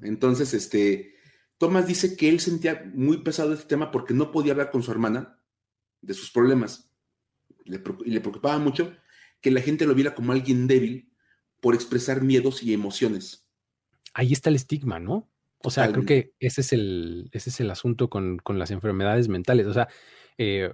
Entonces, 0.00 0.54
este, 0.54 1.14
Thomas 1.58 1.86
dice 1.86 2.16
que 2.16 2.30
él 2.30 2.40
sentía 2.40 2.90
muy 2.94 3.18
pesado 3.18 3.52
este 3.52 3.66
tema 3.66 3.90
porque 3.90 4.14
no 4.14 4.32
podía 4.32 4.52
hablar 4.52 4.70
con 4.70 4.82
su 4.82 4.92
hermana, 4.92 5.44
de 6.00 6.14
sus 6.14 6.30
problemas. 6.30 6.90
Le, 7.66 7.82
y 8.06 8.10
le 8.12 8.20
preocupaba 8.22 8.58
mucho 8.58 8.96
que 9.42 9.50
la 9.50 9.60
gente 9.60 9.84
lo 9.84 9.94
viera 9.94 10.14
como 10.14 10.32
alguien 10.32 10.66
débil 10.66 11.12
por 11.60 11.74
expresar 11.74 12.22
miedos 12.22 12.62
y 12.62 12.72
emociones. 12.72 13.41
Ahí 14.14 14.32
está 14.32 14.50
el 14.50 14.56
estigma, 14.56 14.98
¿no? 14.98 15.28
O 15.64 15.70
sea, 15.70 15.90
creo 15.92 16.04
que 16.04 16.32
ese 16.40 16.60
es 16.60 16.72
el, 16.72 17.28
ese 17.32 17.50
es 17.50 17.60
el 17.60 17.70
asunto 17.70 18.10
con, 18.10 18.38
con 18.38 18.58
las 18.58 18.70
enfermedades 18.70 19.28
mentales. 19.28 19.66
O 19.66 19.72
sea, 19.72 19.88
eh, 20.38 20.72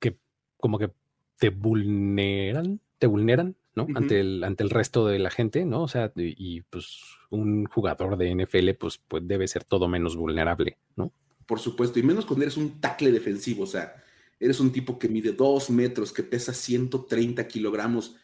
que 0.00 0.18
como 0.56 0.78
que 0.78 0.90
te 1.38 1.50
vulneran, 1.50 2.80
te 2.98 3.06
vulneran, 3.06 3.56
¿no? 3.74 3.86
ante, 3.94 4.20
el, 4.20 4.42
ante 4.42 4.64
el 4.64 4.70
resto 4.70 5.06
de 5.06 5.18
la 5.18 5.30
gente, 5.30 5.64
¿no? 5.66 5.82
O 5.82 5.88
sea, 5.88 6.12
y, 6.16 6.62
pues 6.62 7.00
un 7.30 7.66
jugador 7.66 8.16
de 8.16 8.34
NFL, 8.34 8.70
pues, 8.78 8.98
pues 9.06 9.26
debe 9.26 9.46
ser 9.46 9.64
todo 9.64 9.88
menos 9.88 10.16
vulnerable, 10.16 10.78
¿no? 10.96 11.12
Por 11.46 11.60
supuesto, 11.60 11.98
y 11.98 12.02
menos 12.02 12.24
cuando 12.24 12.44
eres 12.44 12.56
un 12.56 12.80
tackle 12.80 13.12
defensivo, 13.12 13.64
o 13.64 13.68
sea, 13.68 14.02
eres 14.40 14.58
un 14.58 14.72
tipo 14.72 14.98
que 14.98 15.08
mide 15.08 15.32
dos 15.32 15.70
metros, 15.70 16.12
que 16.12 16.22
pesa 16.22 16.52
130 16.52 17.46
kilogramos, 17.46 18.16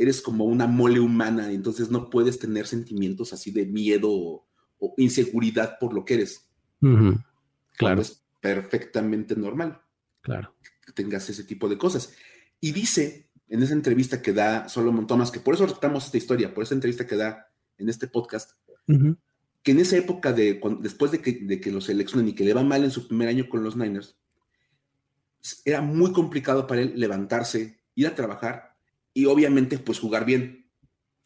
eres 0.00 0.22
como 0.22 0.46
una 0.46 0.66
mole 0.66 0.98
humana, 0.98 1.52
entonces 1.52 1.90
no 1.90 2.08
puedes 2.08 2.38
tener 2.38 2.66
sentimientos 2.66 3.34
así 3.34 3.50
de 3.50 3.66
miedo 3.66 4.08
o, 4.10 4.46
inseguridad 4.96 5.78
por 5.78 5.92
lo 5.92 6.06
que 6.06 6.14
eres. 6.14 6.48
Claro. 7.76 8.00
Es 8.00 8.22
perfectamente 8.40 9.36
normal. 9.36 9.82
Claro. 10.22 10.54
Que 10.86 10.92
tengas 10.92 11.28
ese 11.28 11.44
tipo 11.44 11.68
de 11.68 11.76
cosas. 11.76 12.14
Y 12.60 12.72
dice 12.72 13.28
en 13.48 13.62
esa 13.62 13.74
entrevista 13.74 14.22
que 14.22 14.32
da 14.32 14.70
Solomon 14.70 15.06
Thomas, 15.06 15.30
que 15.30 15.40
por 15.40 15.54
eso 15.54 15.66
tratamos 15.66 16.06
esta 16.06 16.16
historia, 16.16 16.54
por 16.54 16.62
esa 16.62 16.74
entrevista 16.74 17.06
que 17.06 17.16
da 17.16 17.52
en 17.76 17.90
este 17.90 18.06
podcast, 18.06 18.52
que 19.62 19.72
en 19.72 19.80
esa 19.80 19.98
época 19.98 20.32
de 20.32 20.60
después 20.80 21.10
de 21.10 21.20
que, 21.20 21.32
de 21.32 21.60
que 21.60 21.70
lo 21.70 21.82
seleccionen 21.82 22.28
y 22.28 22.32
que 22.32 22.44
le 22.44 22.54
va 22.54 22.62
mal 22.62 22.84
en 22.84 22.90
su 22.90 23.06
primer 23.06 23.28
año 23.28 23.50
con 23.50 23.62
los 23.62 23.76
Niners, 23.76 24.16
era 25.66 25.82
muy 25.82 26.12
complicado 26.12 26.66
para 26.66 26.80
él 26.80 26.94
levantarse, 26.96 27.78
ir 27.94 28.06
a 28.06 28.14
trabajar 28.14 28.69
y 29.14 29.26
obviamente 29.26 29.78
pues 29.78 29.98
jugar 29.98 30.24
bien. 30.24 30.70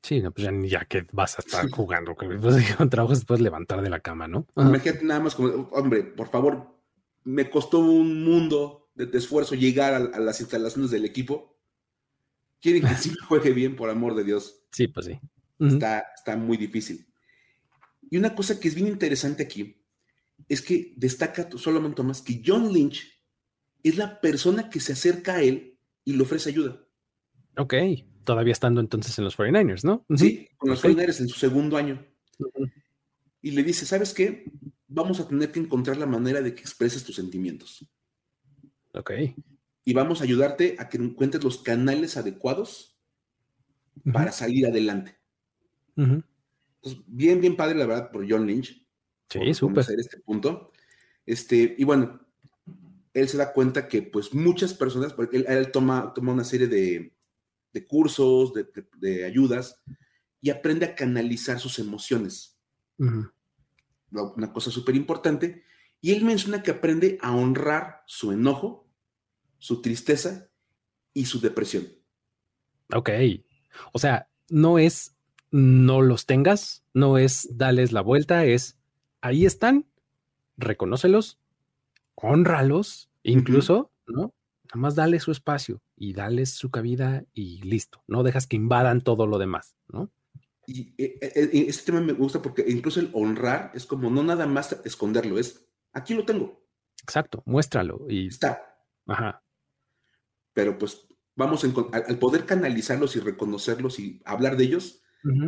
Sí, 0.03 0.20
no, 0.20 0.33
pues 0.33 0.47
ya, 0.64 0.85
que 0.85 1.07
vas 1.12 1.38
a 1.38 1.42
estar 1.42 1.70
jugando, 1.70 2.14
pues, 2.40 2.75
con 2.75 2.90
trabajo 2.90 3.14
después 3.14 3.40
levantar 3.40 3.81
de 3.81 3.88
la 3.88 4.01
cama, 4.01 4.29
¿no? 4.29 4.47
Imagínate 4.57 5.05
nada 5.05 5.20
más 5.20 5.35
como, 5.35 5.68
hombre, 5.73 6.03
por 6.03 6.29
favor, 6.29 6.79
me 7.25 7.49
costó 7.49 7.79
un 7.79 8.23
mundo 8.23 8.90
de, 8.94 9.09
esfuerzo 9.16 9.55
llegar 9.55 9.94
a, 9.94 10.20
las 10.20 10.40
instalaciones 10.40 10.90
del 10.90 11.07
equipo. 11.07 11.59
Quieren 12.61 12.83
que 12.83 12.94
sí 12.97 13.14
juegue 13.29 13.53
bien, 13.53 13.77
por 13.77 13.88
amor 13.88 14.14
de 14.14 14.25
Dios. 14.25 14.66
Sí, 14.73 14.88
pues 14.88 15.07
sí. 15.07 15.18
está, 15.59 16.05
está 16.14 16.37
muy 16.37 16.59
difícil. 16.59 17.07
Y 18.11 18.18
una 18.18 18.35
cosa 18.35 18.61
que 18.61 18.68
es 18.68 18.75
bien 18.75 18.88
interesante 18.88 19.42
aquí 19.42 19.83
es 20.49 20.61
que 20.61 20.92
destaca 20.97 21.49
Solomon 21.57 21.94
Thomas 21.94 22.20
que 22.20 22.42
John 22.44 22.73
Lynch 22.73 23.11
es 23.83 23.97
la 23.97 24.20
persona 24.20 24.68
que 24.70 24.81
se 24.81 24.92
acerca 24.92 25.37
a 25.37 25.42
él 25.42 25.79
y 26.05 26.12
le 26.14 26.23
ofrece 26.23 26.51
ayuda. 26.51 26.87
Ok, 27.57 27.75
todavía 28.25 28.53
estando 28.53 28.81
entonces 28.81 29.17
en 29.19 29.25
los 29.25 29.37
49ers, 29.37 29.85
¿no? 29.85 30.05
Sí, 30.17 30.49
con 30.57 30.71
los 30.71 30.83
49ers 30.83 31.21
en 31.21 31.29
su 31.29 31.38
segundo 31.38 31.77
año. 31.77 32.05
Y 33.40 33.53
le 33.53 33.62
dice, 33.62 33.87
¿sabes 33.87 34.14
qué? 34.14 34.51
Vamos 34.88 35.21
a 35.21 35.29
tener 35.29 35.53
que 35.53 35.61
encontrar 35.61 35.97
la 35.97 36.07
manera 36.07 36.40
de 36.40 36.55
que 36.55 36.61
expreses 36.61 37.05
tus 37.05 37.17
sentimientos. 37.17 37.87
Ok. 38.93 39.12
Y 39.85 39.93
vamos 39.93 40.21
a 40.21 40.25
ayudarte 40.25 40.77
a 40.79 40.88
que 40.88 40.97
encuentres 40.97 41.45
los 41.45 41.59
canales 41.59 42.17
adecuados 42.17 42.99
para 44.12 44.33
salir 44.33 44.67
adelante. 44.67 45.17
Entonces, 45.97 47.03
bien, 47.07 47.40
bien 47.40 47.57
padre, 47.57 47.77
la 47.77 47.87
verdad, 47.87 48.11
por 48.11 48.29
John 48.29 48.47
Lynch. 48.47 48.85
Sí, 49.29 49.55
súper. 49.55 49.85
este 49.99 50.19
punto. 50.21 50.73
Este, 51.27 51.75
y 51.79 51.85
bueno, 51.85 52.21
él 53.12 53.29
se 53.29 53.37
da 53.37 53.53
cuenta 53.53 53.88
que 53.88 54.03
pues 54.03 54.35
muchas 54.35 54.75
personas, 54.75 55.12
porque 55.12 55.45
él, 55.47 55.71
toma, 55.71 56.12
toma 56.14 56.33
una 56.33 56.45
serie 56.45 56.67
de, 56.67 57.13
cursos, 57.87 58.53
de, 59.01 59.25
ayudas, 59.25 59.83
y 60.41 60.51
aprende 60.51 60.87
a 60.87 60.95
canalizar 60.95 61.59
sus 61.59 61.79
emociones. 61.79 62.59
Una 62.99 64.53
cosa 64.53 64.71
súper 64.71 64.95
importante. 64.95 65.65
Y 66.01 66.13
él 66.13 66.25
menciona 66.25 66.63
que 66.63 66.71
aprende 66.71 67.19
a 67.23 67.35
honrar 67.35 68.03
su 68.07 68.31
enojo, 68.31 68.87
su 69.59 69.81
tristeza 69.81 70.51
y 71.15 71.25
su 71.25 71.41
depresión. 71.41 71.89
Ok. 72.93 73.11
O 73.93 73.99
sea, 73.99 74.29
no 74.49 74.79
es 74.79 75.15
no 75.55 76.03
los 76.03 76.27
tengas, 76.27 76.85
no 76.95 77.17
es 77.17 77.49
darles 77.57 77.93
la 77.93 78.01
vuelta, 78.01 78.45
es 78.45 78.77
ahí 79.21 79.47
están, 79.47 79.87
reconócelos, 80.57 81.39
honralos, 82.17 83.09
incluso, 83.23 83.93
¿no? 84.09 84.35
Nada 84.75 84.83
más 84.83 84.95
dale 84.97 85.21
su 85.21 85.31
espacio 85.31 85.81
y 85.97 86.15
dale 86.15 86.47
su 86.47 86.71
cabida 86.71 87.25
y 87.33 87.63
listo. 87.63 88.03
No 88.09 88.25
dejas 88.25 88.49
que 88.49 88.57
invadan 88.57 89.03
todo 89.03 89.27
lo 89.27 89.39
demás, 89.39 89.77
¿no? 89.89 90.11
Y 90.67 90.95
eh, 90.99 91.19
eh, 91.21 91.33
eh, 91.35 91.65
este 91.69 91.93
tema 91.93 92.01
me 92.01 92.13
gusta 92.13 92.43
porque 92.43 92.65
incluso 92.67 92.99
el 92.99 93.11
honrar 93.13 93.71
es 93.75 93.87
como 93.87 94.11
no 94.11 94.23
nada 94.23 94.47
más 94.47 94.73
esconderlo, 94.85 95.39
es 95.39 95.69
aquí 95.93 96.15
lo 96.15 96.25
tengo. 96.25 96.67
Exacto, 97.03 97.43
muéstralo 97.47 98.07
y 98.09 98.27
está. 98.27 98.63
Ajá. 99.07 99.45
Pero 100.55 100.77
pues 100.77 101.07
vamos 101.37 101.63
al, 101.65 102.19
poder 102.19 102.45
canalizarlos 102.45 103.15
y 103.15 103.21
reconocerlos 103.21 104.01
y 104.01 104.23
hablar 104.25 104.57
de 104.57 104.65
ellos, 104.65 105.03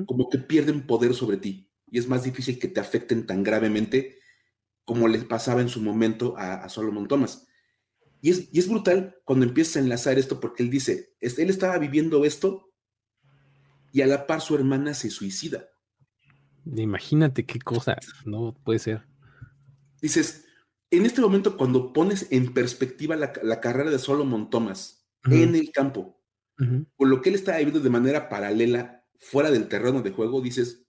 como 0.07 0.29
que 0.31 0.39
pierden 0.39 0.87
poder 0.87 1.15
sobre 1.15 1.37
ti 1.37 1.71
y 1.87 1.99
es 1.99 2.09
más 2.09 2.25
difícil 2.25 2.59
que 2.59 2.69
te 2.69 2.81
afecten 2.81 3.27
tan 3.27 3.43
gravemente 3.43 4.19
como 4.85 5.09
les 5.09 5.25
pasaba 5.25 5.61
en 5.61 5.69
su 5.69 5.83
momento 5.83 6.35
a, 6.37 6.69
Solomon 6.69 7.09
Thomas. 7.09 7.47
Y 8.21 8.31
es, 8.31 8.49
y 8.53 8.59
es, 8.59 8.69
brutal 8.69 9.17
cuando 9.25 9.45
empieza 9.47 9.79
a 9.79 9.83
enlazar 9.83 10.19
esto 10.19 10.41
porque 10.41 10.63
él 10.63 10.71
dice, 10.71 11.15
él 11.21 11.51
estaba 11.51 11.79
viviendo 11.79 12.25
esto 12.25 12.73
y 13.93 14.03
a 14.03 14.07
la 14.07 14.27
par 14.27 14.41
su 14.41 14.55
hermana 14.55 14.95
se 14.95 15.11
suicida. 15.11 15.69
Imagínate 16.65 17.47
qué 17.47 17.61
cosa, 17.61 17.97
no 18.25 18.57
puede 18.65 18.79
ser. 18.79 19.07
Dices, 20.01 20.45
en 20.91 21.07
este 21.07 21.21
momento 21.21 21.57
cuando 21.57 21.93
pones 21.93 22.29
en 22.31 22.53
perspectiva 22.53 23.17
la, 23.17 23.61
carrera 23.61 23.91
de 23.91 23.99
Solomon 23.99 24.51
Thomas 24.51 25.09
en 25.25 25.55
el 25.55 25.71
campo, 25.71 26.21
con 26.57 27.11
lo 27.11 27.21
que 27.21 27.29
él 27.29 27.35
estaba 27.35 27.59
viviendo 27.59 27.81
de 27.81 27.91
manera 27.91 28.29
paralela 28.29 29.05
fuera 29.19 29.51
del 29.51 29.69
terreno 29.69 30.03
de 30.03 30.11
juego, 30.11 30.41
dices, 30.41 30.87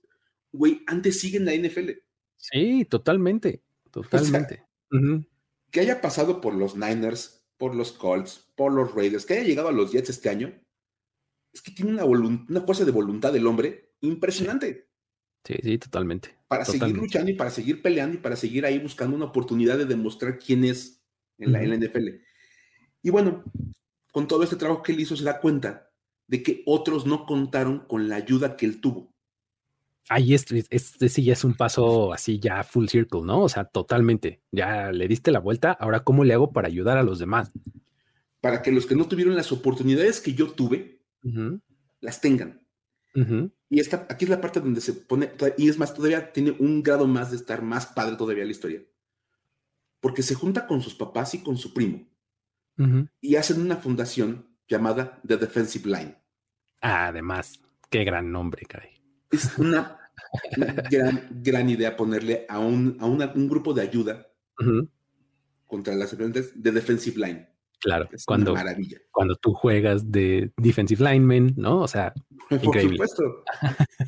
güey, 0.52 0.84
antes 0.88 1.20
sigue 1.20 1.38
en 1.38 1.46
la 1.46 1.56
NFL. 1.56 1.92
Sí, 2.38 2.86
totalmente. 2.86 3.64
Totalmente. 3.92 4.66
Que 5.72 5.82
haya 5.82 6.02
pasado 6.02 6.42
por 6.42 6.54
los 6.54 6.76
Niners, 6.76 7.46
por 7.58 7.76
los 7.76 7.92
Colts, 7.92 8.52
por 8.56 8.72
los 8.72 8.94
Raiders, 8.94 9.26
que 9.26 9.34
haya 9.34 9.44
llegado 9.44 9.70
a 9.70 9.74
los 9.74 9.92
Jets 9.92 10.10
este 10.10 10.30
año, 10.30 10.54
es 11.54 11.62
que 11.62 11.72
tiene 11.72 11.92
una, 11.92 12.06
una 12.06 12.62
fuerza 12.62 12.86
de 12.86 12.92
voluntad 12.92 13.34
del 13.34 13.48
hombre 13.48 13.94
impresionante. 14.02 14.90
Sí, 15.44 15.56
sí, 15.64 15.78
totalmente. 15.78 16.36
Para 16.48 16.66
seguir 16.66 16.96
luchando 16.96 17.32
y 17.32 17.36
para 17.36 17.50
seguir 17.50 17.82
peleando 17.82 18.18
y 18.18 18.22
para 18.22 18.36
seguir 18.36 18.66
ahí 18.66 18.80
buscando 18.80 19.16
una 19.16 19.26
oportunidad 19.26 19.78
de 19.78 19.86
demostrar 19.86 20.40
quién 20.40 20.66
es 20.66 21.02
en 21.38 21.52
la, 21.52 21.62
NFL. 21.64 22.08
Y 23.02 23.10
bueno, 23.10 23.44
con 24.12 24.28
todo 24.28 24.44
este 24.44 24.56
trabajo 24.56 24.84
que 24.84 24.92
él 24.92 25.00
hizo, 25.00 25.16
se 25.16 25.24
da 25.24 25.40
cuenta 25.40 25.92
de 26.28 26.44
que 26.44 26.64
otros 26.66 27.06
no 27.06 27.26
contaron 27.26 27.86
con 27.88 28.10
la 28.10 28.18
ayuda 28.18 28.58
que 28.58 28.66
él 28.66 28.82
tuvo 28.82 29.17
ahí 30.10 30.34
este, 30.34 31.10
sí 31.10 31.24
ya 31.24 31.34
es 31.34 31.44
un 31.44 31.56
paso 31.56 32.14
así 32.14 32.40
ya 32.40 32.64
full 32.64 32.88
circle, 32.88 33.22
¿no? 33.22 33.44
O 33.44 33.50
sea, 33.50 33.66
totalmente. 33.66 34.42
Ya 34.52 34.92
le 34.92 35.08
diste 35.08 35.32
la 35.32 35.40
vuelta. 35.40 35.72
Ahora, 35.72 36.04
¿cómo 36.04 36.24
le 36.24 36.34
hago 36.34 36.52
para 36.52 36.68
ayudar 36.68 36.98
a 36.98 37.04
los 37.04 37.20
demás? 37.20 37.52
Para 38.42 38.62
que 38.62 38.72
los 38.72 38.86
que 38.86 38.96
no 38.96 39.08
tuvieron 39.08 39.36
las 39.36 39.52
oportunidades 39.52 40.22
que 40.22 40.34
yo 40.34 40.52
tuve, 40.52 41.02
las 42.00 42.22
tengan. 42.22 42.66
Y 43.70 43.80
esta, 43.80 44.06
aquí 44.10 44.26
es 44.26 44.30
la 44.30 44.40
parte 44.40 44.60
donde 44.60 44.80
se 44.80 44.94
pone, 44.94 45.32
y 45.58 45.70
es 45.70 45.78
más, 45.78 45.94
todavía 45.94 46.32
tiene 46.32 46.52
un 46.60 46.84
grado 46.84 47.08
más 47.08 47.32
de 47.32 47.38
estar 47.38 47.62
más 47.62 47.88
padre 47.88 48.16
todavía 48.16 48.46
la 48.46 48.52
historia. 48.52 48.84
Porque 50.00 50.22
se 50.22 50.36
junta 50.36 50.68
con 50.68 50.82
sus 50.82 50.94
papás 50.94 51.34
y 51.34 51.40
con 51.40 51.58
su 51.58 51.74
primo. 51.74 52.08
Y 53.20 53.36
hacen 53.36 53.60
una 53.60 53.78
fundación 53.78 54.56
llamada 54.68 55.20
The 55.26 55.38
Defensive 55.38 55.90
Line. 55.90 56.16
Ah, 56.80 57.08
además, 57.08 57.60
qué 57.90 58.04
gran 58.04 58.32
nombre, 58.32 58.66
caray. 58.68 58.97
Es 59.32 59.58
una 59.58 59.98
gran, 60.90 61.28
gran 61.44 61.70
idea 61.70 61.96
ponerle 61.96 62.46
a 62.50 62.60
un, 62.60 62.98
a 63.00 63.06
un 63.06 63.50
grupo 63.50 63.74
de 63.74 63.82
ayuda 63.82 64.28
contra 65.66 65.96
las 65.96 66.12
enfermedades 66.14 66.52
de 66.62 66.72
defensive 66.72 67.18
line. 67.18 67.48
Claro, 67.80 68.10
cuando, 68.26 68.56
maravilla. 68.56 68.98
cuando 69.12 69.36
tú 69.36 69.54
juegas 69.54 70.12
de 70.12 70.52
defensive 70.58 71.04
lineman, 71.04 71.54
¿no? 71.58 71.82
O 71.82 71.88
sea, 71.88 72.14
por 72.50 72.82
supuesto. 72.82 73.44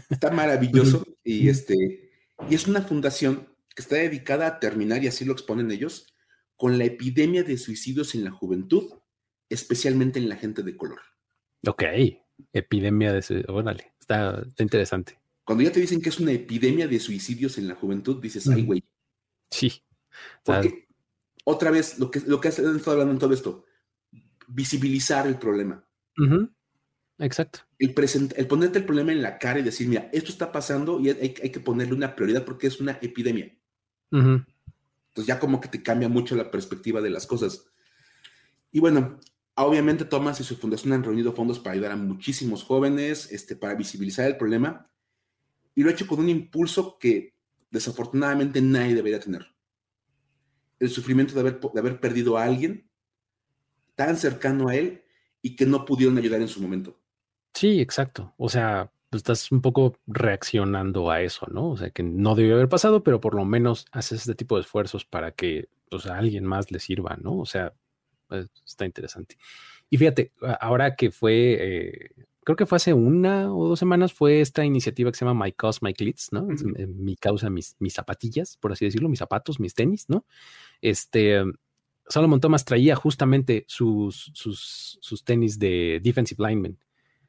Está 0.10 0.32
maravilloso 0.32 1.06
y 1.24 1.50
este 1.50 2.10
y 2.50 2.56
es 2.56 2.68
una 2.68 2.82
fundación 2.82 3.48
que 3.76 3.84
está 3.84 3.98
dedicada 3.98 4.48
a 4.48 4.60
terminar 4.60 5.04
y 5.04 5.08
así 5.08 5.24
lo 5.24 5.34
exponen 5.34 5.72
ellos 5.72 6.08
con 6.56 6.78
la 6.78 6.86
epidemia 6.86 7.44
de 7.44 7.58
suicidios 7.58 8.16
en 8.16 8.24
la 8.24 8.32
juventud, 8.32 8.92
especialmente 9.50 10.20
en 10.20 10.30
la 10.30 10.36
gente 10.36 10.64
de 10.64 10.76
color. 10.76 11.00
Ok, 11.68 11.84
epidemia 12.54 13.14
de 13.14 13.22
suicidios, 13.22 13.56
órale, 13.56 13.94
está, 14.10 14.42
está 14.48 14.64
interesante. 14.64 15.20
Cuando 15.44 15.64
ya 15.64 15.72
te 15.72 15.80
dicen 15.80 16.02
que 16.02 16.10
es 16.10 16.20
una 16.20 16.32
epidemia 16.32 16.88
de 16.88 17.00
suicidios 17.00 17.58
en 17.58 17.68
la 17.68 17.76
juventud, 17.76 18.22
dices, 18.22 18.48
ay, 18.48 18.64
güey. 18.64 18.84
Sí. 19.50 19.84
Porque 20.44 20.88
otra 21.44 21.72
vez, 21.72 21.98
lo 21.98 22.12
que, 22.12 22.22
lo 22.22 22.40
que 22.40 22.50
has 22.50 22.60
estado 22.60 22.92
hablando 22.92 23.14
en 23.14 23.20
todo 23.20 23.34
esto, 23.34 23.66
visibilizar 24.48 25.26
el 25.28 25.38
problema. 25.38 25.84
Exacto. 27.18 27.62
El, 27.78 27.96
el 28.36 28.48
ponerte 28.48 28.80
el 28.80 28.86
problema 28.86 29.12
en 29.12 29.22
la 29.22 29.40
cara 29.40 29.60
y 29.60 29.64
decir, 29.64 29.88
mira, 29.88 30.10
esto 30.12 30.32
está 30.32 30.52
pasando 30.52 31.00
y 31.00 31.10
hay, 31.10 31.34
que 31.34 31.60
ponerle 31.60 31.94
una 31.94 32.16
prioridad 32.16 32.46
porque 32.46 32.68
es 32.68 32.80
una 32.80 33.00
epidemia. 33.02 33.56
Entonces 34.12 35.26
ya 35.26 35.40
como 35.40 35.60
que 35.60 35.68
te 35.68 35.82
cambia 35.82 36.10
mucho 36.10 36.36
la 36.36 36.52
perspectiva 36.52 37.02
de 37.02 37.10
las 37.10 37.26
cosas. 37.26 37.66
Y 38.72 38.80
bueno, 38.80 39.20
obviamente 39.66 40.06
Thomas 40.06 40.40
y 40.40 40.44
su 40.44 40.56
fundación 40.56 40.94
han 40.94 41.04
reunido 41.04 41.34
fondos 41.34 41.60
para 41.60 41.74
ayudar 41.74 41.92
a 41.92 41.96
muchísimos 41.98 42.64
jóvenes, 42.64 43.32
este, 43.32 43.56
para 43.56 43.76
visibilizar 43.76 44.28
el 44.28 44.38
problema. 44.38 44.90
Y 45.76 45.84
lo 45.84 45.90
ha 45.90 45.94
hecho 45.94 46.08
con 46.08 46.20
un 46.20 46.30
impulso 46.30 46.98
que 47.00 47.36
desafortunadamente 47.72 48.62
nadie 48.62 48.96
debería 48.96 49.20
tener. 49.20 49.48
El 50.80 50.90
sufrimiento 50.90 51.34
de 51.34 51.42
haber, 51.42 51.60
de 51.60 51.80
haber 51.80 52.00
perdido 52.00 52.38
a 52.38 52.44
alguien 52.44 52.90
tan 53.96 54.18
cercano 54.18 54.70
a 54.70 54.76
él 54.76 55.04
y 55.42 55.56
que 55.56 55.66
no 55.66 55.86
pudieron 55.86 56.18
ayudar 56.18 56.42
en 56.42 56.48
su 56.48 56.62
momento. 56.62 57.00
Sí, 57.54 57.82
exacto. 57.82 58.34
O 58.38 58.48
sea, 58.50 58.92
estás 59.12 59.52
un 59.52 59.62
poco 59.62 59.98
reaccionando 60.08 61.12
a 61.12 61.22
eso, 61.22 61.48
¿no? 61.52 61.72
O 61.72 61.78
sea, 61.78 61.90
que 61.90 62.04
no 62.04 62.36
debió 62.36 62.56
haber 62.56 62.70
pasado, 62.70 63.04
pero 63.04 63.20
por 63.20 63.36
lo 63.36 63.46
menos 63.46 63.86
haces 63.92 64.22
este 64.22 64.36
tipo 64.36 64.56
de 64.56 64.62
esfuerzos 64.62 65.06
para 65.06 65.32
que 65.32 65.68
pues, 65.90 66.06
a 66.06 66.18
alguien 66.18 66.46
más 66.46 66.72
le 66.72 66.80
sirva, 66.80 67.18
¿no? 67.22 67.38
O 67.38 67.46
sea, 67.46 67.74
está 68.66 68.86
interesante. 68.86 69.38
Y 69.90 69.98
fíjate, 69.98 70.32
ahora 70.60 70.96
que 70.96 71.12
fue, 71.12 71.58
eh, 71.60 72.12
creo 72.44 72.56
que 72.56 72.66
fue 72.66 72.76
hace 72.78 72.94
una 72.94 73.54
o 73.54 73.68
dos 73.68 73.80
semanas, 73.80 74.14
fue 74.14 74.42
esta 74.42 74.64
iniciativa 74.66 75.12
que 75.12 75.18
se 75.18 75.26
llama 75.26 75.46
My 75.46 75.52
Cause, 75.52 75.80
My 75.82 75.94
Cleats, 75.94 76.30
¿no? 76.32 76.48
Eh, 76.78 76.88
mi 76.88 77.16
causa, 77.16 77.50
mis, 77.50 77.76
mis 77.80 77.94
zapatillas, 77.94 78.58
por 78.58 78.72
así 78.72 78.86
decirlo, 78.86 79.10
mis 79.10 79.20
zapatos, 79.20 79.60
mis 79.60 79.74
tenis, 79.74 80.10
¿no? 80.10 80.26
Este, 80.82 81.44
Solomon 82.08 82.40
Thomas 82.40 82.66
traía 82.66 82.96
justamente 82.96 83.66
sus, 83.68 84.32
sus, 84.34 84.98
sus 85.02 85.24
tenis 85.24 85.60
de 85.60 86.00
defensive 86.04 86.44
lineman 86.48 86.78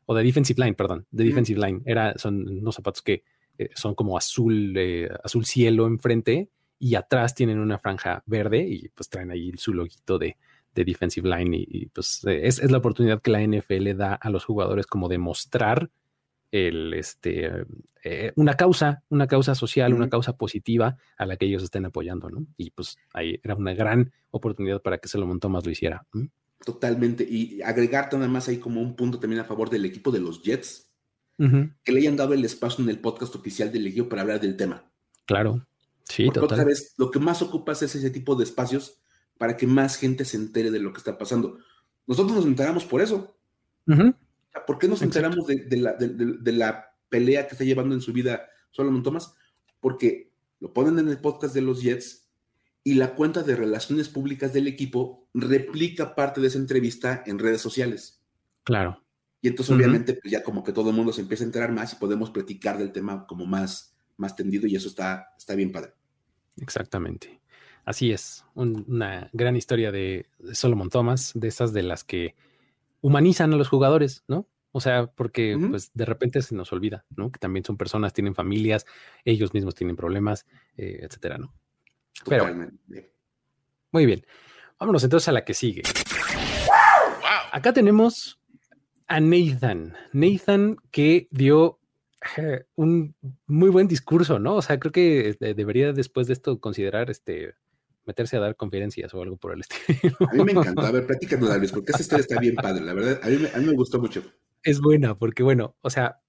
o 0.07 0.15
de 0.15 0.25
defensive 0.25 0.63
line, 0.63 0.75
perdón, 0.75 1.07
de 1.11 1.25
defensive 1.25 1.61
line. 1.61 1.83
Era, 1.85 2.19
son 2.19 2.49
unos 2.49 2.75
zapatos 2.75 3.03
que 3.03 3.23
eh, 3.59 3.69
son 3.75 3.95
como 3.95 4.17
azul, 4.17 4.75
eh, 4.77 5.09
azul 5.23 5.45
cielo 5.45 5.87
enfrente 5.87 6.49
y 6.79 6.95
atrás 6.95 7.35
tienen 7.35 7.59
una 7.59 7.79
franja 7.79 8.23
verde 8.25 8.67
y 8.67 8.89
pues 8.89 9.11
traen 9.11 9.31
ahí 9.31 9.53
su 9.57 9.75
loguito 9.75 10.19
de, 10.19 10.39
de 10.75 10.85
defensive 10.85 11.29
line 11.29 11.57
y, 11.69 11.87
pues 11.87 12.25
eh, 12.27 12.41
es, 12.45 12.61
es, 12.61 12.71
la 12.71 12.79
oportunidad 12.79 13.21
que 13.21 13.31
la 13.31 13.43
NFL 13.43 13.97
da 13.97 14.15
a 14.15 14.31
los 14.31 14.45
jugadores 14.45 14.87
como 14.87 15.09
de 15.09 15.19
mostrar 15.19 15.91
el, 16.53 16.95
este, 16.95 17.51
una 18.35 18.55
causa, 18.55 19.03
una 19.09 19.27
causa 19.27 19.55
social, 19.55 19.95
una 19.95 20.09
causa 20.09 20.37
positiva 20.37 20.97
a 21.17 21.27
la 21.27 21.37
que 21.37 21.47
ellos 21.47 21.63
estén 21.63 21.85
apoyando, 21.85 22.29
¿no? 22.29 22.47
Y 22.57 22.71
pues 22.71 22.97
ahí 23.13 23.39
era 23.43 23.55
una 23.55 23.75
gran 23.75 24.13
oportunidad 24.31 24.83
para 24.83 24.99
que 24.99 25.09
Salomón 25.09 25.41
Thomas 25.41 25.65
lo 25.65 25.71
hiciera. 25.71 26.07
Totalmente. 26.65 27.27
Y 27.29 27.63
agregarte 27.63 28.17
nada 28.17 28.29
más 28.29 28.49
ahí 28.49 28.59
como 28.59 28.81
un 28.81 28.97
punto 28.97 29.19
también 29.19 29.41
a 29.41 29.45
favor 29.45 29.71
del 29.71 29.85
equipo 29.85 30.11
de 30.11 30.21
los 30.21 30.43
Jets, 30.43 30.89
que 31.39 31.93
le 31.93 32.01
hayan 32.01 32.17
dado 32.17 32.35
el 32.35 32.45
espacio 32.45 32.85
en 32.85 32.91
el 32.91 32.99
podcast 32.99 33.35
oficial 33.35 33.73
del 33.73 33.87
equipo 33.87 34.11
para 34.11 34.23
hablar 34.23 34.41
del 34.41 34.59
tema. 34.59 34.85
Claro. 35.25 35.67
Sí, 36.05 36.27
Porque 36.27 36.41
otra 36.41 36.65
vez, 36.65 36.95
lo 36.99 37.11
que 37.11 37.19
más 37.19 37.41
ocupas 37.41 37.83
es 37.83 37.95
ese 37.95 38.11
tipo 38.11 38.35
de 38.35 38.45
espacios 38.45 39.00
para 39.41 39.57
que 39.57 39.67
más 39.67 39.97
gente 39.97 40.27
se 40.27 40.37
entere 40.37 40.71
de 40.71 40.81
lo 40.81 40.93
que 40.93 40.99
está 40.99 41.17
pasando. 41.17 41.57
Nosotros 42.07 42.37
nos 42.37 42.45
enteramos 42.45 42.85
por 42.85 43.01
eso. 43.01 43.39
¿Por 44.67 44.79
qué 44.79 44.87
nos 44.87 45.01
enteramos 45.01 45.47
de, 45.47 45.77
la, 45.79 45.95
de, 45.95 46.53
la, 46.53 46.95
pelea 47.09 47.47
que 47.47 47.55
está 47.55 47.65
llevando 47.65 47.95
en 47.95 48.03
su 48.03 48.13
vida 48.13 48.47
Solomon 48.71 49.03
Thomas? 49.03 49.35
Porque 49.81 50.31
lo 50.59 50.75
ponen 50.75 50.99
en 50.99 51.09
el 51.09 51.23
podcast 51.23 51.55
de 51.55 51.63
los 51.63 51.81
Jets 51.81 52.29
y 52.85 52.97
la 52.97 53.15
cuenta 53.15 53.43
de 53.43 53.57
relaciones 53.57 54.11
públicas 54.11 54.53
del 54.53 54.67
equipo 54.67 55.27
replica 55.33 56.15
parte 56.15 56.43
de 56.43 56.49
esa 56.49 56.59
entrevista 56.59 57.23
en 57.25 57.39
redes 57.39 57.63
sociales. 57.63 58.23
Claro. 58.65 59.03
Y 59.41 59.49
entonces, 59.49 59.75
obviamente, 59.75 60.19
pues 60.21 60.31
ya 60.31 60.43
como 60.43 60.63
que 60.63 60.75
todo 60.75 60.91
el 60.91 60.97
mundo 60.97 61.15
se 61.15 61.23
empieza 61.23 61.45
a 61.45 61.47
enterar 61.47 61.73
más 61.73 61.95
y 61.95 61.97
podemos 61.97 62.29
platicar 62.29 62.77
del 62.77 62.93
tema 62.93 63.27
como 63.27 63.47
más, 63.47 63.97
más 64.19 64.37
tendido 64.37 64.67
y 64.67 64.77
eso 64.77 64.89
está, 64.89 65.33
está 65.39 65.55
bien 65.55 65.73
padre. 65.73 65.95
Exactamente. 66.59 67.41
Así 67.85 68.13
es. 68.13 68.45
una 68.55 69.31
gran 69.33 69.57
historia 69.57 69.91
de, 69.91 70.27
Solomon 70.53 70.91
Thomas, 70.91 71.33
de 71.35 71.49
esas 71.49 71.73
de 71.73 71.83
las 71.83 72.05
que 72.05 72.35
humanizan 73.01 73.53
a 73.53 73.57
los 73.57 73.69
jugadores, 73.69 74.25
¿no? 74.29 74.47
O 74.73 74.81
sea, 74.81 75.07
porque 75.07 75.59
pues 75.69 75.91
de 75.95 76.05
repente 76.05 76.41
se 76.43 76.55
nos 76.55 76.73
olvida, 76.73 77.05
¿no? 77.17 77.33
Que 77.33 77.41
también 77.41 77.65
son 77.65 77.77
personas, 77.77 78.13
tienen 78.13 78.37
familias, 78.37 78.87
ellos 79.25 79.53
mismos 79.53 79.75
tienen 79.75 79.97
problemas, 79.97 80.47
eh, 80.77 81.01
etcétera, 81.03 81.39
¿no? 81.39 81.53
Pero, 82.27 82.47
muy 83.91 84.07
bien. 84.07 84.25
Vámonos 84.79 85.03
entonces 85.03 85.29
a 85.29 85.33
la 85.33 85.45
que 85.45 85.55
sigue. 85.55 85.83
Acá 87.53 87.73
tenemos 87.73 88.41
a 89.09 89.19
Nathan. 89.19 89.97
Nathan 90.13 90.77
que 90.93 91.27
dio 91.33 91.81
eh, 92.37 92.65
un 92.77 93.17
muy 93.47 93.71
buen 93.71 93.89
discurso, 93.89 94.39
¿no? 94.39 94.55
O 94.55 94.63
sea, 94.63 94.79
creo 94.79 94.93
que 94.93 95.37
eh, 95.41 95.55
debería 95.55 95.93
después 95.93 96.29
de 96.29 96.35
esto 96.35 96.61
considerar 96.61 97.11
este 97.11 97.55
meterse 98.11 98.37
a 98.37 98.41
dar 98.41 98.57
conferencias 98.57 99.13
o 99.15 99.23
algo 99.23 99.37
por 99.37 99.53
el 99.55 99.61
estilo. 99.61 100.17
A 100.31 100.35
mí 100.35 100.45
me 100.45 100.53
encantó. 100.53 100.83
A 100.83 100.91
ver, 100.91 101.07
platícanos, 101.07 101.57
Luis, 101.59 101.73
porque 101.73 101.93
esa 101.93 102.03
historia 102.03 102.23
está 102.23 102.41
bien 102.41 102.55
padre. 102.55 102.85
La 102.85 102.95
verdad, 102.95 103.21
a 103.23 103.29
mí, 103.29 103.47
a 103.55 103.59
mí 103.59 103.67
me 103.67 103.73
gustó 103.73 104.01
mucho. 104.01 104.23
Es 104.63 104.81
buena, 104.81 105.17
porque 105.17 105.43
bueno, 105.43 105.77
o 105.81 105.91
sea, 105.91 106.21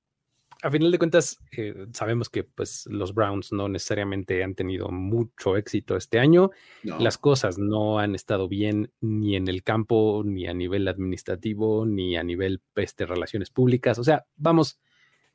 a 0.64 0.70
final 0.70 0.92
de 0.92 1.00
cuentas, 1.00 1.40
eh, 1.58 1.88
sabemos 1.94 2.30
que 2.30 2.44
pues, 2.44 2.86
los 2.88 3.14
Browns 3.16 3.52
no 3.52 3.68
necesariamente 3.68 4.44
han 4.44 4.54
tenido 4.54 4.90
mucho 4.90 5.58
éxito 5.58 5.96
este 5.96 6.20
año. 6.20 6.52
Las 6.84 7.18
cosas 7.18 7.58
no 7.58 7.98
han 7.98 8.14
estado 8.14 8.48
bien 8.48 8.92
ni 9.02 9.36
en 9.36 9.48
el 9.48 9.64
campo, 9.64 10.22
ni 10.24 10.48
a 10.48 10.54
nivel 10.54 10.88
administrativo, 10.88 11.86
ni 11.86 12.16
a 12.16 12.24
nivel 12.24 12.62
este, 12.76 13.08
relaciones 13.08 13.50
públicas. 13.50 13.98
O 13.98 14.04
sea, 14.04 14.26
vamos, 14.36 14.80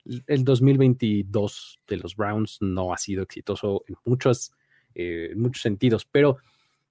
el 0.04 0.44
2022 0.44 1.80
de 1.88 1.96
los 1.96 2.14
Browns 2.14 2.59
no 2.61 2.92
ha 2.92 2.98
sido 2.98 3.24
exitoso 3.24 3.82
en 3.88 3.96
muchos, 4.04 4.52
eh, 4.96 5.28
en 5.32 5.40
muchos 5.40 5.62
sentidos, 5.62 6.04
pero 6.04 6.38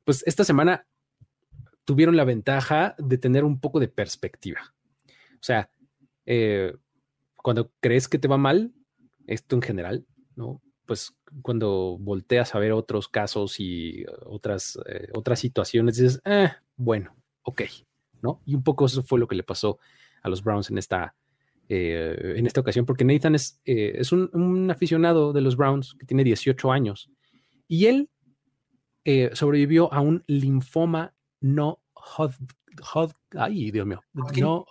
pues 0.03 0.23
esta 0.25 0.43
semana 0.43 0.85
tuvieron 1.85 2.17
la 2.17 2.25
ventaja 2.25 2.95
de 2.97 3.17
tener 3.17 3.43
un 3.43 3.59
poco 3.59 3.79
de 3.79 3.87
perspectiva. 3.87 4.73
O 5.35 5.43
sea, 5.45 5.69
eh, 6.25 6.75
cuando 7.35 7.71
crees 7.79 8.07
que 8.07 8.17
te 8.19 8.27
va 8.27 8.37
mal, 8.37 8.73
esto 9.27 9.55
en 9.55 9.61
general, 9.61 10.05
¿no? 10.35 10.61
Pues 10.85 11.15
cuando 11.41 11.97
volteas 11.99 12.53
a 12.53 12.59
ver 12.59 12.71
otros 12.71 13.07
casos 13.07 13.59
y 13.59 14.03
otras, 14.25 14.79
eh, 14.87 15.09
otras 15.13 15.39
situaciones, 15.39 15.97
dices, 15.97 16.21
eh, 16.25 16.51
bueno, 16.75 17.15
ok, 17.43 17.61
¿no? 18.21 18.41
Y 18.45 18.55
un 18.55 18.63
poco 18.63 18.85
eso 18.85 19.03
fue 19.03 19.19
lo 19.19 19.27
que 19.27 19.35
le 19.35 19.43
pasó 19.43 19.79
a 20.21 20.29
los 20.29 20.43
Browns 20.43 20.71
en 20.71 20.79
esta, 20.79 21.15
en 21.67 22.45
esta 22.45 22.61
ocasión, 22.61 22.85
porque 22.85 23.05
Nathan 23.05 23.35
es, 23.35 23.59
es 23.65 24.11
un, 24.11 24.69
aficionado 24.71 25.33
de 25.33 25.41
los 25.41 25.55
Browns 25.57 25.95
que 25.99 26.05
tiene 26.05 26.23
18 26.23 26.71
años 26.71 27.11
y 27.67 27.86
él 27.88 28.10
sobrevivió 29.34 29.93
a 29.93 30.01
un 30.01 30.23
linfoma 30.28 31.13
no 31.39 31.82
Hodgkin, 31.93 32.47
ay, 33.38 33.71
Dios 33.71 33.86
mío, 33.86 34.01
no 34.13 34.65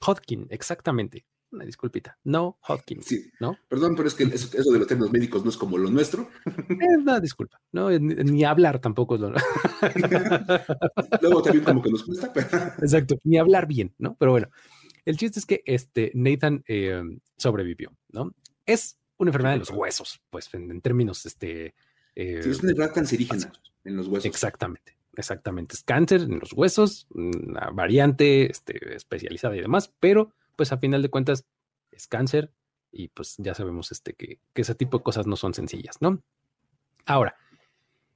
Hodgkin, 0.00 0.46
exactamente 0.50 1.24
una 1.52 1.64
disculpita. 1.64 2.18
No 2.24 2.58
Hopkins. 2.68 3.06
Sí. 3.06 3.30
¿no? 3.40 3.56
Perdón, 3.68 3.94
pero 3.96 4.08
es 4.08 4.14
que 4.14 4.24
eso, 4.24 4.72
de 4.72 4.78
los 4.78 4.86
términos 4.86 5.12
médicos 5.12 5.44
no 5.44 5.50
es 5.50 5.56
como 5.56 5.78
lo 5.78 5.90
nuestro. 5.90 6.28
Es 6.44 6.98
una 6.98 7.20
disculpa. 7.20 7.60
No, 7.72 7.90
ni, 7.90 8.44
hablar 8.44 8.78
tampoco 8.80 9.16
es 9.16 9.20
lo. 9.20 9.30
Luego 11.20 11.42
también 11.42 11.64
como 11.64 11.82
que 11.82 11.90
nos 11.90 12.04
cuesta. 12.04 12.32
Exacto, 12.80 13.16
ni 13.24 13.38
hablar 13.38 13.66
bien, 13.66 13.94
¿no? 13.98 14.16
Pero 14.16 14.32
bueno, 14.32 14.48
el 15.04 15.16
chiste 15.16 15.40
es 15.40 15.46
que 15.46 15.62
este 15.66 16.12
Nathan 16.14 16.62
eh, 16.68 17.02
sobrevivió, 17.36 17.92
¿no? 18.12 18.34
Es 18.66 18.98
una 19.18 19.30
enfermedad 19.30 19.54
de 19.54 19.60
los 19.60 19.70
huesos, 19.70 20.20
pues 20.30 20.52
en, 20.54 20.80
términos, 20.80 21.26
este. 21.26 21.74
Eh, 22.20 22.42
sí, 22.42 22.50
es 22.50 22.60
una 22.60 22.70
enfermedad 22.70 22.94
cancerígena 22.94 23.52
en 23.84 23.96
los 23.96 24.06
huesos. 24.08 24.26
Exactamente. 24.26 24.96
Exactamente, 25.16 25.74
es 25.74 25.82
cáncer 25.82 26.22
en 26.22 26.38
los 26.38 26.52
huesos, 26.52 27.08
una 27.10 27.70
variante 27.70 28.50
este, 28.50 28.94
especializada 28.94 29.56
y 29.56 29.60
demás, 29.60 29.92
pero 29.98 30.32
pues 30.54 30.72
a 30.72 30.78
final 30.78 31.02
de 31.02 31.10
cuentas 31.10 31.44
es 31.90 32.06
cáncer 32.06 32.52
y 32.92 33.08
pues 33.08 33.34
ya 33.38 33.54
sabemos 33.54 33.90
este, 33.90 34.14
que, 34.14 34.38
ese 34.54 34.74
tipo 34.74 34.98
de 34.98 35.04
cosas 35.04 35.26
no 35.26 35.36
son 35.36 35.52
sencillas, 35.52 35.96
¿no? 36.00 36.22
Ahora, 37.06 37.34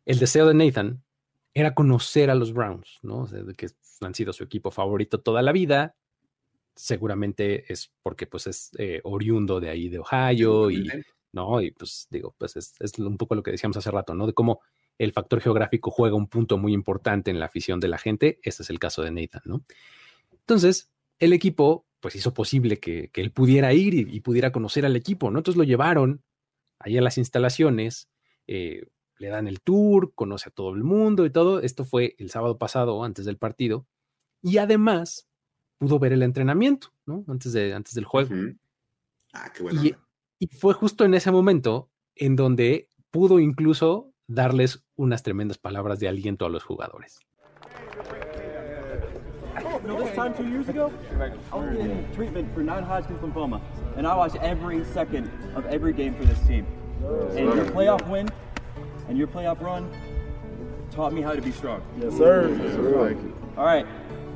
el 0.06 0.18
deseo 0.18 0.46
de 0.46 0.54
Nathan 0.54 1.02
era 1.52 1.74
conocer 1.74 2.30
a 2.30 2.34
los 2.34 2.52
Browns, 2.52 3.00
¿no? 3.02 3.22
O 3.22 3.26
sea, 3.26 3.42
que 3.56 3.68
han 4.00 4.14
sido 4.14 4.32
su 4.32 4.44
equipo 4.44 4.70
favorito 4.70 5.20
toda 5.20 5.42
la 5.42 5.52
vida. 5.52 5.96
Seguramente 6.74 7.72
es 7.72 7.92
porque 8.02 8.26
pues 8.26 8.46
es 8.46 8.70
eh, 8.78 9.00
oriundo 9.04 9.60
de 9.60 9.70
ahí 9.70 9.88
de 9.88 9.98
Ohio 9.98 10.70
y, 10.70 10.88
¿no? 11.34 11.60
Y 11.60 11.72
pues 11.72 12.06
digo, 12.10 12.34
pues 12.38 12.56
es, 12.56 12.74
es, 12.80 12.98
un 12.98 13.16
poco 13.16 13.34
lo 13.34 13.42
que 13.42 13.50
decíamos 13.50 13.76
hace 13.76 13.90
rato, 13.90 14.14
¿no? 14.14 14.26
De 14.26 14.32
cómo 14.32 14.60
el 14.98 15.12
factor 15.12 15.40
geográfico 15.40 15.90
juega 15.90 16.16
un 16.16 16.28
punto 16.28 16.56
muy 16.56 16.72
importante 16.72 17.30
en 17.30 17.40
la 17.40 17.46
afición 17.46 17.80
de 17.80 17.88
la 17.88 17.98
gente. 17.98 18.38
Este 18.42 18.62
es 18.62 18.70
el 18.70 18.78
caso 18.78 19.02
de 19.02 19.10
Nathan, 19.10 19.42
¿no? 19.44 19.64
Entonces, 20.32 20.90
el 21.18 21.32
equipo 21.32 21.86
pues 22.00 22.16
hizo 22.16 22.34
posible 22.34 22.78
que, 22.78 23.10
él 23.14 23.32
pudiera 23.32 23.72
ir 23.72 23.94
y, 23.94 24.20
pudiera 24.20 24.52
conocer 24.52 24.84
al 24.84 24.94
equipo, 24.94 25.30
¿no? 25.30 25.38
Entonces 25.38 25.56
lo 25.56 25.64
llevaron 25.64 26.22
ahí 26.78 26.98
a 26.98 27.02
las 27.02 27.16
instalaciones, 27.16 28.10
eh, 28.46 28.86
le 29.16 29.28
dan 29.28 29.48
el 29.48 29.62
tour, 29.62 30.12
conoce 30.14 30.50
a 30.50 30.52
todo 30.52 30.74
el 30.74 30.84
mundo 30.84 31.24
y 31.24 31.30
todo. 31.30 31.60
Esto 31.60 31.84
fue 31.84 32.14
el 32.18 32.30
sábado 32.30 32.58
pasado, 32.58 33.02
antes 33.04 33.24
del 33.24 33.38
partido. 33.38 33.86
Y 34.42 34.58
además 34.58 35.26
pudo 35.78 35.98
ver 35.98 36.12
el 36.12 36.22
entrenamiento, 36.22 36.92
¿no? 37.06 37.24
Antes, 37.26 37.54
de, 37.54 37.72
antes 37.72 37.94
del 37.94 38.04
juego. 38.04 38.34
Ah, 39.32 39.50
qué 39.54 39.62
bueno. 39.62 39.82
Y, 39.82 39.96
y, 40.38 40.46
fue 40.48 40.74
justo 40.74 41.04
en 41.04 41.14
ese 41.14 41.30
momento 41.30 41.90
en 42.16 42.36
donde 42.36 42.88
pudo 43.10 43.40
incluso 43.40 44.12
darles 44.26 44.84
unas 44.96 45.22
tremendas 45.22 45.58
palabras 45.58 46.00
de 46.00 46.08
aliento 46.08 46.46
a 46.46 46.48
los 46.48 46.64
jugadores. 46.64 47.20
Know, 49.84 50.02
this 50.02 50.14
time 50.14 50.32
two 50.32 50.48
years 50.48 50.70
ago, 50.70 50.90
I 51.52 51.56
was 51.56 51.76
in 51.76 52.10
treatment 52.14 52.52
for 52.54 52.62
non-Hodgkin's 52.62 53.20
lymphoma, 53.20 53.60
and 53.96 54.06
I 54.06 54.14
watched 54.16 54.36
every 54.36 54.82
second 54.86 55.30
of 55.54 55.66
every 55.66 55.92
game 55.92 56.14
for 56.14 56.24
this 56.24 56.38
team. 56.46 56.66
And 57.36 57.54
your 57.54 57.66
playoff 57.66 58.08
win 58.08 58.30
and 59.08 59.18
your 59.18 59.26
playoff 59.26 59.60
run 59.60 59.90
taught 60.90 61.12
me 61.12 61.20
how 61.20 61.34
to 61.34 61.42
be 61.42 61.52
strong. 61.52 61.82
Yes, 62.00 62.16
sir. 62.16 62.48
Yes, 62.48 62.74
sir. 62.74 63.16
All 63.58 63.64
right, 63.66 63.86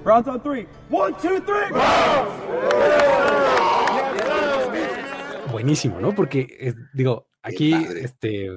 Browns 0.05 0.29
on 0.29 0.41
three. 0.41 0.67
One, 0.91 1.15
two, 1.21 1.41
three. 1.41 1.71
Buenísimo, 5.51 6.01
¿no? 6.01 6.15
Porque 6.15 6.47
eh, 6.61 6.75
digo, 6.95 7.29
aquí, 7.43 7.75
este, 7.75 8.51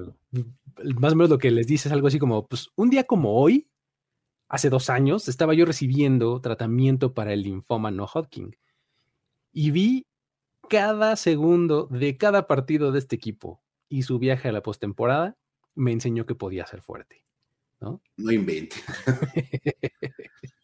más 0.98 1.12
o 1.12 1.16
menos 1.16 1.30
lo 1.30 1.38
que 1.38 1.50
les 1.50 1.66
dice 1.66 1.88
es 1.88 1.92
algo 1.92 2.08
así 2.08 2.18
como, 2.18 2.46
pues, 2.46 2.70
un 2.76 2.90
día 2.90 3.04
como 3.04 3.34
hoy, 3.34 3.68
hace 4.48 4.68
dos 4.68 4.90
años, 4.90 5.28
estaba 5.28 5.54
yo 5.54 5.64
recibiendo 5.64 6.40
tratamiento 6.40 7.14
para 7.14 7.32
el 7.32 7.42
linfoma 7.42 7.90
no 7.90 8.04
Hodgkin 8.04 8.56
y 9.52 9.70
vi 9.70 10.06
cada 10.68 11.16
segundo 11.16 11.86
de 11.90 12.16
cada 12.16 12.46
partido 12.46 12.92
de 12.92 12.98
este 12.98 13.16
equipo 13.16 13.62
y 13.88 14.02
su 14.02 14.18
viaje 14.18 14.48
a 14.48 14.52
la 14.52 14.62
postemporada 14.62 15.36
me 15.74 15.92
enseñó 15.92 16.26
que 16.26 16.34
podía 16.34 16.66
ser 16.66 16.82
fuerte. 16.82 17.22
No, 17.80 18.00
no 18.16 18.32
invente. 18.32 18.76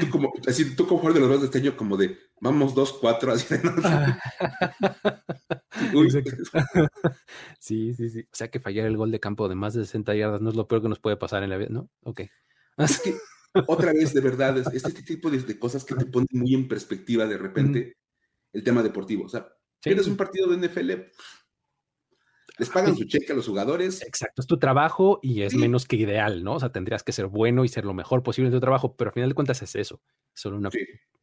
tú 0.00 0.10
como, 0.10 0.32
así, 0.46 0.74
tú 0.74 0.86
como 0.86 1.00
jugador 1.00 1.14
de 1.14 1.20
los 1.20 1.30
dos 1.30 1.40
de 1.40 1.46
este 1.46 1.58
año, 1.58 1.76
como 1.76 1.96
de 1.96 2.18
vamos 2.40 2.74
dos, 2.74 2.92
cuatro, 2.92 3.32
así 3.32 3.54
de 3.54 3.60
sí, 7.60 7.94
sí, 7.94 8.10
sí. 8.10 8.20
O 8.20 8.36
sea 8.36 8.48
que 8.48 8.60
fallar 8.60 8.86
el 8.86 8.96
gol 8.96 9.10
de 9.10 9.20
campo 9.20 9.48
de 9.48 9.54
más 9.54 9.74
de 9.74 9.84
60 9.84 10.14
yardas 10.14 10.40
no 10.40 10.50
es 10.50 10.56
lo 10.56 10.66
peor 10.66 10.82
que 10.82 10.88
nos 10.88 11.00
puede 11.00 11.16
pasar 11.16 11.42
en 11.42 11.50
la 11.50 11.56
vida, 11.56 11.68
¿no? 11.70 11.90
Ok. 12.02 12.22
Es 12.78 13.00
que, 13.00 13.14
otra 13.66 13.92
vez, 13.92 14.12
de 14.12 14.20
verdad, 14.20 14.58
es, 14.58 14.84
este 14.84 15.02
tipo 15.02 15.30
de, 15.30 15.58
cosas 15.58 15.84
que 15.84 15.94
te 15.94 16.06
ponen 16.06 16.28
muy 16.32 16.54
en 16.54 16.68
perspectiva 16.68 17.26
de 17.26 17.38
repente 17.38 17.96
el 18.52 18.62
tema 18.62 18.82
deportivo. 18.82 19.24
O 19.24 19.28
sea, 19.28 19.48
tienes 19.80 20.06
un 20.06 20.16
partido 20.16 20.48
de 20.48 20.68
NFL, 20.68 20.92
les 22.58 22.70
pagan 22.70 22.96
su 22.96 23.04
cheque 23.04 23.32
a 23.32 23.36
los 23.36 23.46
jugadores. 23.46 24.02
Exacto, 24.02 24.42
es 24.42 24.46
tu 24.46 24.58
trabajo 24.58 25.18
y 25.22 25.42
es 25.42 25.54
menos 25.54 25.86
que 25.86 25.96
ideal, 25.96 26.42
¿no? 26.42 26.54
O 26.54 26.60
sea, 26.60 26.72
tendrías 26.72 27.02
que 27.02 27.12
ser 27.12 27.26
bueno 27.26 27.64
y 27.64 27.68
ser 27.68 27.84
lo 27.84 27.94
mejor 27.94 28.22
posible 28.22 28.48
en 28.48 28.54
tu 28.54 28.60
trabajo, 28.60 28.96
pero 28.96 29.10
al 29.10 29.14
final 29.14 29.28
de 29.28 29.34
cuentas 29.34 29.62
es 29.62 29.74
eso, 29.76 30.00
es 30.34 30.40
solo 30.40 30.56
una, 30.56 30.70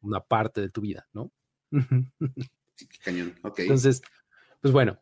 una 0.02 0.20
parte 0.22 0.62
de 0.62 0.70
tu 0.70 0.82
vida, 0.82 1.08
¿no? 1.14 1.32
sí, 1.72 2.88
qué 2.88 2.98
cañón, 3.04 3.36
ok. 3.44 3.60
Entonces, 3.60 4.02
pues 4.62 4.72
bueno, 4.72 5.02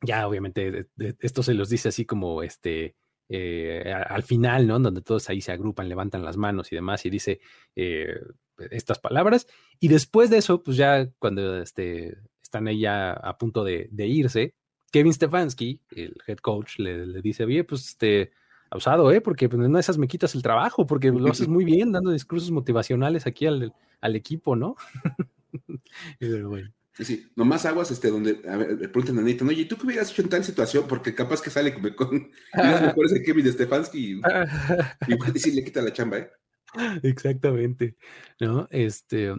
ya 0.00 0.26
obviamente 0.26 0.88
esto 1.20 1.42
se 1.42 1.54
los 1.54 1.68
dice 1.68 1.88
así 1.88 2.04
como 2.04 2.42
este, 2.42 2.96
eh, 3.28 3.92
al 3.92 4.22
final, 4.22 4.66
¿no? 4.66 4.78
Donde 4.78 5.02
todos 5.02 5.28
ahí 5.30 5.40
se 5.40 5.52
agrupan, 5.52 5.88
levantan 5.88 6.24
las 6.24 6.36
manos 6.36 6.72
y 6.72 6.76
demás, 6.76 7.04
y 7.06 7.10
dice 7.10 7.40
eh, 7.76 8.20
estas 8.70 8.98
palabras. 8.98 9.46
Y 9.80 9.88
después 9.88 10.30
de 10.30 10.38
eso, 10.38 10.62
pues 10.62 10.76
ya 10.76 11.08
cuando 11.18 11.60
este, 11.60 12.18
están 12.42 12.68
ahí 12.68 12.80
ya 12.80 13.12
a 13.12 13.36
punto 13.38 13.64
de, 13.64 13.88
de 13.90 14.06
irse, 14.06 14.54
Kevin 14.94 15.12
Stefanski, 15.12 15.80
el 15.90 16.14
head 16.24 16.36
coach, 16.36 16.78
le, 16.78 17.20
dice, 17.20 17.42
oye, 17.42 17.64
pues 17.64 17.84
este, 17.84 18.30
abusado, 18.70 19.10
¿eh? 19.10 19.20
Porque 19.20 19.48
pues, 19.48 19.58
una 19.58 19.78
de 19.78 19.80
esas 19.80 19.98
me 19.98 20.06
quitas 20.06 20.36
el 20.36 20.42
trabajo, 20.42 20.86
porque 20.86 21.10
lo 21.10 21.32
haces 21.32 21.48
muy 21.48 21.64
bien 21.64 21.90
dando 21.90 22.12
discursos 22.12 22.52
motivacionales 22.52 23.26
aquí 23.26 23.44
al, 23.46 23.74
al 24.00 24.14
equipo, 24.14 24.54
¿no? 24.54 24.76
Pero 26.20 26.48
bueno. 26.48 26.72
Sí, 26.92 27.04
sí, 27.04 27.26
nomás 27.34 27.66
aguas, 27.66 27.90
este, 27.90 28.08
donde, 28.08 28.40
a 28.48 28.56
ver, 28.56 28.80
le 28.80 28.88
preguntan 28.88 29.18
a 29.18 29.22
Nathan, 29.22 29.48
oye, 29.48 29.64
¿tú 29.64 29.76
qué 29.76 29.86
hubieras 29.86 30.12
hecho 30.12 30.22
en 30.22 30.28
tal 30.28 30.44
situación? 30.44 30.84
Porque 30.86 31.12
capaz 31.12 31.42
que 31.42 31.50
sale 31.50 31.74
con, 31.74 31.90
con 31.94 32.30
las 32.52 32.80
mejores 32.80 33.14
de 33.14 33.24
Kevin 33.24 33.52
Stefanski 33.52 33.98
y, 33.98 34.20
y 35.08 35.16
puede 35.16 35.32
decir, 35.32 35.56
le 35.56 35.64
quita 35.64 35.82
la 35.82 35.92
chamba, 35.92 36.18
¿eh? 36.18 36.30
Exactamente, 37.02 37.96
¿no? 38.38 38.68
Este, 38.70 39.34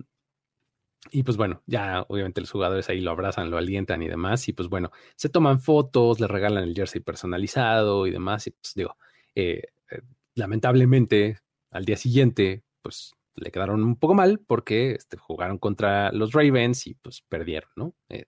y 1.12 1.24
pues 1.24 1.38
bueno, 1.38 1.62
ya 1.66 2.06
obviamente 2.08 2.42
los 2.42 2.52
jugadores 2.52 2.90
ahí 2.90 3.00
lo 3.00 3.12
abrazan, 3.12 3.50
lo 3.52 3.58
alientan 3.58 4.02
y 4.02 4.08
demás. 4.08 4.48
Y 4.48 4.54
pues 4.54 4.70
bueno, 4.70 4.92
se 5.16 5.30
toman 5.30 5.60
fotos, 5.60 6.20
le 6.20 6.28
regalan 6.28 6.64
el 6.64 6.76
jersey 6.76 7.02
personalizado 7.02 8.08
y 8.08 8.12
demás. 8.12 8.48
Y 8.48 8.52
pues 8.52 8.74
digo, 8.76 8.98
eh, 9.36 9.64
eh, 9.92 10.02
lamentablemente 10.34 11.40
al 11.72 11.86
día 11.86 11.98
siguiente, 11.98 12.64
pues 12.82 13.14
le 13.36 13.52
quedaron 13.52 13.84
un 13.84 13.98
poco 13.98 14.14
mal 14.14 14.40
porque 14.40 14.92
este, 14.92 15.18
jugaron 15.18 15.58
contra 15.58 16.12
los 16.12 16.32
Ravens 16.32 16.88
y 16.88 16.96
pues 16.96 17.22
perdieron, 17.28 17.70
¿no? 17.76 17.96
Eh, 18.10 18.26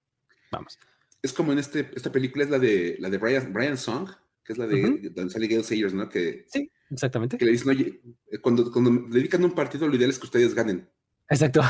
vamos. 0.51 0.77
Es 1.21 1.33
como 1.33 1.53
en 1.53 1.59
este, 1.59 1.89
esta 1.95 2.11
película, 2.11 2.43
es 2.43 2.49
la 2.49 2.59
de 2.59 2.97
la 2.99 3.09
de 3.09 3.17
Brian, 3.17 3.53
Brian 3.53 3.77
Song, 3.77 4.09
que 4.43 4.53
es 4.53 4.59
la 4.59 4.67
de 4.67 5.09
donde 5.13 5.31
sale 5.31 5.47
Gail 5.47 5.63
Sayers, 5.63 5.93
¿no? 5.93 6.07
Que, 6.09 6.45
sí, 6.47 6.69
exactamente. 6.91 7.37
Que 7.37 7.45
le 7.45 7.51
dicen, 7.51 7.69
oye, 7.69 8.01
cuando, 8.41 8.71
cuando 8.71 8.91
dedican 9.09 9.43
un 9.43 9.55
partido, 9.55 9.87
lo 9.87 9.95
ideal 9.95 10.11
es 10.11 10.19
que 10.19 10.25
ustedes 10.25 10.53
ganen. 10.53 10.87
Exacto. 11.29 11.61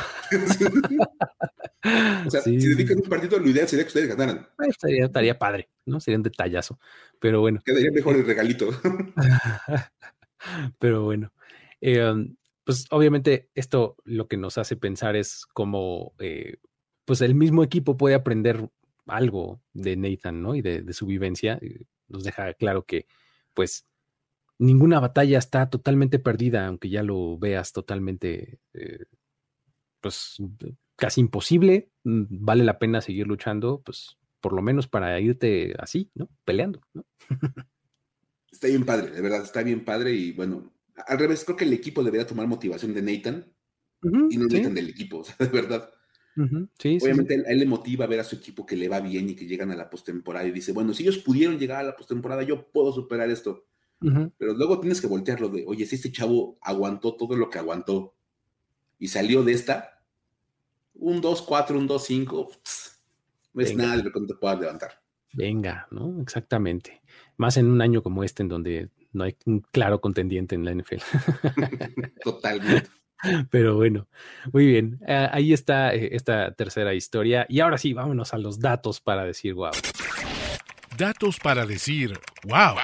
o 2.26 2.30
sea, 2.30 2.42
si 2.42 2.58
dedican 2.58 2.98
un 2.98 3.10
partido, 3.10 3.40
lo 3.40 3.50
ideal 3.50 3.68
sería 3.68 3.86
que 3.86 3.90
ustedes 3.90 4.10
ganaran. 4.10 4.48
Estaría, 4.68 5.06
estaría 5.06 5.38
padre, 5.38 5.70
¿no? 5.86 6.00
Sería 6.00 6.18
un 6.18 6.24
detallazo. 6.24 6.80
Pero 7.20 7.42
bueno. 7.42 7.60
Quedaría 7.66 7.92
mejor 7.92 8.16
el 8.16 8.26
regalito. 8.26 8.70
Pero 10.80 11.04
bueno. 11.04 11.34
Eh, 11.82 12.14
pues 12.64 12.86
obviamente 12.92 13.50
esto 13.56 13.96
lo 14.04 14.28
que 14.28 14.36
nos 14.36 14.58
hace 14.58 14.76
pensar 14.76 15.16
es 15.16 15.46
cómo 15.54 16.14
eh, 16.20 16.58
pues 17.06 17.22
el 17.22 17.34
mismo 17.34 17.64
equipo 17.64 17.96
puede 17.96 18.16
aprender 18.16 18.70
algo 19.06 19.62
de 19.72 19.96
Nathan, 19.96 20.42
¿no? 20.42 20.54
Y 20.54 20.62
de, 20.62 20.92
su 20.92 21.06
vivencia. 21.06 21.62
Nos 22.10 22.26
deja 22.26 22.54
claro 22.56 22.84
que 22.84 23.08
pues 23.54 23.86
ninguna 24.60 25.00
batalla 25.00 25.38
está 25.38 25.70
totalmente 25.70 26.20
perdida, 26.20 26.68
aunque 26.68 26.90
ya 26.90 27.04
lo 27.04 27.38
veas 27.38 27.72
totalmente 27.72 28.60
eh, 28.74 29.06
pues 30.08 30.38
casi 30.96 31.20
imposible, 31.20 31.92
mm, 32.06 32.24
vale 32.30 32.64
la 32.64 32.80
pena 32.80 33.02
seguir 33.02 33.28
luchando, 33.28 33.82
pues 33.84 34.18
por 34.40 34.54
lo 34.54 34.62
menos 34.62 34.88
para 34.88 35.20
irte 35.20 35.76
así, 35.80 36.10
¿no? 36.16 36.30
Peleando, 36.46 36.82
¿no? 36.94 37.06
Está 38.50 38.68
bien 38.68 38.86
padre, 38.86 39.12
de 39.12 39.22
verdad, 39.22 39.44
está 39.44 39.62
bien 39.64 39.84
padre 39.84 40.14
y 40.14 40.32
bueno, 40.32 40.72
al 41.08 41.20
revés, 41.20 41.44
creo 41.44 41.58
que 41.58 41.66
el 41.66 41.74
equipo 41.74 42.04
debería 42.04 42.26
tomar 42.26 42.48
motivación 42.48 42.94
de 42.94 43.02
Nathan 43.02 43.54
y 44.30 44.38
no 44.38 44.48
Nathan 44.48 44.74
del 44.74 44.90
equipo, 44.90 45.18
o 45.20 45.24
sea, 45.26 45.36
de 45.38 45.48
verdad. 45.48 45.90
sí, 46.80 46.98
Obviamente 47.02 47.36
A, 47.36 47.52
él, 47.52 47.60
le 47.60 47.66
motiva 47.66 48.08
ver 48.08 48.22
a 48.22 48.24
su 48.24 48.38
equipo 48.38 48.66
que 48.66 48.78
le 48.78 48.88
va 48.88 49.02
bien 49.02 49.30
y 49.30 49.36
que 49.36 49.46
llegan 49.46 49.72
a 49.72 49.76
la 49.76 49.90
postemporada 49.90 50.48
y 50.48 50.52
dice, 50.52 50.72
bueno, 50.72 50.94
si 50.94 51.04
ellos 51.04 51.18
pudieron 51.18 51.60
llegar 51.60 51.82
a 51.82 51.84
la 51.84 51.96
postemporada, 51.98 52.44
yo 52.44 52.72
puedo 52.72 52.94
superar 52.94 53.30
esto. 53.30 53.66
Pero 54.00 54.54
luego 54.54 54.80
tienes 54.80 55.02
que 55.02 55.08
voltearlo 55.08 55.50
de, 55.50 55.66
oye, 55.68 55.86
si 55.86 55.96
este 55.96 56.12
chavo 56.12 56.58
aguantó 56.62 57.16
todo 57.16 57.36
lo 57.36 57.50
que 57.50 57.58
aguantó 57.58 58.16
y 59.00 59.08
salió 59.08 59.44
de 59.44 59.54
esta, 59.54 59.97
un 61.00 61.22
2-4, 61.22 61.72
un 61.72 61.88
2-5, 61.88 62.50
no 63.54 63.62
es 63.62 63.76
nada 63.76 63.98
de 63.98 64.04
lo 64.04 64.12
que 64.12 64.20
no 64.20 64.28
te 64.28 64.36
puedas 64.36 64.60
levantar. 64.60 65.02
Venga, 65.34 65.88
¿no? 65.92 66.22
Exactamente. 66.22 67.02
Más 67.38 67.58
en 67.58 67.70
un 67.70 67.82
año 67.82 68.02
como 68.02 68.24
este, 68.24 68.44
en 68.44 68.50
donde 68.50 68.90
no 69.14 69.24
hay 69.24 69.36
un 69.46 69.60
claro 69.60 70.02
contendiente 70.02 70.56
en 70.56 70.66
la 70.66 70.74
NFL. 70.74 71.02
Totalmente. 72.24 72.90
Pero 73.50 73.76
bueno, 73.76 74.08
muy 74.54 74.68
bien. 74.68 75.00
Ah, 75.08 75.30
ahí 75.34 75.54
está 75.54 75.94
eh, 75.94 76.10
esta 76.14 76.52
tercera 76.52 76.94
historia. 76.94 77.46
Y 77.50 77.60
ahora 77.60 77.78
sí, 77.78 77.94
vámonos 77.94 78.34
a 78.34 78.38
los 78.38 78.60
datos 78.60 79.02
para 79.02 79.26
decir 79.26 79.54
wow. 79.56 79.72
Datos 80.98 81.40
para 81.40 81.66
decir 81.66 82.20
wow. 82.46 82.76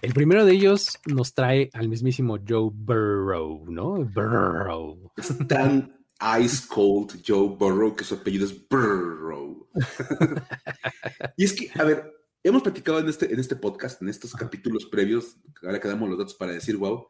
El 0.00 0.12
primero 0.14 0.44
de 0.44 0.52
ellos 0.52 1.00
nos 1.06 1.34
trae 1.34 1.70
al 1.72 1.88
mismísimo 1.88 2.38
Joe 2.48 2.70
Burrow, 2.72 3.66
¿no? 3.68 4.04
Burrow. 4.04 5.10
Es 5.16 5.36
tan 5.48 5.97
Ice 6.40 6.66
Cold 6.68 7.22
Joe 7.26 7.56
Burrow 7.56 7.94
que 7.94 8.04
su 8.04 8.14
apellido 8.14 8.44
es 8.44 8.68
Burrow. 8.68 9.68
y 11.36 11.44
es 11.44 11.52
que, 11.52 11.70
a 11.74 11.84
ver, 11.84 12.12
hemos 12.42 12.62
platicado 12.62 12.98
en 12.98 13.08
este, 13.08 13.32
en 13.32 13.38
este 13.38 13.56
podcast, 13.56 14.02
en 14.02 14.08
estos 14.08 14.32
capítulos 14.32 14.86
previos, 14.86 15.36
ahora 15.62 15.80
que 15.80 15.88
damos 15.88 16.08
los 16.08 16.18
datos 16.18 16.34
para 16.34 16.52
decir 16.52 16.76
wow, 16.76 17.08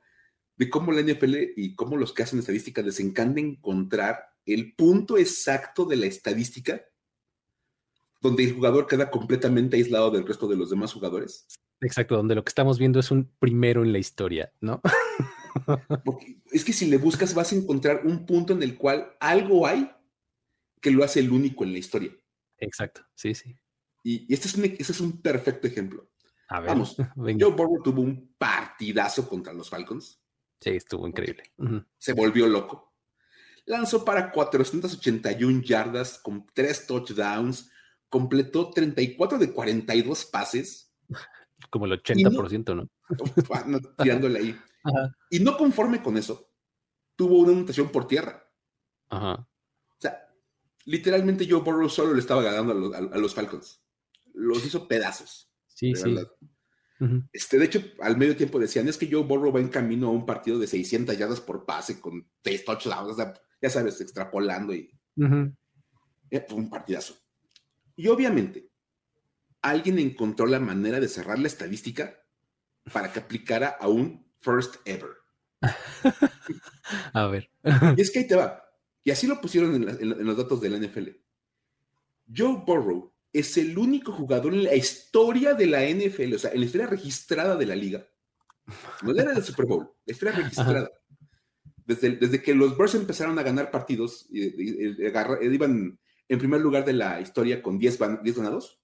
de 0.56 0.68
cómo 0.68 0.92
la 0.92 1.02
NFL 1.02 1.34
y 1.56 1.74
cómo 1.74 1.96
los 1.96 2.12
que 2.12 2.22
hacen 2.22 2.38
estadística 2.38 2.82
les 2.82 3.00
encanta 3.00 3.40
encontrar 3.40 4.24
el 4.44 4.74
punto 4.74 5.16
exacto 5.16 5.84
de 5.84 5.96
la 5.96 6.06
estadística 6.06 6.82
donde 8.20 8.44
el 8.44 8.54
jugador 8.54 8.86
queda 8.86 9.10
completamente 9.10 9.76
aislado 9.76 10.10
del 10.10 10.26
resto 10.26 10.48
de 10.48 10.56
los 10.56 10.70
demás 10.70 10.92
jugadores. 10.92 11.46
Exacto, 11.80 12.16
donde 12.16 12.34
lo 12.34 12.42
que 12.42 12.48
estamos 12.48 12.78
viendo 12.78 12.98
es 12.98 13.10
un 13.10 13.30
primero 13.38 13.84
en 13.84 13.92
la 13.92 13.98
historia, 13.98 14.52
¿no? 14.60 14.80
Porque 16.04 16.40
es 16.50 16.64
que 16.64 16.72
si 16.72 16.86
le 16.86 16.98
buscas 16.98 17.34
vas 17.34 17.52
a 17.52 17.56
encontrar 17.56 18.02
un 18.04 18.26
punto 18.26 18.52
en 18.52 18.62
el 18.62 18.76
cual 18.76 19.16
algo 19.20 19.66
hay 19.66 19.90
que 20.80 20.90
lo 20.90 21.04
hace 21.04 21.20
el 21.20 21.30
único 21.30 21.64
en 21.64 21.72
la 21.72 21.78
historia. 21.78 22.16
Exacto, 22.58 23.02
sí, 23.14 23.34
sí. 23.34 23.56
Y, 24.02 24.32
este, 24.32 24.48
es 24.48 24.54
un, 24.54 24.64
este 24.64 24.92
es 24.92 25.00
un 25.00 25.20
perfecto 25.20 25.66
ejemplo. 25.66 26.08
A 26.48 26.60
ver, 26.60 26.70
Vamos, 26.70 26.96
Joe 27.16 27.52
Burrow 27.52 27.82
tuvo 27.82 28.02
un 28.02 28.34
partidazo 28.38 29.28
contra 29.28 29.52
los 29.52 29.68
Falcons. 29.68 30.20
Sí, 30.60 30.70
estuvo 30.70 31.06
increíble. 31.06 31.44
Se 31.98 32.12
volvió 32.12 32.48
loco. 32.48 32.92
Lanzó 33.66 34.04
para 34.04 34.32
481 34.32 35.62
yardas 35.62 36.18
con 36.18 36.46
tres 36.52 36.86
touchdowns. 36.86 37.70
Completó 38.08 38.70
34 38.70 39.38
de 39.38 39.52
42 39.52 40.24
pases. 40.24 40.92
Como 41.70 41.86
el 41.86 42.02
80%, 42.02 42.74
¿no? 42.74 42.88
¿no? 43.66 43.80
tirándole 44.02 44.38
ahí. 44.38 44.58
Y 45.30 45.40
no 45.40 45.56
conforme 45.56 46.02
con 46.02 46.16
eso, 46.16 46.50
tuvo 47.16 47.38
una 47.40 47.52
anotación 47.52 47.90
por 47.90 48.06
tierra. 48.06 48.48
Ajá. 49.08 49.48
O 49.90 50.00
sea, 50.00 50.28
literalmente 50.84 51.46
Joe 51.48 51.60
Burrow 51.60 51.88
solo 51.88 52.14
le 52.14 52.20
estaba 52.20 52.42
ganando 52.42 52.94
a 52.94 53.18
los 53.18 53.34
Falcons. 53.34 53.82
Los 54.34 54.64
hizo 54.64 54.86
pedazos. 54.86 55.50
Sí, 55.66 55.94
sí. 55.94 56.16
este, 57.32 57.58
de 57.58 57.64
hecho, 57.64 57.80
al 58.00 58.16
medio 58.16 58.36
tiempo 58.36 58.58
decían, 58.58 58.88
es 58.88 58.98
que 58.98 59.08
Joe 59.10 59.22
Burrow 59.22 59.52
va 59.52 59.60
en 59.60 59.68
camino 59.68 60.08
a 60.08 60.12
un 60.12 60.26
partido 60.26 60.58
de 60.58 60.66
600 60.66 61.16
yardas 61.16 61.40
por 61.40 61.64
pase 61.64 62.00
con 62.00 62.28
6 62.44 62.64
touchdowns, 62.64 63.16
ya 63.60 63.70
sabes, 63.70 64.00
extrapolando 64.00 64.74
y 64.74 64.90
eh, 66.30 66.46
un 66.50 66.70
partidazo. 66.70 67.14
Y 67.96 68.08
obviamente, 68.08 68.70
alguien 69.62 69.98
encontró 69.98 70.46
la 70.46 70.60
manera 70.60 71.00
de 71.00 71.08
cerrar 71.08 71.38
la 71.38 71.48
estadística 71.48 72.16
para 72.92 73.12
que 73.12 73.20
aplicara 73.20 73.68
a 73.68 73.88
un 73.88 74.27
first 74.40 74.76
ever. 74.84 75.16
a 77.12 77.26
ver. 77.26 77.50
y 77.96 78.00
es 78.00 78.10
que 78.10 78.20
ahí 78.20 78.26
te 78.26 78.36
va. 78.36 78.62
Y 79.04 79.10
así 79.10 79.26
lo 79.26 79.40
pusieron 79.40 79.74
en, 79.74 79.88
en 79.88 80.26
los 80.26 80.36
datos 80.36 80.60
de 80.60 80.70
la 80.70 80.78
NFL. 80.78 81.08
Joe 82.34 82.62
Burrow 82.66 83.12
es 83.32 83.56
el 83.56 83.76
único 83.78 84.12
jugador 84.12 84.54
en 84.54 84.64
la 84.64 84.74
historia 84.74 85.54
de 85.54 85.66
la 85.66 85.82
NFL, 85.82 86.34
o 86.34 86.38
sea, 86.38 86.52
en 86.52 86.60
la 86.60 86.66
historia 86.66 86.86
registrada 86.86 87.56
de 87.56 87.66
la 87.66 87.76
liga. 87.76 88.06
No 89.02 89.12
era 89.12 89.32
del 89.32 89.42
Super 89.42 89.66
Bowl, 89.66 89.90
la 90.04 90.12
historia 90.12 90.34
registrada. 90.34 90.90
Desde, 91.84 92.16
desde, 92.16 92.42
que 92.42 92.54
los 92.54 92.76
Bears 92.76 92.94
empezaron 92.94 93.38
a 93.38 93.42
ganar 93.42 93.70
partidos, 93.70 94.26
iban 94.30 95.98
en 96.28 96.38
primer 96.38 96.60
lugar 96.60 96.84
de 96.84 96.92
la 96.92 97.20
historia 97.20 97.62
con 97.62 97.78
10, 97.78 97.98
ganados. 98.36 98.78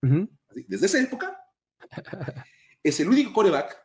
Desde 0.00 0.86
esa 0.86 1.00
época, 1.00 1.40
es 2.82 2.98
el 2.98 3.08
único 3.08 3.32
coreback, 3.32 3.76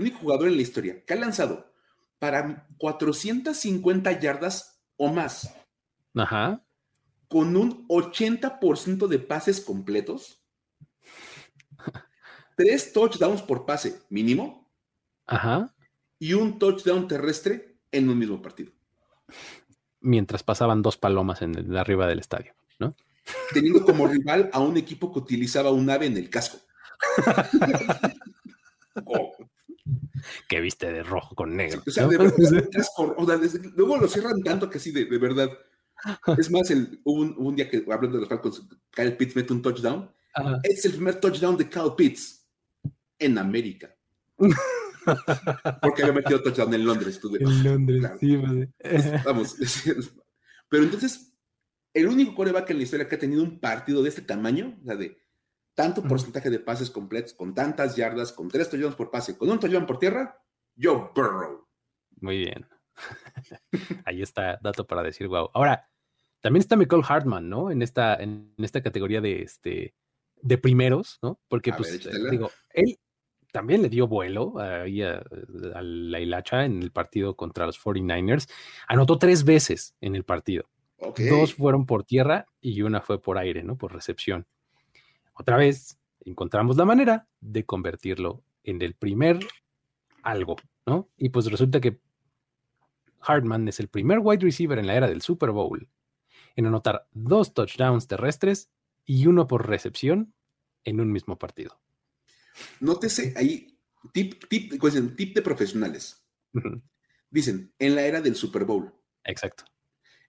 el 0.00 0.06
único 0.08 0.20
jugador 0.20 0.48
en 0.48 0.56
la 0.56 0.62
historia 0.62 1.04
que 1.04 1.14
ha 1.14 1.16
lanzado 1.16 1.72
para 2.18 2.66
450 2.78 4.20
yardas 4.20 4.82
o 4.96 5.12
más. 5.12 5.54
Ajá 6.14 6.64
con 7.30 7.56
un 7.56 7.86
80% 7.86 9.06
de 9.06 9.20
pases 9.20 9.60
completos, 9.60 10.42
tres 12.56 12.92
touchdowns 12.92 13.40
por 13.40 13.64
pase 13.64 14.02
mínimo, 14.10 14.68
Ajá. 15.26 15.72
y 16.18 16.32
un 16.32 16.58
touchdown 16.58 17.06
terrestre 17.06 17.78
en 17.92 18.10
un 18.10 18.18
mismo 18.18 18.42
partido. 18.42 18.72
Mientras 20.00 20.42
pasaban 20.42 20.82
dos 20.82 20.96
palomas 20.96 21.40
en 21.42 21.56
el, 21.56 21.76
arriba 21.76 22.08
del 22.08 22.18
estadio, 22.18 22.52
¿no? 22.80 22.96
Teniendo 23.52 23.84
como 23.84 24.08
rival 24.08 24.50
a 24.52 24.58
un 24.58 24.76
equipo 24.76 25.12
que 25.12 25.20
utilizaba 25.20 25.70
un 25.70 25.88
ave 25.88 26.06
en 26.06 26.16
el 26.16 26.30
casco. 26.30 26.58
Que 30.48 30.60
viste 30.60 30.92
de 30.92 31.02
rojo 31.02 31.34
con 31.34 31.56
negro. 31.56 31.82
o 31.86 31.90
sea, 31.90 32.06
de 32.06 32.16
luego 33.76 33.96
lo 33.98 34.08
cierran 34.08 34.42
tanto 34.42 34.68
que 34.68 34.78
sí, 34.78 34.92
de 34.92 35.18
verdad. 35.18 35.50
Es 36.38 36.50
más, 36.50 36.70
el, 36.70 37.00
hubo, 37.04 37.22
un, 37.22 37.56
día 37.56 37.68
que, 37.68 37.84
hablando 37.90 38.16
de 38.16 38.20
los 38.20 38.28
Falcons, 38.28 38.62
Kyle 38.90 39.16
Pitts 39.16 39.36
mete 39.36 39.52
un 39.52 39.62
touchdown. 39.62 40.10
Es 40.62 40.84
el 40.84 40.92
primer 40.92 41.20
touchdown 41.20 41.56
de 41.56 41.68
Kyle 41.68 41.92
Pitts 41.96 42.46
en 43.18 43.38
América. 43.38 43.94
Porque 44.36 46.02
había 46.02 46.14
metido 46.14 46.42
touchdown 46.42 46.74
en 46.74 46.84
Londres. 46.84 47.20
en 47.38 47.64
Londres, 47.64 48.10
sí, 48.20 48.36
pues, 48.36 49.24
Vamos. 49.24 49.56
Pero 50.68 50.84
entonces, 50.84 51.32
el 51.92 52.06
único 52.06 52.34
coreback 52.34 52.70
en 52.70 52.78
la 52.78 52.82
historia 52.84 53.08
que 53.08 53.16
ha 53.16 53.18
tenido 53.18 53.42
un 53.42 53.60
partido 53.60 54.02
de 54.02 54.08
este 54.08 54.22
tamaño, 54.22 54.78
o 54.82 54.84
sea, 54.84 54.96
de 54.96 55.18
tanto 55.80 56.02
porcentaje 56.02 56.50
de 56.50 56.58
pases 56.58 56.90
completos, 56.90 57.32
con 57.32 57.54
tantas 57.54 57.96
yardas, 57.96 58.32
con 58.32 58.48
tres 58.48 58.68
touchdowns 58.68 58.96
por 58.96 59.10
pase, 59.10 59.38
con 59.38 59.48
un 59.48 59.58
touchdown 59.58 59.86
por 59.86 59.98
tierra, 59.98 60.38
Joe 60.78 61.10
Burrow. 61.14 61.66
Muy 62.20 62.38
bien. 62.38 62.66
Ahí 64.04 64.20
está, 64.20 64.58
dato 64.62 64.86
para 64.86 65.02
decir 65.02 65.26
wow. 65.26 65.50
Ahora, 65.54 65.88
también 66.40 66.60
está 66.60 66.76
Michael 66.76 67.02
Hartman, 67.08 67.48
¿no? 67.48 67.70
En 67.70 67.80
esta, 67.80 68.14
en 68.16 68.52
esta 68.58 68.82
categoría 68.82 69.22
de 69.22 69.42
este 69.42 69.94
de 70.42 70.58
primeros, 70.58 71.18
¿no? 71.22 71.40
Porque, 71.48 71.72
pues, 71.72 72.06
digo, 72.30 72.50
él 72.74 72.98
también 73.50 73.80
le 73.80 73.88
dio 73.88 74.06
vuelo 74.06 74.58
ahí 74.58 75.02
a, 75.02 75.22
la 75.30 76.20
hilacha 76.20 76.66
en 76.66 76.82
el 76.82 76.92
partido 76.92 77.36
contra 77.36 77.64
los 77.64 77.82
49ers. 77.82 78.50
Anotó 78.86 79.18
tres 79.18 79.44
veces 79.44 79.94
en 80.02 80.14
el 80.14 80.24
partido. 80.24 80.68
Dos 80.98 81.54
fueron 81.54 81.86
por 81.86 82.04
tierra 82.04 82.44
y 82.60 82.82
una 82.82 83.00
fue 83.00 83.20
por 83.20 83.38
aire, 83.38 83.62
¿no? 83.62 83.78
Por 83.78 83.94
recepción. 83.94 84.46
Otra 85.40 85.56
vez 85.56 85.98
encontramos 86.20 86.76
la 86.76 86.84
manera 86.84 87.26
de 87.40 87.64
convertirlo 87.64 88.44
en 88.62 88.82
el 88.82 88.94
primer 88.94 89.38
algo, 90.22 90.56
¿no? 90.84 91.08
Y 91.16 91.30
pues 91.30 91.46
resulta 91.46 91.80
que 91.80 91.98
Hartman 93.20 93.66
es 93.66 93.80
el 93.80 93.88
primer 93.88 94.18
wide 94.18 94.44
receiver 94.44 94.78
en 94.78 94.86
la 94.86 94.96
era 94.96 95.08
del 95.08 95.22
Super 95.22 95.50
Bowl 95.50 95.88
en 96.56 96.66
anotar 96.66 97.08
dos 97.12 97.54
touchdowns 97.54 98.06
terrestres 98.06 98.70
y 99.06 99.28
uno 99.28 99.46
por 99.46 99.66
recepción 99.66 100.34
en 100.84 101.00
un 101.00 101.10
mismo 101.10 101.38
partido. 101.38 101.80
Nótese 102.80 103.32
ahí, 103.34 103.78
tip, 104.12 104.44
tip, 104.46 104.74
tip 105.16 105.34
de 105.34 105.40
profesionales. 105.40 106.22
Dicen, 107.30 107.72
en 107.78 107.94
la 107.94 108.02
era 108.02 108.20
del 108.20 108.36
Super 108.36 108.66
Bowl. 108.66 108.92
Exacto. 109.24 109.64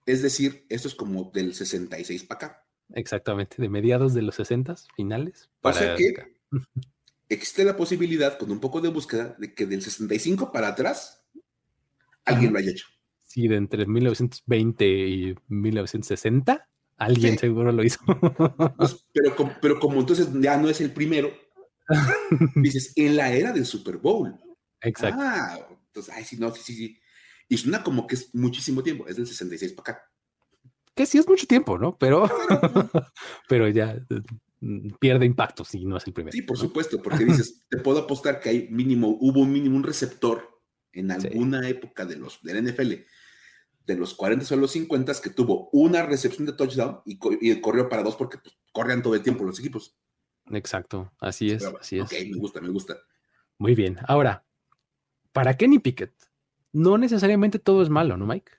Es 0.06 0.22
decir, 0.22 0.66
esto 0.70 0.88
es 0.88 0.96
como 0.96 1.32
del 1.32 1.54
66 1.54 2.24
para 2.24 2.46
acá. 2.46 2.71
Exactamente, 2.96 3.62
de 3.62 3.70
mediados 3.70 4.14
de 4.14 4.22
los 4.22 4.36
60 4.36 4.76
finales. 4.96 5.50
Para 5.62 5.76
o 5.76 5.80
sea 5.80 5.96
que 5.96 6.14
existe 7.30 7.64
la 7.64 7.78
posibilidad, 7.78 8.38
con 8.38 8.52
un 8.52 8.60
poco 8.60 8.82
de 8.82 8.90
búsqueda, 8.90 9.36
de 9.40 9.54
que 9.54 9.66
del 9.66 9.82
65 9.82 10.52
para 10.52 10.70
atrás 10.70 11.24
alguien 12.26 12.54
lo 12.54 12.60
haya 12.60 12.72
hecho. 12.72 12.88
Sí, 13.24 13.48
de 13.48 13.56
entre 13.56 13.86
1920 13.86 14.86
y 14.86 15.36
1960, 15.48 16.68
alguien 16.98 17.38
seguro 17.38 17.72
lo 17.72 17.84
hizo. 17.84 18.00
Pues, 18.78 19.06
pero, 19.14 19.36
pero 19.62 19.80
como 19.80 20.00
entonces 20.00 20.28
ya 20.34 20.58
no 20.58 20.70
es 20.70 20.82
el 20.82 20.92
primero, 20.92 21.32
dices, 22.56 22.94
en 22.96 23.16
la 23.16 23.32
era 23.32 23.54
del 23.54 23.66
Super 23.66 23.98
Bowl. 23.98 24.38
Exacto. 24.82 25.22
Ah, 25.24 25.60
entonces, 25.88 26.14
ay, 26.14 26.26
sí, 26.26 26.38
no, 26.38 26.54
sí, 26.54 26.62
sí, 26.64 26.76
sí. 26.76 27.00
Y 27.48 27.58
suena 27.58 27.84
como 27.84 28.08
que 28.08 28.16
es 28.16 28.34
muchísimo 28.34 28.84
tiempo, 28.84 29.08
es 29.08 29.16
del 29.16 29.28
66 29.28 29.74
para 29.74 29.92
acá. 29.92 30.11
Que 30.96 31.06
sí 31.06 31.18
es 31.18 31.28
mucho 31.28 31.48
tiempo, 31.48 31.78
¿no? 31.78 31.98
Pero, 31.98 32.30
pero 33.50 33.68
ya 33.70 33.98
mm, 34.60 34.90
pierde 35.00 35.26
impacto 35.26 35.64
si 35.64 35.86
no 35.86 35.98
es 35.98 36.08
el 36.08 36.14
primero. 36.14 36.34
Sí, 36.34 36.42
por 36.42 36.58
supuesto, 36.58 37.02
porque 37.02 37.26
dices, 37.26 37.66
te 37.70 37.78
puedo 37.78 38.00
apostar 38.00 38.40
que 38.40 38.50
hay 38.50 38.68
mínimo, 38.70 39.18
hubo 39.20 39.42
un 39.42 39.52
mínimo, 39.52 39.78
un 39.78 39.84
receptor 39.84 40.62
en 40.94 41.12
alguna 41.12 41.68
época 41.70 42.06
de 42.06 42.18
los, 42.18 42.42
del 42.44 42.66
NFL 42.66 42.94
de 43.86 43.96
los 43.96 44.14
40 44.14 44.54
o 44.54 44.58
los 44.58 44.72
50 44.72 45.14
que 45.22 45.30
tuvo 45.30 45.70
una 45.72 46.04
recepción 46.04 46.46
de 46.46 46.54
touchdown 46.54 47.02
y, 47.06 47.18
corrió 47.62 47.90
para 47.90 48.04
dos 48.04 48.16
porque 48.16 48.38
pues, 48.38 48.56
corrían 48.72 49.02
todo 49.02 49.16
el 49.16 49.24
tiempo 49.24 49.44
los 49.44 49.60
equipos. 49.60 49.98
Exacto, 50.52 51.12
así 51.20 51.52
es, 51.52 51.64
así 51.80 52.00
es. 52.00 52.06
Ok, 52.06 52.14
me 52.30 52.38
gusta, 52.38 52.62
me 52.62 52.70
gusta. 52.70 52.98
Muy 53.58 53.76
bien. 53.76 53.98
Ahora, 54.08 54.46
para 55.32 55.56
Kenny 55.56 55.80
Pickett, 55.80 56.14
no 56.74 56.98
necesariamente 56.98 57.60
todo 57.60 57.82
es 57.82 57.90
malo, 57.90 58.18
¿no, 58.18 58.26
Mike? 58.26 58.52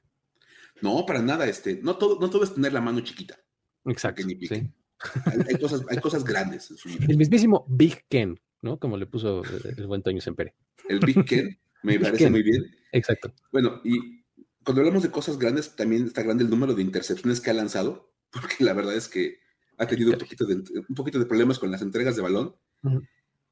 No, 0.83 1.07
para 1.07 1.23
nada, 1.23 1.47
este, 1.47 1.81
no 1.83 1.97
todo, 1.97 2.19
no 2.21 2.29
todo 2.29 2.45
es 2.45 2.55
tener 2.55 2.73
la 2.73 2.81
mano 2.81 3.01
chiquita. 3.01 3.39
Exacto. 3.87 4.23
Hay, 4.23 5.59
cosas, 5.59 5.83
hay 5.89 5.99
cosas 5.99 6.25
grandes 6.25 6.71
en 6.71 6.77
su 6.77 6.89
vida. 6.89 7.07
El 7.09 7.17
mismísimo 7.17 7.65
Big 7.69 8.05
Ken, 8.09 8.39
¿no? 8.61 8.79
Como 8.79 8.97
le 8.97 9.07
puso 9.07 9.43
el 9.45 9.87
buen 9.87 10.03
Toño 10.03 10.21
Sempere. 10.21 10.55
El 10.89 11.01
Big 11.01 11.25
Ken, 11.25 11.59
me 11.83 11.99
parece 11.99 12.31
muy 12.31 12.43
bien. 12.43 12.65
Exacto. 12.93 13.33
Bueno, 13.51 13.81
y 13.85 14.25
cuando 14.65 14.81
hablamos 14.81 15.03
de 15.03 15.11
cosas 15.11 15.39
grandes, 15.39 15.75
también 15.75 16.05
está 16.05 16.23
grande 16.23 16.45
el 16.45 16.51
número 16.51 16.75
de 16.75 16.83
intercepciones 16.83 17.41
que 17.41 17.51
ha 17.51 17.55
lanzado, 17.55 18.13
porque 18.31 18.65
la 18.65 18.73
verdad 18.73 18.95
es 18.95 19.09
que 19.09 19.39
ha 19.79 19.87
tenido 19.87 20.13
un 20.13 20.19
poquito 20.19 20.45
de, 20.47 20.57
un 20.57 20.95
poquito 20.95 21.19
de 21.19 21.27
problemas 21.27 21.59
con 21.59 21.71
las 21.71 21.83
entregas 21.83 22.17
de 22.17 22.23
balón. 22.23 22.57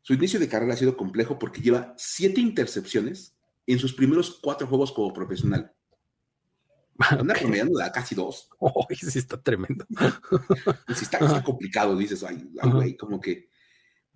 Su 0.02 0.14
inicio 0.14 0.40
de 0.40 0.48
carrera 0.48 0.74
ha 0.74 0.76
sido 0.76 0.96
complejo 0.96 1.38
porque 1.38 1.60
lleva 1.60 1.94
siete 1.96 2.40
intercepciones 2.40 3.36
en 3.66 3.78
sus 3.78 3.94
primeros 3.94 4.38
cuatro 4.42 4.66
juegos 4.66 4.92
como 4.92 5.12
profesional. 5.12 5.72
Anda 7.08 7.34
promediando 7.34 7.78
de 7.78 7.90
casi 7.90 8.14
dos. 8.14 8.48
Oh, 8.60 8.86
sí 8.90 9.18
está 9.18 9.40
tremendo. 9.40 9.86
sí 10.94 11.04
está, 11.04 11.18
complicado, 11.44 11.96
dices, 11.96 12.22
ay, 12.22 12.46
güey, 12.62 12.96
como 12.96 13.20
que. 13.20 13.48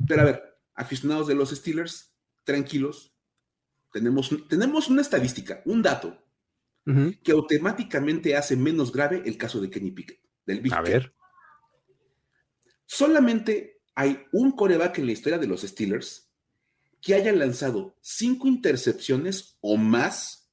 Pero 0.07 0.22
a 0.22 0.24
ver, 0.24 0.43
aficionados 0.74 1.26
de 1.26 1.35
los 1.35 1.51
Steelers, 1.51 2.14
tranquilos. 2.45 3.14
Tenemos, 3.93 4.30
tenemos 4.49 4.89
una 4.89 5.03
estadística, 5.03 5.62
un 5.64 5.82
dato 5.82 6.20
que 7.22 7.32
automáticamente 7.32 8.37
hace 8.37 8.57
menos 8.57 8.93
grave 8.93 9.22
el 9.24 9.39
caso 9.39 9.59
de 9.59 9.70
Kenny 9.70 9.93
Pickett, 9.93 10.20
del 10.45 10.61
Big 10.61 10.74
A 10.74 10.82
ver. 10.82 11.14
Solamente 12.85 13.80
hay 13.95 14.26
un 14.32 14.53
coreback 14.53 14.99
en 14.99 15.07
la 15.07 15.12
historia 15.12 15.39
de 15.39 15.47
los 15.47 15.62
Steelers 15.62 16.30
que 17.01 17.14
haya 17.14 17.32
lanzado 17.32 17.97
cinco 18.03 18.49
intercepciones 18.49 19.57
o 19.62 19.78
más 19.78 20.44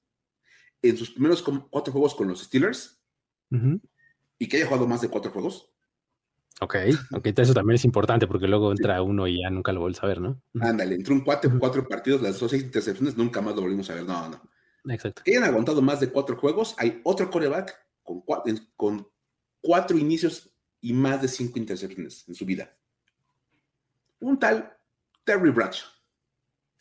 en 0.82 0.98
sus 0.98 1.12
primeros 1.12 1.44
cuatro 1.70 1.92
juegos 1.92 2.16
con 2.16 2.28
los 2.28 2.44
Steelers 2.44 3.02
y 4.40 4.48
que 4.48 4.58
haya 4.58 4.66
jugado 4.66 4.88
más 4.88 5.02
de 5.02 5.10
cuatro 5.10 5.32
juegos. 5.32 5.72
Ok, 6.62 6.76
ok, 7.14 7.28
eso 7.38 7.54
también 7.54 7.76
es 7.76 7.86
importante 7.86 8.28
porque 8.28 8.48
luego 8.48 8.72
entra 8.72 9.02
uno 9.02 9.28
y 9.28 9.42
ya 9.42 9.50
nunca 9.50 9.72
lo 9.72 9.80
vuelves 9.80 10.04
a 10.04 10.08
ver, 10.08 10.22
¿no? 10.22 10.42
Ándale, 10.60 10.96
entró 10.96 11.16
un 11.16 11.22
cuatro, 11.22 11.52
cuatro 11.60 11.88
partidos, 11.88 12.22
las 12.22 12.40
dos 12.40 12.52
seis 12.52 12.64
intercepciones, 12.64 13.18
nunca 13.18 13.42
más 13.42 13.56
lo 13.56 13.62
volvimos 13.62 13.90
a 13.90 13.96
ver. 13.96 14.06
No, 14.06 14.30
no. 14.30 14.42
Exacto. 14.94 15.24
Que 15.24 15.32
hayan 15.32 15.44
aguantado 15.44 15.82
más 15.82 16.00
de 16.00 16.12
cuatro 16.12 16.38
juegos, 16.38 16.76
hay 16.78 17.02
otro 17.04 17.30
coreback 17.30 17.76
con 18.04 18.24
con 18.76 19.08
cuatro 19.60 19.98
inicios 19.98 20.52
y 20.82 20.94
más 20.94 21.22
de 21.22 21.28
cinco 21.28 21.60
intercepciones 21.60 22.28
en 22.28 22.36
su 22.36 22.46
vida. 22.46 22.76
Un 24.20 24.38
tal 24.38 24.78
Terry 25.24 25.50
Bradshaw. 25.50 25.90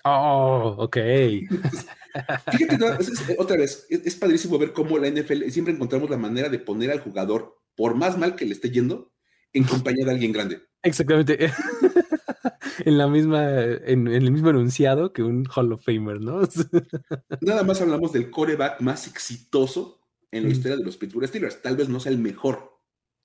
Oh, 0.05 0.77
ok. 0.79 0.97
Fíjate, 2.53 3.37
otra 3.39 3.57
vez, 3.57 3.87
es, 3.89 4.17
padrísimo 4.17 4.59
ver 4.59 4.73
cómo 4.73 4.99
la 4.99 5.09
NFL 5.09 5.49
siempre 5.51 5.75
encontramos 5.75 6.11
la 6.11 6.17
manera 6.17 6.49
de 6.49 6.59
poner 6.59 6.91
al 6.91 7.01
jugador, 7.01 7.59
por 7.77 7.95
más 7.95 8.19
mal 8.19 8.35
que 8.35 8.45
le 8.45 8.53
esté 8.53 8.71
yendo, 8.71 9.13
en 9.53 9.65
compañía 9.65 10.05
de 10.07 10.13
alguien 10.13 10.33
grande. 10.33 10.63
Exactamente. 10.83 11.39
en 12.85 12.99
la 12.99 13.09
misma, 13.09 13.63
en, 13.63 14.09
el 14.09 14.31
mismo 14.31 14.51
enunciado 14.51 15.13
que 15.13 15.23
un 15.23 15.47
Hall 15.55 15.73
of 15.73 15.85
Famer, 15.85 16.21
¿no? 16.21 16.41
Nada 17.41 17.63
más 17.63 17.81
hablamos 17.81 18.13
del 18.13 18.31
coreback 18.31 18.81
más 18.81 19.07
exitoso 19.07 20.01
en 20.31 20.45
la 20.45 20.49
mm. 20.49 20.53
historia 20.53 20.77
de 20.77 20.85
los 20.85 20.97
Pittsburgh 20.97 21.29
Steelers. 21.29 21.63
Tal 21.63 21.77
vez 21.77 21.89
no 21.89 22.01
sea 22.01 22.13
el 22.13 22.19
mejor. 22.19 22.79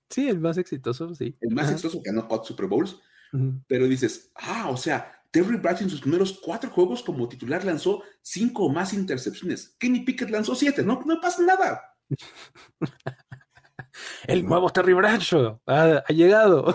Sí, 0.10 0.28
el 0.28 0.40
más 0.40 0.58
exitoso, 0.58 1.16
sí. 1.16 1.36
El 1.42 1.56
más 1.56 1.72
exitoso 1.72 2.02
que 2.02 2.12
ganó 2.12 2.28
cuatro 2.28 2.46
Super 2.46 2.68
Bowls. 2.68 3.00
Pero 3.68 3.86
dices, 3.90 4.32
ah, 4.36 4.70
o 4.70 4.78
sea, 4.78 5.12
Terry 5.36 5.58
Bradshaw 5.58 5.84
en 5.84 5.90
sus 5.90 6.00
primeros 6.00 6.40
cuatro 6.42 6.70
juegos 6.70 7.04
como 7.04 7.28
titular 7.28 7.66
lanzó 7.66 8.04
cinco 8.22 8.64
o 8.64 8.70
más 8.70 8.94
intercepciones. 8.94 9.76
Kenny 9.78 10.06
Pickett 10.06 10.30
lanzó 10.30 10.56
siete. 10.56 10.82
No, 10.82 11.02
no 11.06 11.20
pasa 11.20 11.44
nada. 11.44 11.82
el 14.28 14.46
nuevo 14.46 14.70
Terry 14.70 14.94
Bradshaw 14.94 15.60
ha, 15.68 16.06
llegado. 16.08 16.74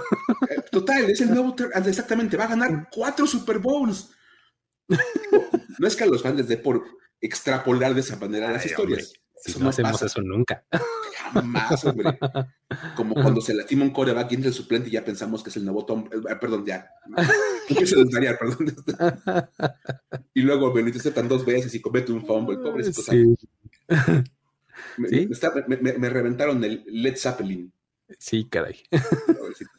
Eh, 0.51 0.61
total, 0.71 1.09
es 1.09 1.23
el 1.23 1.31
nuevo 1.31 1.55
Terry, 1.55 1.71
exactamente, 1.87 2.37
va 2.37 2.45
a 2.45 2.49
ganar 2.49 2.89
cuatro 2.93 3.27
Super 3.27 3.61
Bowls. 3.61 4.11
No 5.79 5.89
es 5.89 5.97
que 5.97 6.05
a 6.05 6.07
los 6.07 6.23
fans 6.23 6.37
les 6.37 6.49
dé 6.49 6.59
por 6.59 6.85
extrapolar 7.19 7.95
de 7.95 8.01
esa 8.01 8.17
manera 8.17 8.53
las 8.53 8.67
historias. 8.67 9.15
Si 9.43 9.59
no, 9.59 9.71
hacemos 9.71 10.03
eso 10.03 10.21
nunca. 10.21 10.67
Jamás, 11.33 11.85
hombre. 11.85 12.18
Como 12.97 13.14
cuando 13.14 13.41
se 13.41 13.55
lastima 13.55 13.85
un 13.85 13.91
coreback 13.91 14.33
y 14.33 14.35
entra 14.37 14.49
el 14.49 14.55
suplente 14.55 14.89
y 14.89 14.93
ya 14.93 15.05
pensamos 15.05 15.43
que 15.43 15.51
es 15.51 15.57
el 15.57 15.64
nuevo 15.64 15.85
Tom. 15.85 16.09
Eh, 16.12 16.37
perdón, 16.41 16.64
ya. 16.64 16.91
Empiezo 17.68 18.01
a 18.01 18.05
desvariar, 18.05 18.39
perdón. 18.39 18.74
y 20.35 20.43
luego 20.43 20.72
Benítez 20.72 21.12
tan 21.14 21.28
dos 21.28 21.45
veces 21.45 21.74
y 21.74 21.81
comete 21.81 22.12
un 22.12 22.24
fumble. 22.24 22.59
Pobrecito. 22.59 23.03
Sí. 23.03 23.35
Me, 24.97 25.93
me, 25.99 26.09
reventaron 26.09 26.62
el 26.64 26.85
Led 26.87 27.16
Zeppelin. 27.16 27.72
Sí, 28.18 28.49
caray. 28.49 28.83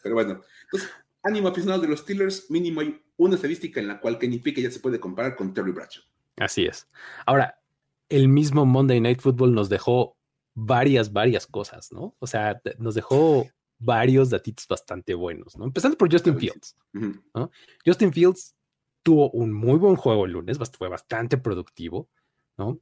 Pero 0.03 0.15
bueno, 0.15 0.41
entonces, 0.63 0.89
ánimo 1.23 1.49
aficionados 1.49 1.81
de 1.81 1.87
los 1.87 1.99
Steelers, 2.01 2.49
mínimo 2.49 2.81
hay 2.81 3.01
una 3.17 3.35
estadística 3.35 3.79
en 3.79 3.87
la 3.87 3.99
cual 3.99 4.17
Kenny 4.17 4.39
Pickett 4.39 4.63
ya 4.63 4.71
se 4.71 4.79
puede 4.79 4.99
comparar 4.99 5.35
con 5.35 5.53
Terry 5.53 5.71
Bradshaw. 5.71 6.03
Así 6.37 6.65
es. 6.65 6.87
Ahora, 7.25 7.59
el 8.09 8.27
mismo 8.27 8.65
Monday 8.65 8.99
Night 8.99 9.21
Football 9.21 9.53
nos 9.53 9.69
dejó 9.69 10.17
varias, 10.53 11.11
varias 11.11 11.47
cosas, 11.47 11.91
¿no? 11.91 12.15
O 12.19 12.27
sea, 12.27 12.61
nos 12.77 12.95
dejó 12.95 13.47
varios 13.79 14.29
datitos 14.29 14.67
bastante 14.67 15.13
buenos, 15.13 15.57
¿no? 15.57 15.65
Empezando 15.65 15.97
por 15.97 16.11
Justin 16.11 16.37
Fields, 16.37 16.77
¿no? 16.93 17.49
Justin 17.85 18.13
Fields 18.13 18.55
tuvo 19.03 19.31
un 19.31 19.51
muy 19.51 19.77
buen 19.77 19.95
juego 19.95 20.25
el 20.25 20.33
lunes, 20.33 20.57
fue 20.77 20.87
bastante 20.87 21.37
productivo, 21.37 22.09
¿no? 22.57 22.79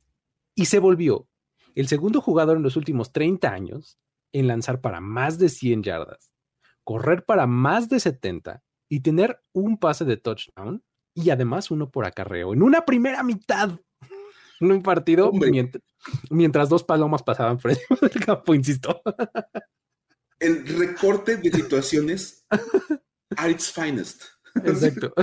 Y 0.55 0.65
se 0.65 0.79
volvió 0.79 1.29
el 1.75 1.87
segundo 1.87 2.21
jugador 2.21 2.57
en 2.57 2.63
los 2.63 2.75
últimos 2.75 3.13
30 3.13 3.51
años 3.51 3.97
en 4.33 4.47
lanzar 4.47 4.81
para 4.81 4.99
más 4.99 5.39
de 5.39 5.49
100 5.49 5.83
yardas, 5.83 6.31
correr 6.83 7.25
para 7.25 7.47
más 7.47 7.87
de 7.89 7.99
70 7.99 8.63
y 8.89 8.99
tener 9.01 9.41
un 9.53 9.77
pase 9.77 10.03
de 10.03 10.17
touchdown 10.17 10.83
y 11.13 11.29
además 11.29 11.71
uno 11.71 11.89
por 11.89 12.05
acarreo 12.05 12.53
en 12.53 12.61
una 12.61 12.85
primera 12.85 13.23
mitad 13.23 13.79
un 14.59 14.83
partido 14.83 15.31
mientras, 16.29 16.69
dos 16.69 16.83
palomas 16.83 17.23
pasaban 17.23 17.59
frente 17.59 17.83
al 18.01 18.25
campo, 18.25 18.53
insisto. 18.53 19.01
El 20.39 20.65
recorte 20.77 21.37
de 21.37 21.51
situaciones 21.51 22.45
at 23.35 23.49
its 23.49 23.71
finest. 23.71 24.23
Exacto. 24.63 25.13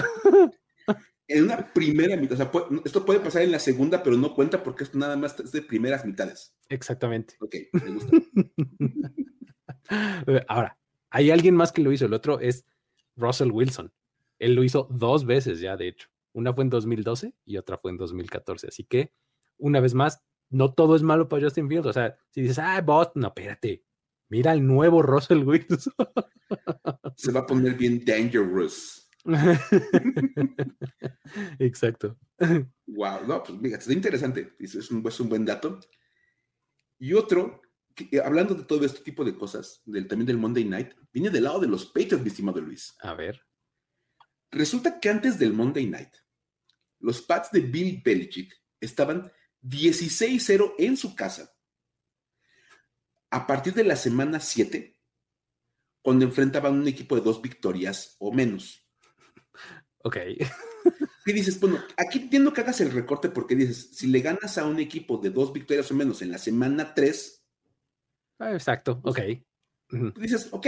En 1.29 1.45
una 1.45 1.73
primera 1.73 2.17
mitad, 2.17 2.35
o 2.35 2.37
sea, 2.37 2.53
esto 2.85 3.05
puede 3.05 3.19
pasar 3.19 3.43
en 3.43 3.51
la 3.51 3.59
segunda, 3.59 4.03
pero 4.03 4.17
no 4.17 4.33
cuenta 4.35 4.63
porque 4.63 4.85
esto 4.85 4.97
nada 4.97 5.17
más 5.17 5.39
es 5.41 5.51
de 5.51 5.63
primeras 5.63 6.05
mitades. 6.05 6.55
Exactamente. 6.69 7.35
Ok, 7.41 7.57
me 7.73 7.91
gusta. 7.91 8.17
Ahora, 10.49 10.79
hay 11.11 11.31
alguien 11.31 11.57
más 11.57 11.73
que 11.73 11.83
lo 11.83 11.93
hizo. 11.93 12.07
El 12.07 12.15
otro 12.15 12.39
es 12.41 12.65
Russell 13.17 13.51
Wilson. 13.51 13.93
Él 14.39 14.55
lo 14.55 14.63
hizo 14.63 14.87
dos 14.91 15.25
veces 15.25 15.61
ya, 15.61 15.77
de 15.77 15.89
hecho. 15.89 16.09
Una 16.33 16.53
fue 16.53 16.65
en 16.65 16.71
2012 16.71 17.33
y 17.45 17.57
otra 17.57 17.79
fue 17.79 17.91
en 17.91 17.97
2014. 17.97 18.69
Así 18.69 18.85
que 18.85 19.13
una 19.59 19.81
vez 19.81 19.95
más, 19.95 20.23
no 20.51 20.73
todo 20.73 20.97
es 20.97 21.03
malo 21.03 21.29
para 21.29 21.45
Justin 21.45 21.69
Fields. 21.69 21.87
O 21.87 21.93
sea, 21.93 22.17
si 22.31 22.43
dices, 22.43 22.59
ah, 22.59 22.81
Boston, 22.81 23.23
no, 23.23 23.29
espérate. 23.29 23.85
Mira 24.29 24.53
el 24.53 24.67
nuevo 24.67 25.03
Russell 25.03 25.45
Wilson. 25.45 25.93
Se 27.17 27.33
va 27.33 27.41
a 27.41 27.47
poner 27.47 27.75
bien 27.75 28.05
dangerous. 28.05 29.11
Exacto. 31.59 32.17
Wow, 32.87 33.27
no, 33.27 33.43
pues 33.43 33.59
mira, 33.61 33.79
está 33.79 33.93
interesante. 33.93 34.55
Es 34.59 34.91
un, 34.91 35.07
es 35.07 35.21
un 35.21 35.29
buen 35.29 35.45
dato. 35.45 35.81
Y 36.99 37.13
otro, 37.13 37.63
eh, 38.11 38.21
hablando 38.25 38.55
de 38.55 38.65
todo 38.65 38.85
este 38.85 39.01
tipo 39.01 39.25
de 39.25 39.37
cosas, 39.37 39.83
del, 39.85 40.07
también 40.07 40.27
del 40.27 40.39
Monday 40.39 40.65
Night, 40.65 40.93
viene 41.13 41.31
del 41.31 41.45
lado 41.45 41.61
de 41.61 41.69
los 41.69 41.87
Patriots, 41.87 42.23
mi 42.23 42.29
estimado 42.29 42.61
Luis. 42.61 42.97
A 43.01 43.15
ver. 43.15 43.41
Resulta 44.51 45.01
que 45.01 45.09
antes 45.09 45.39
del 45.39 45.53
Monday 45.53 45.87
Night, 45.87 46.15
los 47.01 47.21
Pats 47.23 47.51
de 47.51 47.61
Bill 47.61 48.01
Belichick 48.05 48.55
estaban 48.81 49.31
16-0 49.69 50.75
en 50.79 50.97
su 50.97 51.15
casa. 51.15 51.53
A 53.31 53.47
partir 53.47 53.75
de 53.75 53.85
la 53.85 53.97
semana 53.97 54.41
7, 54.41 54.97
cuando 56.03 56.25
enfrentaban 56.25 56.75
un 56.75 56.89
equipo 56.89 57.17
de 57.17 57.23
dos 57.23 57.43
victorias 57.43 58.17
o 58.19 58.33
menos. 58.33 58.87
Ok. 59.99 60.19
Y 61.27 61.33
dices, 61.33 61.59
bueno, 61.59 61.83
aquí 61.97 62.21
entiendo 62.21 62.53
que 62.53 62.61
hagas 62.61 62.81
el 62.81 62.93
recorte 62.93 63.29
porque 63.29 63.57
dices, 63.57 63.91
si 63.97 64.07
le 64.07 64.21
ganas 64.21 64.57
a 64.59 64.65
un 64.65 64.79
equipo 64.79 65.19
de 65.19 65.31
dos 65.31 65.53
victorias 65.53 65.91
o 65.91 65.95
menos 65.95 66.23
en 66.23 66.31
la 66.31 66.39
semana 66.39 66.95
3. 66.95 67.45
Ah, 68.39 68.53
exacto, 68.53 69.01
ok. 69.03 69.21
Dices, 70.17 70.49
ok, 70.53 70.67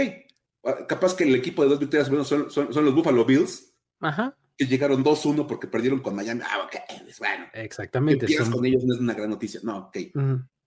ah, 0.65 0.85
capaz 0.87 1.15
que 1.15 1.23
el 1.23 1.35
equipo 1.35 1.63
de 1.63 1.69
dos 1.69 1.79
victorias 1.79 2.09
o 2.09 2.11
menos 2.11 2.27
son, 2.27 2.51
son 2.51 2.85
los 2.85 2.93
Buffalo 2.93 3.23
Bills. 3.23 3.73
Ajá 4.01 4.38
que 4.59 4.67
llegaron 4.67 5.05
2-1 5.05 5.47
porque 5.47 5.67
perdieron 5.67 6.01
con 6.01 6.13
Miami. 6.13 6.41
Ah, 6.43 6.65
ok, 6.65 6.75
bueno. 7.17 7.45
Exactamente. 7.53 8.25
Que 8.25 8.35
con 8.35 8.65
ellos 8.65 8.83
no 8.83 8.93
es 8.93 8.99
una 8.99 9.13
gran 9.13 9.29
noticia. 9.29 9.61
No, 9.63 9.87
ok. 9.87 9.97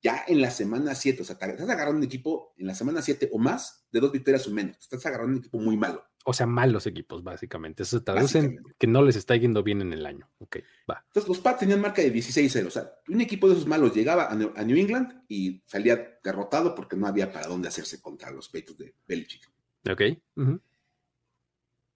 Ya 0.02 0.24
en 0.26 0.40
la 0.40 0.50
semana 0.50 0.94
7, 0.94 1.20
o 1.20 1.24
sea, 1.24 1.34
estás 1.34 1.68
agarrando 1.68 1.98
un 1.98 2.04
equipo 2.04 2.54
en 2.56 2.66
la 2.66 2.74
semana 2.74 3.02
7 3.02 3.28
o 3.32 3.38
más 3.38 3.86
de 3.92 4.00
dos 4.00 4.10
victorias 4.10 4.48
o 4.48 4.50
menos. 4.50 4.78
Estás 4.78 5.04
agarrando 5.04 5.34
un 5.34 5.38
equipo 5.40 5.58
muy 5.58 5.76
malo. 5.76 6.02
O 6.24 6.32
sea, 6.32 6.46
malos 6.46 6.86
equipos, 6.86 7.22
básicamente. 7.22 7.82
Eso 7.82 7.98
se 7.98 8.04
traduce 8.04 8.38
en 8.38 8.56
que 8.78 8.86
no 8.86 9.02
les 9.02 9.16
está 9.16 9.36
yendo 9.36 9.62
bien 9.62 9.82
en 9.82 9.92
el 9.92 10.06
año. 10.06 10.30
Ok, 10.38 10.56
va. 10.90 11.04
Entonces, 11.08 11.28
los 11.28 11.40
Pats 11.40 11.60
tenían 11.60 11.82
marca 11.82 12.00
de 12.00 12.12
16-0. 12.12 12.66
O 12.66 12.70
sea, 12.70 12.90
un 13.08 13.20
equipo 13.20 13.46
de 13.46 13.54
esos 13.54 13.66
malos 13.66 13.94
llegaba 13.94 14.28
a 14.28 14.34
New, 14.34 14.52
England 14.56 15.24
y 15.28 15.62
salía 15.66 16.18
derrotado 16.24 16.74
porque 16.74 16.96
no 16.96 17.06
había 17.06 17.30
para 17.30 17.46
dónde 17.46 17.68
hacerse 17.68 18.00
contra 18.00 18.30
los 18.30 18.48
peitos 18.48 18.78
de 18.78 18.94
Belichick. 19.06 19.50
Ok. 19.88 20.02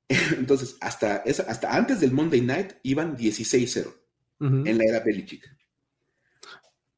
Entonces, 0.39 0.77
hasta, 0.81 1.17
hasta 1.17 1.77
antes 1.77 2.01
del 2.01 2.13
Monday 2.13 2.41
Night 2.41 2.75
iban 2.83 3.17
16-0 3.17 3.93
en 4.39 4.79
la 4.79 4.85
era 4.85 5.01
Belichick. 5.01 5.45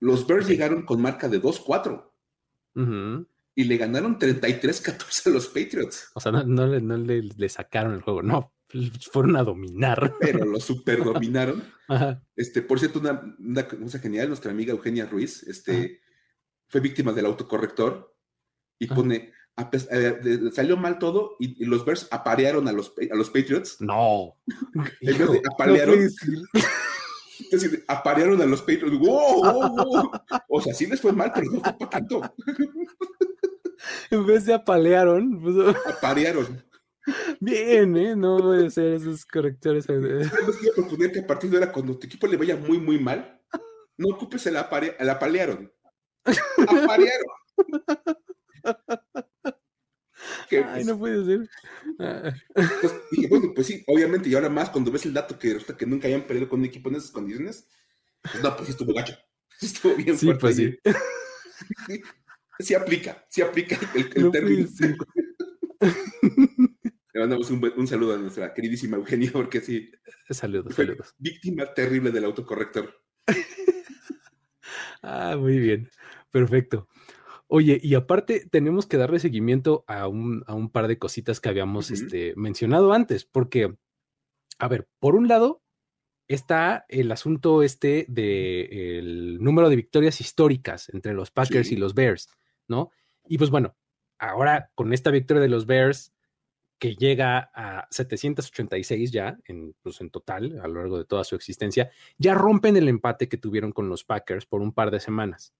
Los 0.01 0.27
Bears 0.27 0.49
llegaron 0.49 0.85
con 0.85 1.01
marca 1.01 1.29
de 1.29 1.41
2-4 1.41 2.09
y 3.55 3.65
le 3.65 3.77
ganaron 3.77 4.19
33-14 4.19 5.27
a 5.27 5.31
los 5.31 5.49
Patriots. 5.49 6.11
O 6.15 6.21
sea, 6.21 6.33
no, 6.33 6.67
le, 6.67 7.49
sacaron 7.49 7.95
el 7.95 8.03
juego, 8.03 8.23
no, 8.23 8.53
fueron 9.11 9.37
a 9.37 9.43
dominar. 9.43 10.15
Pero 10.21 10.45
lo 10.45 10.61
super 10.61 11.03
dominaron. 11.03 11.65
Este, 12.37 12.63
por 12.63 12.79
cierto, 12.79 13.01
una, 13.01 13.67
cosa 13.67 13.99
genial, 13.99 14.29
nuestra 14.29 14.51
amiga 14.51 14.73
Eugenia 14.73 15.07
Ruiz 15.07 15.43
este, 15.45 16.01
fue 16.69 16.81
víctima 16.81 17.13
del 17.13 17.27
autocorrector 17.27 18.15
y 18.79 18.87
pone 18.87 19.33
salió 20.53 20.77
mal 20.77 20.99
todo 20.99 21.37
y, 21.39 21.65
los 21.65 21.85
Bears 21.85 22.09
aparearon 22.11 22.69
a 22.69 22.73
los, 22.73 22.93
a 23.11 23.15
los 23.15 23.31
Patriots. 23.31 23.81
No. 23.81 24.37
aparearon. 25.53 26.09
aparearon 27.89 28.43
a 28.43 28.47
los 28.47 28.63
Patriots. 28.63 28.99
O 30.49 30.61
sea, 30.61 30.75
sí 30.75 30.87
les 30.87 31.01
fue 31.01 31.13
mal, 31.13 31.33
pero 31.35 31.51
no 31.51 31.61
fue 31.61 31.73
para 31.79 31.91
tanto. 31.91 32.23
En 34.11 34.27
vez 34.27 34.47
de 34.47 34.55
apalearon. 34.55 35.41
Pues... 35.41 35.77
Aparearon. 35.87 36.65
Bien, 37.41 37.97
¿eh? 37.97 38.17
No 38.17 38.39
puede 38.39 38.71
ser 38.71 38.95
esos 38.95 39.25
correctores. 39.25 39.87
Proponer 39.87 41.13
que 41.13 41.21
a 41.21 41.27
partir 41.27 41.51
de 41.51 41.59
ahora, 41.59 41.73
cuando 41.73 41.99
tu 41.99 42.07
equipo 42.07 42.27
le 42.27 42.37
vaya 42.37 42.57
muy, 42.57 42.79
muy 42.79 42.99
mal, 42.99 43.41
no 43.97 44.09
ocupes 44.09 44.47
el, 44.47 44.57
apare 44.57 44.97
el 44.99 45.11
apalearon. 45.11 45.73
Aparearon. 46.25 47.27
Ay, 50.57 50.65
pues, 50.73 50.87
no 50.87 50.99
puede 50.99 51.25
ser. 51.25 51.49
Pues, 52.55 52.95
y 53.13 53.27
bueno, 53.27 53.53
pues 53.55 53.67
sí, 53.67 53.85
obviamente, 53.87 54.29
y 54.29 54.35
ahora 54.35 54.49
más 54.49 54.71
cuando 54.71 54.91
ves 54.91 55.07
el 55.07 55.15
dato 55.15 55.39
que 55.39 55.55
resulta 55.55 55.77
que 55.77 55.87
nunca 55.87 56.09
hayan 56.09 56.23
perdido 56.23 56.49
con 56.49 56.61
un 56.61 56.67
equipo 56.67 56.89
en 56.89 56.97
esas 56.97 57.11
condiciones, 57.11 57.69
pues 58.23 58.43
no, 58.43 58.55
pues 58.57 58.67
sí 58.67 58.73
estuvo 58.73 58.93
gacho. 58.93 59.17
Estuvo 59.61 59.95
bien 59.97 60.17
sí, 60.17 60.27
fuerte. 60.27 60.41
Pues 60.41 60.57
sí. 60.57 60.79
sí. 61.87 62.03
sí. 62.61 62.75
aplica, 62.75 63.27
sí 63.29 63.43
aplica 63.43 63.79
el, 63.95 64.11
el 64.15 64.23
no 64.25 64.31
término. 64.31 64.69
Le 67.15 67.21
mandamos 67.21 67.51
un, 67.51 67.73
un, 67.77 67.87
saludo 67.89 68.15
a 68.15 68.19
nuestra 68.19 68.55
queridísima 68.55 68.97
Eugenia, 68.97 69.31
porque 69.33 69.61
sí. 69.61 69.91
Saludos, 70.31 70.75
saludos. 70.75 71.15
Víctima 71.19 71.73
terrible 71.75 72.11
del 72.13 72.25
autocorrector. 72.25 72.95
ah, 75.03 75.37
muy 75.37 75.59
bien. 75.59 75.91
Perfecto. 76.31 76.87
Oye, 77.49 77.81
y 77.83 77.95
aparte 77.95 78.47
tenemos 78.51 78.87
que 78.87 78.99
darle 78.99 79.19
seguimiento 79.19 79.85
a 79.87 80.07
un, 80.07 80.45
a 80.47 80.55
un 80.55 80.71
par 80.71 80.87
de 80.87 80.99
cositas 80.99 81.41
que 81.41 81.49
habíamos 81.49 81.91
uh 81.91 81.95
-huh. 81.95 82.05
este, 82.05 82.35
mencionado 82.37 82.93
antes, 82.93 83.25
porque, 83.25 83.75
a 84.59 84.69
ver, 84.69 84.87
por 85.01 85.17
un 85.17 85.29
lado 85.29 85.63
está 86.29 86.85
el 86.89 87.11
asunto 87.11 87.63
este 87.63 88.05
de 88.09 88.99
el 88.99 89.43
número 89.43 89.71
de 89.71 89.77
victorias 89.77 90.21
históricas 90.21 90.91
entre 90.91 91.15
los 91.15 91.31
Packers 91.31 91.69
sí. 91.69 91.75
y 91.75 91.79
los 91.79 91.95
Bears, 91.95 92.29
¿no? 92.69 92.91
Y 93.27 93.39
pues 93.39 93.49
bueno, 93.51 93.75
ahora 94.19 94.71
con 94.75 94.93
esta 94.93 95.11
victoria 95.11 95.41
de 95.41 95.49
los 95.49 95.65
Bears 95.65 96.13
que 96.79 96.95
llega 96.95 97.51
a 97.55 97.89
786 97.91 99.11
ya 99.11 99.39
en, 99.47 99.75
pues 99.83 100.01
en 100.01 100.11
total 100.11 100.61
a 100.63 100.69
lo 100.69 100.75
largo 100.75 100.99
de 100.99 101.05
toda 101.07 101.25
su 101.25 101.35
existencia, 101.35 101.91
ya 102.19 102.35
rompen 102.35 102.77
el 102.77 102.89
empate 102.89 103.29
que 103.29 103.39
tuvieron 103.39 103.73
con 103.73 103.89
los 103.89 104.05
Packers 104.05 104.47
por 104.47 104.61
un 104.61 104.73
par 104.73 104.91
de 104.91 105.01
semanas. 105.01 105.55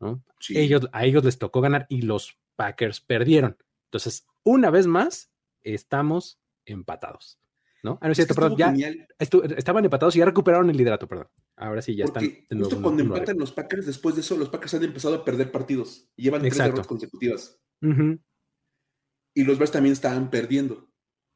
¿No? 0.00 0.24
Sí. 0.40 0.58
Ellos, 0.58 0.88
a 0.92 1.04
ellos 1.04 1.24
les 1.24 1.38
tocó 1.38 1.60
ganar 1.60 1.86
y 1.88 2.02
los 2.02 2.38
Packers 2.56 3.00
perdieron. 3.00 3.56
Entonces, 3.84 4.26
una 4.42 4.70
vez 4.70 4.86
más, 4.86 5.30
estamos 5.62 6.40
empatados. 6.64 7.38
¿No? 7.82 7.98
Ah, 8.02 8.06
no 8.06 8.12
es 8.12 8.16
cierto, 8.16 8.34
perdón, 8.34 8.56
ya 8.56 8.74
estaban 9.18 9.84
empatados 9.84 10.14
y 10.14 10.18
ya 10.18 10.26
recuperaron 10.26 10.68
el 10.68 10.76
liderato, 10.76 11.08
perdón. 11.08 11.28
Ahora 11.56 11.80
sí, 11.80 11.96
ya 11.96 12.04
Porque 12.04 12.40
están. 12.42 12.58
Justo 12.58 12.82
cuando 12.82 13.02
empatan 13.02 13.38
los 13.38 13.52
Packers, 13.52 13.86
después 13.86 14.14
de 14.14 14.20
eso, 14.20 14.36
los 14.36 14.50
Packers 14.50 14.74
han 14.74 14.84
empezado 14.84 15.14
a 15.14 15.24
perder 15.24 15.50
partidos. 15.50 16.10
Y 16.14 16.24
llevan 16.24 16.44
Exacto. 16.44 16.56
tres 16.56 16.66
derrotas 16.66 16.86
consecutivas. 16.86 17.60
Uh 17.80 17.86
-huh. 17.86 18.22
Y 19.34 19.44
los 19.44 19.58
Bears 19.58 19.72
también 19.72 19.94
estaban 19.94 20.28
perdiendo. 20.28 20.90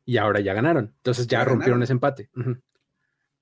Y 0.04 0.18
ahora 0.18 0.40
ya 0.40 0.52
ganaron. 0.52 0.92
Entonces 0.96 1.26
ya, 1.26 1.38
ya 1.38 1.44
rompieron 1.44 1.80
ganaron. 1.80 1.82
ese 1.82 1.92
empate. 1.92 2.30
Uh 2.34 2.40
-huh. 2.40 2.62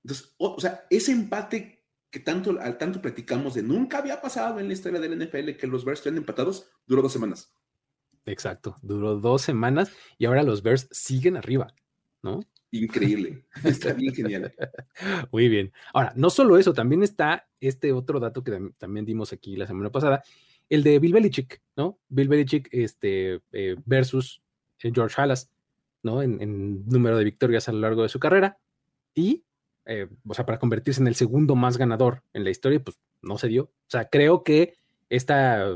Entonces, 0.03 0.35
o, 0.37 0.55
o, 0.55 0.59
sea, 0.61 0.85
ese 0.89 1.11
empate 1.11 1.82
que 2.13 2.19
tanto, 2.19 2.59
al 2.61 2.77
tanto 2.77 3.01
platicamos 3.01 3.55
de 3.55 3.63
nunca 3.63 3.97
había 3.97 4.21
pasado 4.21 4.59
en 4.59 4.67
la 4.67 4.73
historia 4.73 4.99
del 4.99 5.17
NFL 5.17 5.57
que 5.57 5.65
los 5.65 5.83
Bears 5.83 5.99
estén 5.99 6.15
empatados, 6.15 6.69
duró 6.85 7.01
dos 7.01 7.11
semanas. 7.11 7.51
Exacto, 8.27 8.75
duró 8.83 9.19
dos 9.19 9.41
semanas 9.41 9.91
y 10.19 10.25
ahora 10.25 10.43
los 10.43 10.61
Bears 10.61 10.87
siguen 10.91 11.37
arriba, 11.37 11.73
¿no? 12.21 12.41
Increíble, 12.69 13.47
está 13.63 13.93
bien 13.93 14.13
genial. 14.13 14.53
Muy 15.31 15.49
bien. 15.49 15.73
Ahora, 15.91 16.13
no 16.15 16.29
solo 16.29 16.59
eso, 16.59 16.71
también 16.71 17.01
está 17.01 17.49
este 17.59 17.91
otro 17.91 18.19
dato 18.19 18.43
que 18.43 18.59
también 18.77 19.07
dimos 19.07 19.33
aquí 19.33 19.55
la 19.55 19.65
semana 19.65 19.91
pasada, 19.91 20.21
el 20.69 20.83
de 20.83 20.99
Bill 20.99 21.13
Belichick, 21.13 21.63
¿no? 21.75 21.97
Bill 22.09 22.27
Belichick 22.27 22.69
este, 22.71 23.41
eh, 23.53 23.75
versus 23.85 24.43
George 24.77 25.19
Halas, 25.19 25.49
¿no? 26.03 26.21
En, 26.21 26.39
en, 26.43 26.85
número 26.85 27.17
de 27.17 27.23
victorias 27.23 27.67
a 27.69 27.71
lo 27.71 27.79
largo 27.79 28.03
de 28.03 28.09
su 28.09 28.19
carrera. 28.19 28.59
Y, 29.15 29.43
eh, 29.85 30.07
o 30.27 30.33
sea, 30.33 30.45
para 30.45 30.59
convertirse 30.59 31.01
en 31.01 31.07
el 31.07 31.15
segundo 31.15 31.55
más 31.55 31.77
ganador 31.77 32.23
en 32.33 32.43
la 32.43 32.49
historia, 32.49 32.83
pues 32.83 32.97
no 33.21 33.37
se 33.37 33.47
dio. 33.47 33.63
O 33.63 33.89
sea, 33.89 34.09
creo 34.09 34.43
que 34.43 34.75
esta, 35.09 35.67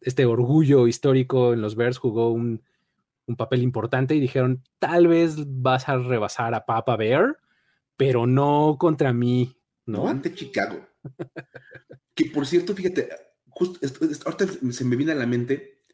este 0.00 0.26
orgullo 0.26 0.86
histórico 0.86 1.52
en 1.52 1.62
los 1.62 1.74
Bears 1.74 1.98
jugó 1.98 2.30
un, 2.30 2.62
un 3.26 3.36
papel 3.36 3.62
importante 3.62 4.14
y 4.14 4.20
dijeron, 4.20 4.62
tal 4.78 5.06
vez 5.06 5.36
vas 5.46 5.88
a 5.88 5.98
rebasar 5.98 6.54
a 6.54 6.64
Papa 6.64 6.96
Bear, 6.96 7.38
pero 7.96 8.26
no 8.26 8.76
contra 8.78 9.12
mí, 9.12 9.56
¿no? 9.86 10.04
no 10.04 10.08
ante 10.08 10.34
Chicago. 10.34 10.86
que 12.14 12.26
por 12.26 12.46
cierto, 12.46 12.74
fíjate, 12.74 13.08
justo 13.48 13.78
ahorita 14.26 14.46
se 14.72 14.84
me 14.84 14.96
viene 14.96 15.12
a 15.12 15.16
la 15.16 15.26
mente, 15.26 15.84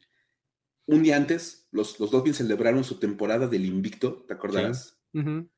un 0.87 1.03
día 1.03 1.17
antes, 1.17 1.67
los, 1.71 1.99
los 1.99 2.11
Dolphins 2.11 2.37
celebraron 2.37 2.83
su 2.83 2.99
temporada 2.99 3.47
del 3.47 3.65
invicto, 3.65 4.23
¿te 4.27 4.33
acordarás? 4.33 4.99
Sí. 5.11 5.19
Uh 5.19 5.21
-huh. 5.23 5.49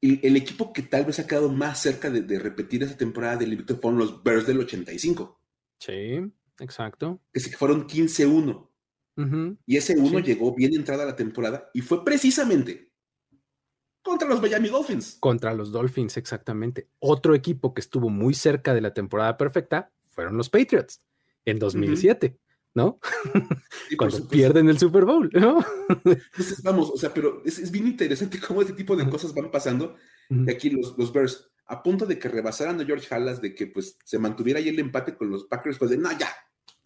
Y 0.00 0.26
el 0.26 0.36
equipo 0.36 0.72
que 0.72 0.82
tal 0.82 1.04
vez 1.04 1.18
ha 1.18 1.26
quedado 1.26 1.50
más 1.50 1.80
cerca 1.80 2.10
de, 2.10 2.22
de, 2.22 2.38
repetir 2.38 2.82
esa 2.82 2.96
temporada 2.96 3.36
del 3.36 3.52
invicto 3.52 3.78
fueron 3.78 3.98
los 3.98 4.22
Bears 4.22 4.46
del 4.46 4.60
85. 4.60 5.40
Sí, 5.78 6.20
exacto. 6.60 7.20
Que 7.32 7.40
se 7.40 7.56
fueron 7.56 7.86
15-1. 7.86 8.70
Uh 9.16 9.22
-huh. 9.22 9.58
Y 9.66 9.76
ese 9.76 9.98
uno 9.98 10.18
sí. 10.18 10.24
llegó 10.24 10.54
bien 10.54 10.74
entrada 10.74 11.04
a 11.04 11.06
la 11.06 11.16
temporada 11.16 11.70
y 11.72 11.80
fue 11.80 12.04
precisamente 12.04 12.92
contra 14.02 14.28
los 14.28 14.40
Miami 14.40 14.68
Dolphins. 14.68 15.16
Contra 15.18 15.54
los 15.54 15.72
Dolphins, 15.72 16.16
exactamente. 16.16 16.90
Otro 16.98 17.34
equipo 17.34 17.74
que 17.74 17.80
estuvo 17.80 18.08
muy 18.10 18.34
cerca 18.34 18.74
de 18.74 18.80
la 18.80 18.94
temporada 18.94 19.36
perfecta 19.36 19.92
fueron 20.08 20.36
los 20.36 20.48
Patriots 20.48 21.02
en 21.44 21.58
2007, 21.58 22.26
uh 22.26 22.30
-huh. 22.30 22.45
¿No? 22.76 23.00
Sí, 23.88 23.96
Cuando 23.96 24.28
pierden 24.28 24.68
el 24.68 24.78
Super 24.78 25.04
Bowl, 25.04 25.30
¿no? 25.32 25.64
Entonces, 26.04 26.62
vamos, 26.62 26.90
o 26.90 26.96
sea, 26.96 27.12
pero 27.12 27.42
es, 27.44 27.58
es 27.58 27.70
bien 27.70 27.86
interesante 27.86 28.38
cómo 28.38 28.60
este 28.60 28.74
tipo 28.74 28.94
de 28.94 29.08
cosas 29.08 29.32
van 29.34 29.50
pasando. 29.50 29.96
Y 30.28 30.50
aquí 30.50 30.70
los, 30.70 30.96
los 30.98 31.12
Bears, 31.12 31.50
a 31.66 31.82
punto 31.82 32.04
de 32.04 32.18
que 32.18 32.28
rebasaran 32.28 32.80
a 32.80 32.84
George 32.84 33.12
Halas, 33.14 33.40
de 33.40 33.54
que 33.54 33.68
pues 33.68 33.98
se 34.04 34.18
mantuviera 34.18 34.58
ahí 34.60 34.68
el 34.68 34.78
empate 34.78 35.16
con 35.16 35.30
los 35.30 35.44
Packers, 35.44 35.78
pues 35.78 35.90
de, 35.90 35.98
no, 35.98 36.10
ya, 36.18 36.28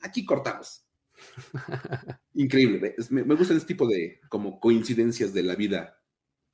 aquí 0.01 0.25
cortamos. 0.25 0.87
Increíble. 2.35 2.95
Me, 3.11 3.25
me, 3.25 3.35
gustan 3.35 3.57
este 3.57 3.75
tipo 3.75 3.89
de 3.89 4.21
como 4.29 4.61
coincidencias 4.61 5.33
de 5.33 5.43
la 5.43 5.57
vida 5.57 6.01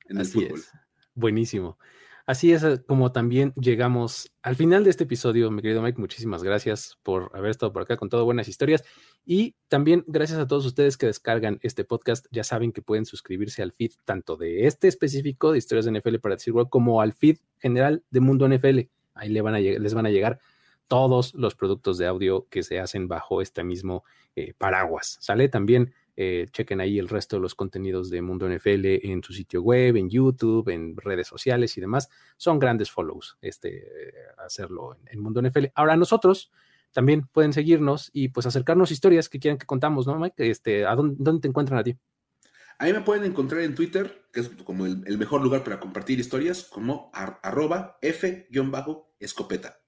en 0.07 0.17
Así 0.17 0.39
el 0.39 0.45
fútbol. 0.45 0.59
Es. 0.59 0.71
Buenísimo. 1.13 1.77
Así 2.27 2.51
es 2.51 2.61
eh, 2.63 2.83
como 2.85 3.13
también 3.13 3.53
llegamos 3.53 4.33
al 4.41 4.57
final 4.57 4.83
de 4.83 4.89
este 4.89 5.05
episodio, 5.05 5.49
mi 5.49 5.61
querido 5.61 5.81
Mike. 5.81 5.97
Muchísimas 5.97 6.43
gracias 6.43 6.99
por 7.01 7.31
haber 7.33 7.51
estado 7.51 7.71
por 7.71 7.83
acá 7.83 7.95
con 7.95 8.09
todo 8.09 8.25
buenas 8.25 8.49
historias. 8.49 8.83
Y 9.25 9.55
también 9.69 10.03
gracias 10.07 10.37
a 10.37 10.45
todos 10.45 10.65
ustedes 10.65 10.97
que 10.97 11.05
descargan 11.05 11.57
este 11.61 11.85
podcast. 11.85 12.25
Ya 12.29 12.43
saben 12.43 12.73
que 12.73 12.81
pueden 12.81 13.05
suscribirse 13.05 13.63
al 13.63 13.71
feed 13.71 13.91
tanto 14.03 14.35
de 14.35 14.67
este 14.67 14.89
específico 14.89 15.53
de 15.53 15.59
historias 15.59 15.85
de 15.85 15.97
NFL 15.97 16.17
para 16.17 16.35
decir 16.35 16.53
como 16.69 16.99
al 16.99 17.13
feed 17.13 17.37
general 17.59 18.03
de 18.09 18.19
Mundo 18.19 18.45
NFL. 18.49 18.79
Ahí 19.13 19.29
les 19.29 19.93
van 19.93 20.05
a 20.05 20.09
llegar 20.09 20.39
todos 20.89 21.33
los 21.33 21.55
productos 21.55 21.97
de 21.97 22.07
audio 22.07 22.45
que 22.49 22.61
se 22.61 22.81
hacen 22.81 23.07
bajo 23.07 23.41
este 23.41 23.63
mismo 23.63 24.03
eh, 24.35 24.53
paraguas. 24.57 25.17
¿Sale? 25.21 25.47
También 25.47 25.93
eh, 26.19 26.47
chequen 26.51 26.81
ahí 26.81 26.97
el 26.97 27.09
resto 27.09 27.35
de 27.35 27.43
los 27.43 27.53
contenidos 27.53 28.09
de 28.09 28.23
Mundo 28.23 28.49
NFL 28.49 28.85
en 29.07 29.23
su 29.23 29.33
sitio 29.33 29.61
web, 29.61 29.95
en 29.97 30.09
YouTube, 30.09 30.67
en 30.69 30.97
redes 30.97 31.27
sociales 31.27 31.77
y 31.77 31.81
demás. 31.81 32.09
Son 32.37 32.57
grandes 32.57 32.89
follows 32.89 33.37
este, 33.39 34.13
hacerlo 34.39 34.97
en, 35.05 35.19
Mundo 35.19 35.43
NFL. 35.43 35.65
Ahora 35.75 35.95
nosotros 35.95 36.51
también 36.91 37.27
pueden 37.27 37.53
seguirnos 37.53 38.09
y 38.13 38.29
pues 38.29 38.47
acercarnos 38.47 38.89
historias 38.89 39.29
que 39.29 39.39
quieran 39.39 39.59
que 39.59 39.67
contamos, 39.67 40.07
¿no, 40.07 40.17
Mike? 40.17 40.49
Este, 40.49 40.87
¿a 40.87 40.95
dónde, 40.95 41.39
te 41.39 41.47
encuentran 41.47 41.77
a 41.79 41.83
ti? 41.83 41.95
Ahí 42.79 42.93
me 42.93 43.01
pueden 43.01 43.23
encontrar 43.23 43.61
en 43.61 43.75
Twitter, 43.75 44.23
que 44.33 44.39
es 44.39 44.49
como 44.49 44.87
el, 44.87 45.17
mejor 45.19 45.41
lugar 45.41 45.63
para 45.63 45.79
compartir 45.79 46.19
historias, 46.19 46.63
como 46.63 47.11
ar, 47.13 47.39
arroba 47.43 47.99
f-escopeta. 48.01 49.79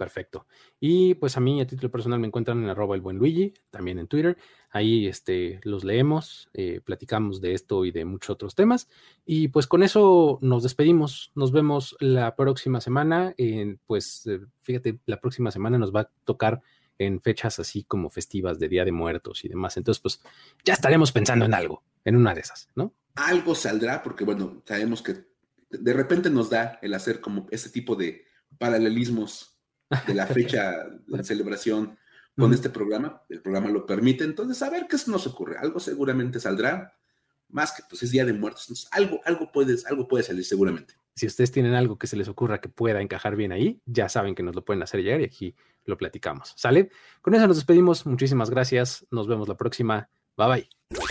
Perfecto. 0.00 0.46
Y 0.80 1.12
pues 1.16 1.36
a 1.36 1.40
mí 1.40 1.60
a 1.60 1.66
título 1.66 1.90
personal 1.90 2.18
me 2.18 2.26
encuentran 2.26 2.64
en 2.64 2.70
arroba 2.70 2.94
el 2.94 3.02
buen 3.02 3.18
Luigi, 3.18 3.52
también 3.68 3.98
en 3.98 4.06
Twitter. 4.06 4.38
Ahí 4.70 5.06
este, 5.06 5.60
los 5.62 5.84
leemos, 5.84 6.48
eh, 6.54 6.80
platicamos 6.82 7.42
de 7.42 7.52
esto 7.52 7.84
y 7.84 7.90
de 7.90 8.06
muchos 8.06 8.30
otros 8.30 8.54
temas. 8.54 8.88
Y 9.26 9.48
pues 9.48 9.66
con 9.66 9.82
eso 9.82 10.38
nos 10.40 10.62
despedimos. 10.62 11.32
Nos 11.34 11.52
vemos 11.52 11.98
la 12.00 12.34
próxima 12.34 12.80
semana. 12.80 13.34
Pues 13.86 14.26
eh, 14.26 14.40
fíjate, 14.62 15.00
la 15.04 15.20
próxima 15.20 15.50
semana 15.50 15.76
nos 15.76 15.94
va 15.94 16.00
a 16.00 16.10
tocar 16.24 16.62
en 16.96 17.20
fechas 17.20 17.58
así 17.58 17.84
como 17.84 18.08
festivas 18.08 18.58
de 18.58 18.70
Día 18.70 18.86
de 18.86 18.92
Muertos 18.92 19.44
y 19.44 19.48
demás. 19.50 19.76
Entonces, 19.76 20.00
pues 20.00 20.22
ya 20.64 20.72
estaremos 20.72 21.12
pensando 21.12 21.44
en 21.44 21.52
algo, 21.52 21.82
en 22.06 22.16
una 22.16 22.32
de 22.32 22.40
esas, 22.40 22.70
¿no? 22.74 22.94
Algo 23.16 23.54
saldrá 23.54 24.02
porque, 24.02 24.24
bueno, 24.24 24.62
sabemos 24.64 25.02
que 25.02 25.26
de 25.68 25.92
repente 25.92 26.30
nos 26.30 26.48
da 26.48 26.78
el 26.80 26.94
hacer 26.94 27.20
como 27.20 27.46
este 27.50 27.68
tipo 27.68 27.96
de 27.96 28.24
paralelismos 28.58 29.59
de 30.06 30.14
la 30.14 30.26
fecha 30.26 30.86
de 31.06 31.24
celebración 31.24 31.98
con 32.36 32.52
este 32.54 32.70
programa. 32.70 33.22
El 33.28 33.42
programa 33.42 33.68
lo 33.70 33.84
permite. 33.84 34.24
Entonces, 34.24 34.62
a 34.62 34.70
ver 34.70 34.86
qué 34.88 34.96
nos 35.06 35.26
ocurre. 35.26 35.56
Algo 35.58 35.80
seguramente 35.80 36.40
saldrá. 36.40 36.96
Más 37.48 37.72
que 37.72 37.82
pues 37.88 38.02
es 38.02 38.10
Día 38.10 38.24
de 38.24 38.32
Muertos. 38.32 38.64
Entonces, 38.64 38.88
algo, 38.92 39.20
algo, 39.24 39.50
puedes, 39.52 39.84
algo 39.86 40.06
puede 40.06 40.22
salir 40.24 40.44
seguramente. 40.44 40.94
Si 41.16 41.26
ustedes 41.26 41.50
tienen 41.50 41.74
algo 41.74 41.98
que 41.98 42.06
se 42.06 42.16
les 42.16 42.28
ocurra 42.28 42.60
que 42.60 42.68
pueda 42.68 43.02
encajar 43.02 43.36
bien 43.36 43.52
ahí, 43.52 43.82
ya 43.84 44.08
saben 44.08 44.34
que 44.34 44.42
nos 44.42 44.54
lo 44.54 44.64
pueden 44.64 44.82
hacer 44.82 45.02
llegar 45.02 45.20
y 45.20 45.24
aquí 45.24 45.54
lo 45.84 45.96
platicamos. 45.96 46.54
¿Sale? 46.56 46.90
Con 47.20 47.34
eso 47.34 47.46
nos 47.46 47.56
despedimos. 47.56 48.06
Muchísimas 48.06 48.50
gracias. 48.50 49.06
Nos 49.10 49.26
vemos 49.26 49.48
la 49.48 49.56
próxima. 49.56 50.08
Bye 50.36 50.48
bye. 50.48 51.10